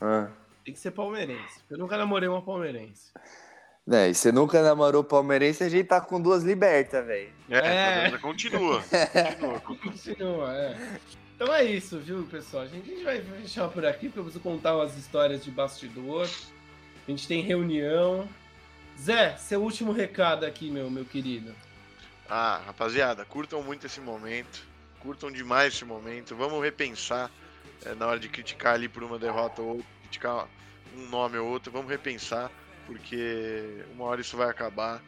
Ah. 0.00 0.28
Tem 0.64 0.72
que 0.72 0.78
ser 0.78 0.92
palmeirense. 0.92 1.60
Eu 1.68 1.76
nunca 1.76 1.96
namorei 1.96 2.28
uma 2.28 2.42
palmeirense. 2.42 3.10
É, 3.90 4.10
e 4.10 4.14
você 4.14 4.30
nunca 4.30 4.62
namorou 4.62 5.02
palmeirense, 5.02 5.64
a 5.64 5.68
gente 5.68 5.86
tá 5.86 6.00
com 6.00 6.20
duas 6.20 6.44
libertas, 6.44 7.04
velho. 7.04 7.30
É, 7.50 8.06
é. 8.06 8.18
continua. 8.18 8.82
continua. 9.60 9.60
continua, 9.82 10.54
é. 10.54 10.76
Então 11.34 11.52
é 11.52 11.64
isso, 11.64 11.98
viu, 11.98 12.22
pessoal? 12.30 12.64
A 12.64 12.66
gente, 12.66 12.90
a 12.90 12.94
gente 12.94 13.04
vai 13.04 13.20
fechar 13.40 13.68
por 13.68 13.84
aqui, 13.84 14.06
porque 14.06 14.18
eu 14.20 14.24
preciso 14.24 14.42
contar 14.42 14.76
umas 14.76 14.96
histórias 14.96 15.42
de 15.42 15.50
bastidor. 15.50 16.28
A 17.08 17.10
gente 17.10 17.26
tem 17.26 17.40
reunião. 17.40 18.28
Zé, 19.00 19.34
seu 19.38 19.62
último 19.62 19.92
recado 19.92 20.44
aqui, 20.44 20.70
meu, 20.70 20.90
meu 20.90 21.06
querido. 21.06 21.54
Ah, 22.28 22.60
rapaziada, 22.66 23.24
curtam 23.24 23.62
muito 23.62 23.86
esse 23.86 23.98
momento. 23.98 24.62
Curtam 25.00 25.32
demais 25.32 25.72
esse 25.72 25.86
momento. 25.86 26.36
Vamos 26.36 26.62
repensar 26.62 27.30
é, 27.86 27.94
na 27.94 28.06
hora 28.06 28.20
de 28.20 28.28
criticar 28.28 28.74
ali 28.74 28.90
por 28.90 29.02
uma 29.02 29.18
derrota 29.18 29.62
ou 29.62 29.82
criticar 30.02 30.46
um 30.94 31.08
nome 31.08 31.38
ou 31.38 31.48
outro. 31.48 31.72
Vamos 31.72 31.90
repensar, 31.90 32.50
porque 32.84 33.82
uma 33.94 34.04
hora 34.04 34.20
isso 34.20 34.36
vai 34.36 34.50
acabar 34.50 35.02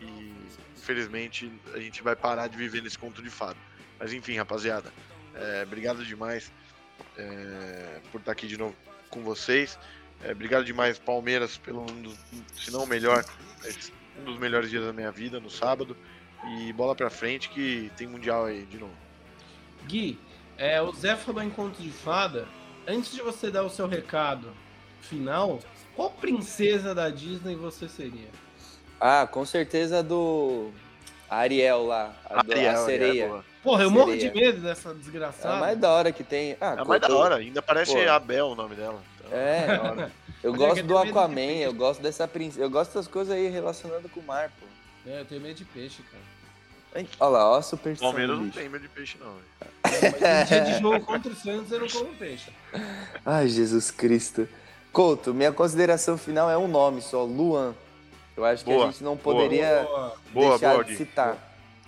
e 0.00 0.34
infelizmente 0.76 1.48
a 1.72 1.78
gente 1.78 2.02
vai 2.02 2.16
parar 2.16 2.48
de 2.48 2.56
viver 2.56 2.82
nesse 2.82 2.98
conto 2.98 3.22
de 3.22 3.30
fado. 3.30 3.58
Mas 4.00 4.12
enfim, 4.12 4.36
rapaziada, 4.36 4.92
é, 5.32 5.62
obrigado 5.64 6.04
demais 6.04 6.50
é, 7.16 8.00
por 8.10 8.18
estar 8.18 8.32
aqui 8.32 8.48
de 8.48 8.56
novo 8.56 8.74
com 9.10 9.22
vocês. 9.22 9.78
É, 10.22 10.32
obrigado 10.32 10.64
demais, 10.64 10.98
Palmeiras, 10.98 11.56
pelo 11.56 11.82
um 11.82 12.02
dos, 12.02 12.16
se 12.56 12.70
não 12.70 12.84
o 12.84 12.86
melhor, 12.86 13.24
um 14.20 14.24
dos 14.24 14.38
melhores 14.38 14.70
dias 14.70 14.84
da 14.84 14.92
minha 14.92 15.10
vida, 15.10 15.38
no 15.38 15.50
sábado. 15.50 15.96
E 16.58 16.72
bola 16.72 16.94
pra 16.94 17.10
frente 17.10 17.48
que 17.48 17.90
tem 17.96 18.06
Mundial 18.06 18.44
aí 18.44 18.64
de 18.66 18.78
novo. 18.78 18.92
Gui, 19.86 20.18
é, 20.56 20.80
o 20.80 20.92
Zé 20.92 21.16
falou 21.16 21.42
em 21.42 21.50
conto 21.50 21.82
de 21.82 21.90
fada. 21.90 22.46
Antes 22.86 23.12
de 23.12 23.20
você 23.20 23.50
dar 23.50 23.64
o 23.64 23.70
seu 23.70 23.88
recado 23.88 24.52
final, 25.00 25.60
qual 25.94 26.10
princesa 26.10 26.94
da 26.94 27.10
Disney 27.10 27.54
você 27.56 27.88
seria? 27.88 28.28
Ah, 29.00 29.26
com 29.26 29.44
certeza 29.44 30.02
do 30.02 30.70
Ariel 31.28 31.84
lá, 31.84 32.14
a, 32.24 32.42
do, 32.42 32.52
Ariel, 32.52 32.72
a 32.72 32.84
sereia. 32.84 33.24
É 33.24 33.42
Porra, 33.62 33.82
eu 33.82 33.88
sereia. 33.88 34.06
morro 34.06 34.16
de 34.16 34.30
medo 34.30 34.60
dessa 34.60 34.94
desgraçada. 34.94 35.54
É 35.54 35.56
a 35.56 35.60
mais 35.60 35.78
da 35.78 35.90
hora 35.90 36.12
que 36.12 36.22
tem. 36.22 36.56
Ah, 36.60 36.76
é 36.78 36.80
a 36.80 36.84
mais 36.84 37.00
da 37.00 37.14
hora, 37.14 37.36
ainda 37.36 37.60
parece 37.60 37.92
Pô. 37.92 38.10
Abel 38.10 38.46
o 38.48 38.54
nome 38.54 38.76
dela. 38.76 39.02
Então... 39.26 39.38
É, 39.38 40.10
eu 40.42 40.54
gosto 40.54 40.82
do 40.84 40.96
Aquaman, 40.96 41.40
eu 41.40 41.74
gosto 41.74 42.00
dessa 42.00 42.26
princesa, 42.28 42.62
eu 42.62 42.70
gosto 42.70 42.90
dessas 42.90 43.08
coisas 43.08 43.34
aí 43.34 43.48
relacionadas 43.48 44.10
com 44.10 44.20
o 44.20 44.22
mar, 44.22 44.50
pô. 44.60 44.66
É, 45.10 45.20
eu 45.20 45.24
tenho 45.24 45.40
medo 45.40 45.54
de 45.54 45.64
peixe, 45.64 46.02
cara. 46.02 47.06
Olha 47.20 47.30
lá, 47.30 47.50
ó 47.50 47.56
a 47.56 47.62
superstição. 47.62 48.10
Palmeiras 48.10 48.38
não 48.38 48.50
tem 48.50 48.68
medo 48.68 48.82
de 48.82 48.88
peixe, 48.88 49.18
não. 49.20 49.34
É, 49.84 50.14
mas 50.20 50.48
dia 50.48 50.60
de 50.62 50.80
jogo 50.80 51.04
contra 51.04 51.30
o 51.30 51.34
Santos 51.34 51.70
eu 51.70 51.80
não 51.80 51.88
como 51.88 52.14
peixe. 52.14 52.50
Ai, 53.24 53.48
Jesus 53.48 53.90
Cristo. 53.90 54.48
Couto, 54.92 55.34
minha 55.34 55.52
consideração 55.52 56.16
final 56.16 56.50
é 56.50 56.56
um 56.56 56.66
nome 56.66 57.02
só, 57.02 57.22
Luan. 57.22 57.74
Eu 58.36 58.44
acho 58.44 58.64
boa, 58.64 58.78
que 58.78 58.82
a 58.82 58.90
gente 58.92 59.04
não 59.04 59.16
poderia 59.16 59.86
boa, 60.32 60.50
deixar 60.50 60.72
boa, 60.72 60.84
de 60.84 60.96
citar. 60.96 61.36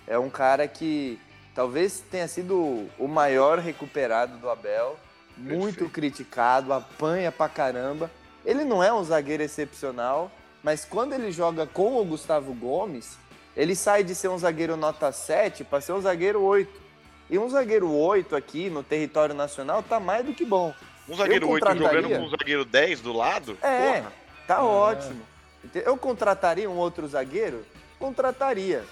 É 0.05 0.17
um 0.17 0.29
cara 0.29 0.67
que 0.67 1.19
talvez 1.55 1.99
tenha 1.99 2.27
sido 2.27 2.87
o 2.97 3.07
maior 3.07 3.59
recuperado 3.59 4.37
do 4.37 4.49
Abel, 4.49 4.97
muito 5.39 5.79
Perfeito. 5.79 5.93
criticado, 5.93 6.73
apanha 6.73 7.31
pra 7.31 7.49
caramba. 7.49 8.11
Ele 8.45 8.63
não 8.63 8.83
é 8.83 8.91
um 8.93 9.03
zagueiro 9.03 9.43
excepcional, 9.43 10.31
mas 10.63 10.85
quando 10.85 11.13
ele 11.13 11.31
joga 11.31 11.65
com 11.65 11.99
o 11.99 12.05
Gustavo 12.05 12.53
Gomes, 12.53 13.17
ele 13.55 13.75
sai 13.75 14.03
de 14.03 14.15
ser 14.15 14.27
um 14.29 14.37
zagueiro 14.37 14.77
nota 14.77 15.11
7 15.11 15.63
para 15.63 15.81
ser 15.81 15.93
um 15.93 16.01
zagueiro 16.01 16.41
8. 16.41 16.81
E 17.29 17.37
um 17.37 17.49
zagueiro 17.49 17.91
8 17.91 18.35
aqui 18.35 18.69
no 18.69 18.83
território 18.83 19.35
nacional 19.35 19.83
tá 19.83 19.99
mais 19.99 20.25
do 20.25 20.33
que 20.33 20.45
bom. 20.45 20.73
Um 21.07 21.15
zagueiro 21.15 21.47
contrataria... 21.47 21.87
8 21.87 21.95
jogando 21.95 22.19
com 22.19 22.25
um 22.25 22.29
zagueiro 22.29 22.65
10 22.65 23.01
do 23.01 23.13
lado? 23.13 23.57
É, 23.61 23.93
Porra. 23.93 24.13
tá 24.47 24.55
é. 24.55 24.61
ótimo. 24.61 25.21
Eu 25.73 25.97
contrataria 25.97 26.69
um 26.69 26.77
outro 26.77 27.07
zagueiro? 27.07 27.65
Contrataria. 27.99 28.83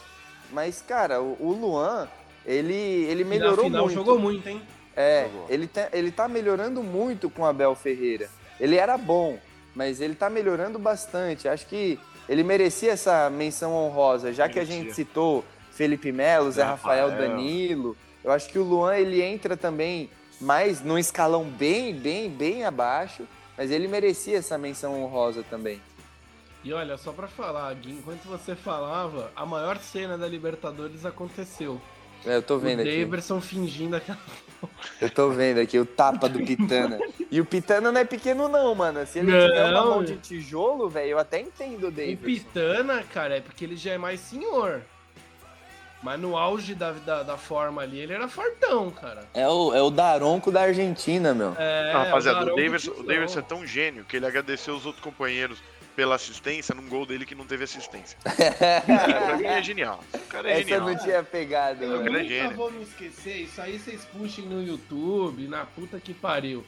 Mas, 0.52 0.82
cara, 0.82 1.22
o, 1.22 1.52
Luan, 1.52 2.08
ele, 2.46 2.74
ele 2.74 3.24
melhorou 3.24 3.66
final, 3.66 3.84
muito. 3.84 3.96
jogou 3.96 4.20
muito, 4.20 4.48
hein? 4.48 4.62
É, 4.98 5.30
ele, 5.48 5.68
tá, 5.68 5.90
ele 5.94 6.12
tá 6.12 6.28
melhorando 6.28 6.82
muito 6.82 7.30
com 7.30 7.44
o 7.44 7.46
Abel 7.46 7.76
Ferreira. 7.76 8.28
Ele 8.60 8.78
era 8.78 8.98
bom, 8.98 9.38
mas 9.76 10.02
ele 10.02 10.16
tá 10.16 10.28
melhorando 10.28 10.80
bastante. 10.80 11.48
Acho 11.48 11.68
que 11.68 12.00
ele 12.28 12.44
merecia 12.44 12.94
essa 12.94 13.30
menção 13.30 13.74
honrosa, 13.76 14.34
já 14.34 14.50
que 14.50 14.60
a 14.60 14.66
gente 14.66 14.92
citou 14.96 15.46
Felipe 15.72 16.12
Melo, 16.12 16.52
Zé 16.52 16.64
Rafael, 16.64 17.12
Danilo. 17.12 17.96
Eu 18.24 18.32
acho 18.32 18.50
que 18.50 18.58
o 18.58 18.64
Luan 18.64 18.96
ele 18.96 19.22
entra 19.22 19.56
também 19.56 20.10
mais 20.42 20.82
num 20.82 20.98
escalão 20.98 21.46
bem, 21.46 21.94
bem, 21.94 22.28
bem 22.28 22.66
abaixo, 22.66 23.28
mas 23.56 23.70
ele 23.70 23.88
merecia 23.88 24.40
essa 24.40 24.58
menção 24.58 25.00
honrosa 25.00 25.44
também. 25.44 25.80
E 26.64 26.74
olha, 26.74 26.98
só 26.98 27.12
para 27.12 27.28
falar, 27.28 27.72
Gui, 27.76 27.92
enquanto 27.92 28.24
você 28.24 28.56
falava, 28.56 29.32
a 29.36 29.46
maior 29.46 29.78
cena 29.78 30.18
da 30.18 30.28
Libertadores 30.28 31.06
aconteceu. 31.06 31.80
É, 32.26 32.36
eu 32.36 32.42
tô 32.42 32.58
vendo 32.58 32.80
o 32.80 32.82
aqui. 32.82 32.98
O 32.98 33.06
Daverson 33.06 33.42
fingindo 33.42 33.96
aquela. 33.96 34.20
Eu 35.00 35.10
tô 35.10 35.30
vendo 35.30 35.60
aqui 35.60 35.78
o 35.78 35.86
tapa 35.86 36.28
do 36.28 36.40
Pitana. 36.40 36.98
e 37.30 37.40
o 37.40 37.46
Pitana 37.46 37.92
não 37.92 38.02
é 38.02 38.06
pequeno, 38.06 38.50
não, 38.50 38.74
mano. 38.74 39.06
Se 39.06 39.20
ele 39.20 39.32
não. 39.32 39.48
tiver 39.48 39.70
uma 39.70 39.86
mão 39.86 40.04
de 40.04 40.18
tijolo, 40.18 40.90
velho, 40.90 41.12
eu 41.12 41.20
até 41.20 41.40
entendo 41.40 41.86
o. 41.86 41.90
O 41.90 42.18
Pitana, 42.18 43.04
cara, 43.04 43.38
é 43.38 43.42
porque 43.42 43.64
ele 43.64 43.76
já 43.76 43.92
é 43.92 43.98
mais 43.98 44.20
senhor. 44.20 44.82
Mas 46.02 46.20
no 46.20 46.38
auge 46.38 46.76
da, 46.76 46.92
da, 46.92 47.24
da, 47.24 47.38
forma 47.38 47.82
ali, 47.82 48.00
ele 48.00 48.14
era 48.14 48.28
fortão, 48.28 48.92
cara. 48.92 49.24
É 49.34 49.48
o, 49.48 49.74
é 49.74 49.82
o 49.82 49.90
Daronco 49.90 50.52
da 50.52 50.62
Argentina, 50.62 51.34
meu. 51.34 51.56
É, 51.58 51.92
não, 51.92 52.04
rapaziada, 52.04 52.46
o, 52.46 52.54
o 52.54 52.56
Davidson, 52.56 52.92
o 52.92 53.04
Davidson 53.04 53.40
é 53.40 53.42
tão 53.42 53.66
gênio 53.66 54.06
que 54.06 54.18
ele 54.18 54.26
agradeceu 54.26 54.76
os 54.76 54.86
outros 54.86 55.04
companheiros 55.04 55.60
pela 55.98 56.14
assistência 56.14 56.76
num 56.76 56.88
gol 56.88 57.08
dele 57.08 57.26
que 57.26 57.34
não 57.34 57.48
teve 57.48 57.64
assistência. 57.64 58.16
cara, 58.86 59.26
pra 59.26 59.38
mim 59.38 59.46
é 59.46 59.64
genial. 59.64 60.04
O 60.14 60.20
cara 60.28 60.48
é 60.48 60.52
Essa 60.52 60.62
genial. 60.62 60.86
não 60.86 60.96
tinha 60.96 61.24
pegado. 61.24 61.84
Eu 61.84 62.04
nunca 62.04 62.34
é 62.34 62.54
vou 62.54 62.72
me 62.72 62.84
esquecer, 62.84 63.38
isso 63.38 63.60
aí 63.60 63.80
vocês 63.80 64.06
puxem 64.06 64.46
no 64.46 64.62
YouTube, 64.62 65.48
na 65.48 65.66
puta 65.66 66.00
que 66.00 66.14
pariu. 66.14 66.64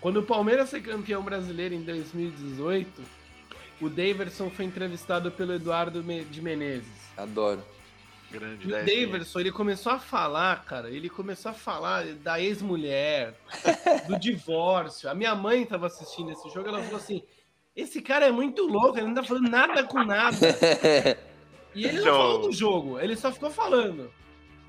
Quando 0.00 0.18
o 0.18 0.22
Palmeiras 0.22 0.70
foi 0.70 0.80
campeão 0.80 1.24
brasileiro 1.24 1.74
em 1.74 1.82
2018, 1.82 3.02
o 3.80 3.88
Daverson 3.88 4.48
foi 4.48 4.64
entrevistado 4.64 5.28
pelo 5.32 5.52
Eduardo 5.52 6.00
de 6.00 6.40
Menezes. 6.40 6.86
Adoro. 7.16 7.64
Grande 8.30 8.64
e 8.64 8.68
o 8.68 8.70
Daverson, 8.70 9.40
ele 9.40 9.50
começou 9.50 9.90
a 9.90 9.98
falar, 9.98 10.64
cara, 10.64 10.88
ele 10.88 11.10
começou 11.10 11.50
a 11.50 11.54
falar 11.54 12.04
da 12.14 12.40
ex-mulher, 12.40 13.34
do 14.06 14.16
divórcio. 14.16 15.10
A 15.10 15.14
minha 15.16 15.34
mãe 15.34 15.62
estava 15.64 15.88
assistindo 15.88 16.30
esse 16.30 16.48
jogo, 16.50 16.68
ela 16.68 16.80
falou 16.80 16.98
assim: 16.98 17.24
esse 17.76 18.00
cara 18.00 18.26
é 18.26 18.32
muito 18.32 18.66
louco, 18.66 18.98
ele 18.98 19.08
não 19.08 19.14
tá 19.14 19.22
falando 19.22 19.50
nada 19.50 19.84
com 19.84 20.02
nada. 20.02 20.36
E 21.76 21.84
ele 21.84 21.98
não 21.98 22.00
então... 22.00 22.16
falou 22.16 22.40
do 22.40 22.52
jogo, 22.52 22.98
ele 22.98 23.14
só 23.14 23.30
ficou 23.30 23.50
falando 23.50 24.10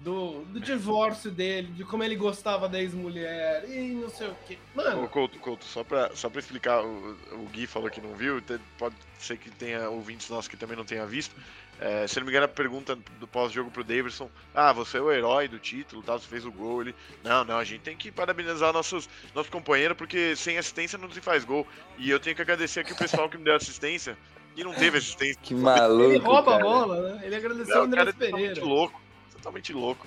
do, 0.02 0.44
do 0.46 0.60
divórcio 0.60 1.32
dele, 1.32 1.68
de 1.74 1.84
como 1.84 2.04
ele 2.04 2.16
gostava 2.16 2.70
da 2.70 2.80
ex-mulher 2.80 3.66
e 3.70 3.94
não 3.94 4.10
sei 4.10 4.28
o 4.28 4.36
que. 4.48 4.58
Mano. 4.76 5.04
Ô, 5.04 5.08
Couto, 5.08 5.40
Couto, 5.40 5.66
só 5.66 5.84
pra, 5.84 6.12
só 6.16 6.30
pra 6.30 6.40
explicar, 6.40 6.84
o, 6.84 7.18
o 7.34 7.50
Gui 7.52 7.68
falou 7.68 7.90
que 7.90 8.02
não 8.02 8.16
viu, 8.16 8.42
pode 8.78 8.96
ser 9.20 9.38
que 9.38 9.50
tenha 9.50 9.90
ouvintes 9.90 10.30
nossos 10.30 10.48
que 10.48 10.58
também 10.58 10.78
não 10.78 10.86
tenha 10.86 11.06
visto. 11.06 11.36
É, 11.80 12.08
se 12.08 12.18
não 12.18 12.26
me 12.26 12.32
engano, 12.32 12.46
a 12.46 12.50
pergunta 12.50 12.98
do 13.20 13.28
pós-jogo 13.28 13.70
pro 13.70 13.84
Davidson: 13.84 14.30
Ah, 14.54 14.74
você 14.74 14.98
é 14.98 15.02
o 15.02 15.12
herói 15.12 15.48
do 15.48 15.60
título, 15.60 16.02
tá? 16.02 16.14
Você 16.14 16.28
fez 16.28 16.44
o 16.44 16.52
gol. 16.52 16.82
Ele, 16.82 16.96
não, 17.24 17.44
não, 17.44 17.58
a 17.58 17.64
gente 17.64 17.82
tem 17.82 17.96
que 17.96 18.12
parabenizar 18.12 18.74
nossos, 18.74 19.08
nosso 19.36 19.52
companheiro, 19.52 19.96
porque 19.96 20.36
sem 20.36 20.58
assistência 20.58 20.98
não 20.98 21.12
se 21.12 21.22
faz 21.22 21.46
gol. 21.46 21.68
E 22.00 22.10
eu 22.10 22.20
tenho 22.20 22.36
que 22.36 22.42
agradecer 22.42 22.80
aqui 22.80 22.94
o 22.94 22.98
pessoal 22.98 23.30
que 23.30 23.38
me 23.38 23.44
deu 23.44 23.56
assistência 23.56 24.18
e 24.56 24.64
não 24.64 24.74
teve 24.74 24.98
assistência. 24.98 25.40
Que 25.44 25.54
maluco. 25.54 26.12
Ele 26.12 26.18
rouba 26.18 26.54
cara. 26.54 26.64
a 26.64 26.68
bola, 26.68 27.14
né? 27.14 27.22
Ele 27.24 27.36
agradeceu 27.36 27.82
o 27.82 27.84
André 27.84 28.12
Pereira. 28.12 28.32
Totalmente 28.32 28.60
louco 28.62 29.07
totalmente 29.38 29.72
louco. 29.74 30.06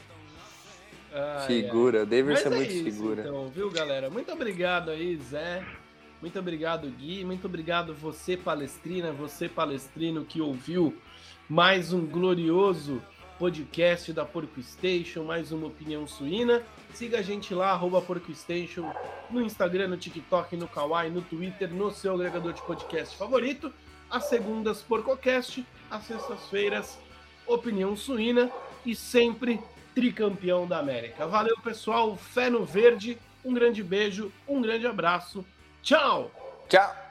Ah, 1.13 1.45
figura, 1.47 2.03
o 2.03 2.07
Davis 2.07 2.45
é, 2.45 2.47
é, 2.47 2.51
muito 2.51 2.73
isso, 2.73 2.85
figura. 2.85 3.23
Então, 3.23 3.49
viu, 3.49 3.71
galera? 3.71 4.11
Muito 4.11 4.31
obrigado 4.31 4.91
aí, 4.91 5.17
Zé. 5.17 5.65
Muito 6.21 6.39
obrigado, 6.39 6.89
Gui. 6.89 7.25
Muito 7.25 7.47
obrigado 7.47 7.95
você, 7.95 8.37
palestrina, 8.37 9.11
você, 9.11 9.49
palestrino, 9.49 10.25
que 10.25 10.41
ouviu 10.41 10.97
mais 11.49 11.93
um 11.93 12.07
glorioso 12.07 13.03
podcast 13.39 14.13
da 14.13 14.25
Porco 14.25 14.63
Station, 14.63 15.25
mais 15.25 15.51
uma 15.51 15.67
opinião 15.67 16.07
suína. 16.07 16.63
Siga 16.93 17.19
a 17.19 17.23
gente 17.23 17.55
lá, 17.55 17.71
arroba 17.71 18.01
Porco 18.03 18.33
Station, 18.35 18.93
no 19.31 19.41
Instagram, 19.41 19.89
no 19.89 19.97
TikTok, 19.97 20.57
no 20.57 20.69
Kawaii, 20.69 21.11
no 21.11 21.23
Twitter, 21.23 21.73
no 21.73 21.91
seu 21.91 22.15
agregador 22.15 22.53
de 22.53 22.63
podcast 22.63 23.17
favorito. 23.17 23.73
Às 24.09 24.25
segundas, 24.25 24.83
PorcoCast. 24.83 25.67
Às 25.91 26.05
sextas-feiras, 26.05 26.99
Opinião 27.47 27.97
Suína 27.97 28.53
e 28.85 28.95
sempre 28.95 29.61
tricampeão 29.95 30.67
da 30.67 30.79
América. 30.79 31.27
Valeu, 31.27 31.57
pessoal. 31.63 32.17
Fé 32.17 32.49
no 32.49 32.65
verde. 32.65 33.19
Um 33.45 33.55
grande 33.55 33.83
beijo, 33.83 34.31
um 34.47 34.61
grande 34.61 34.87
abraço. 34.87 35.45
Tchau! 35.83 36.31
Tchau! 36.69 37.10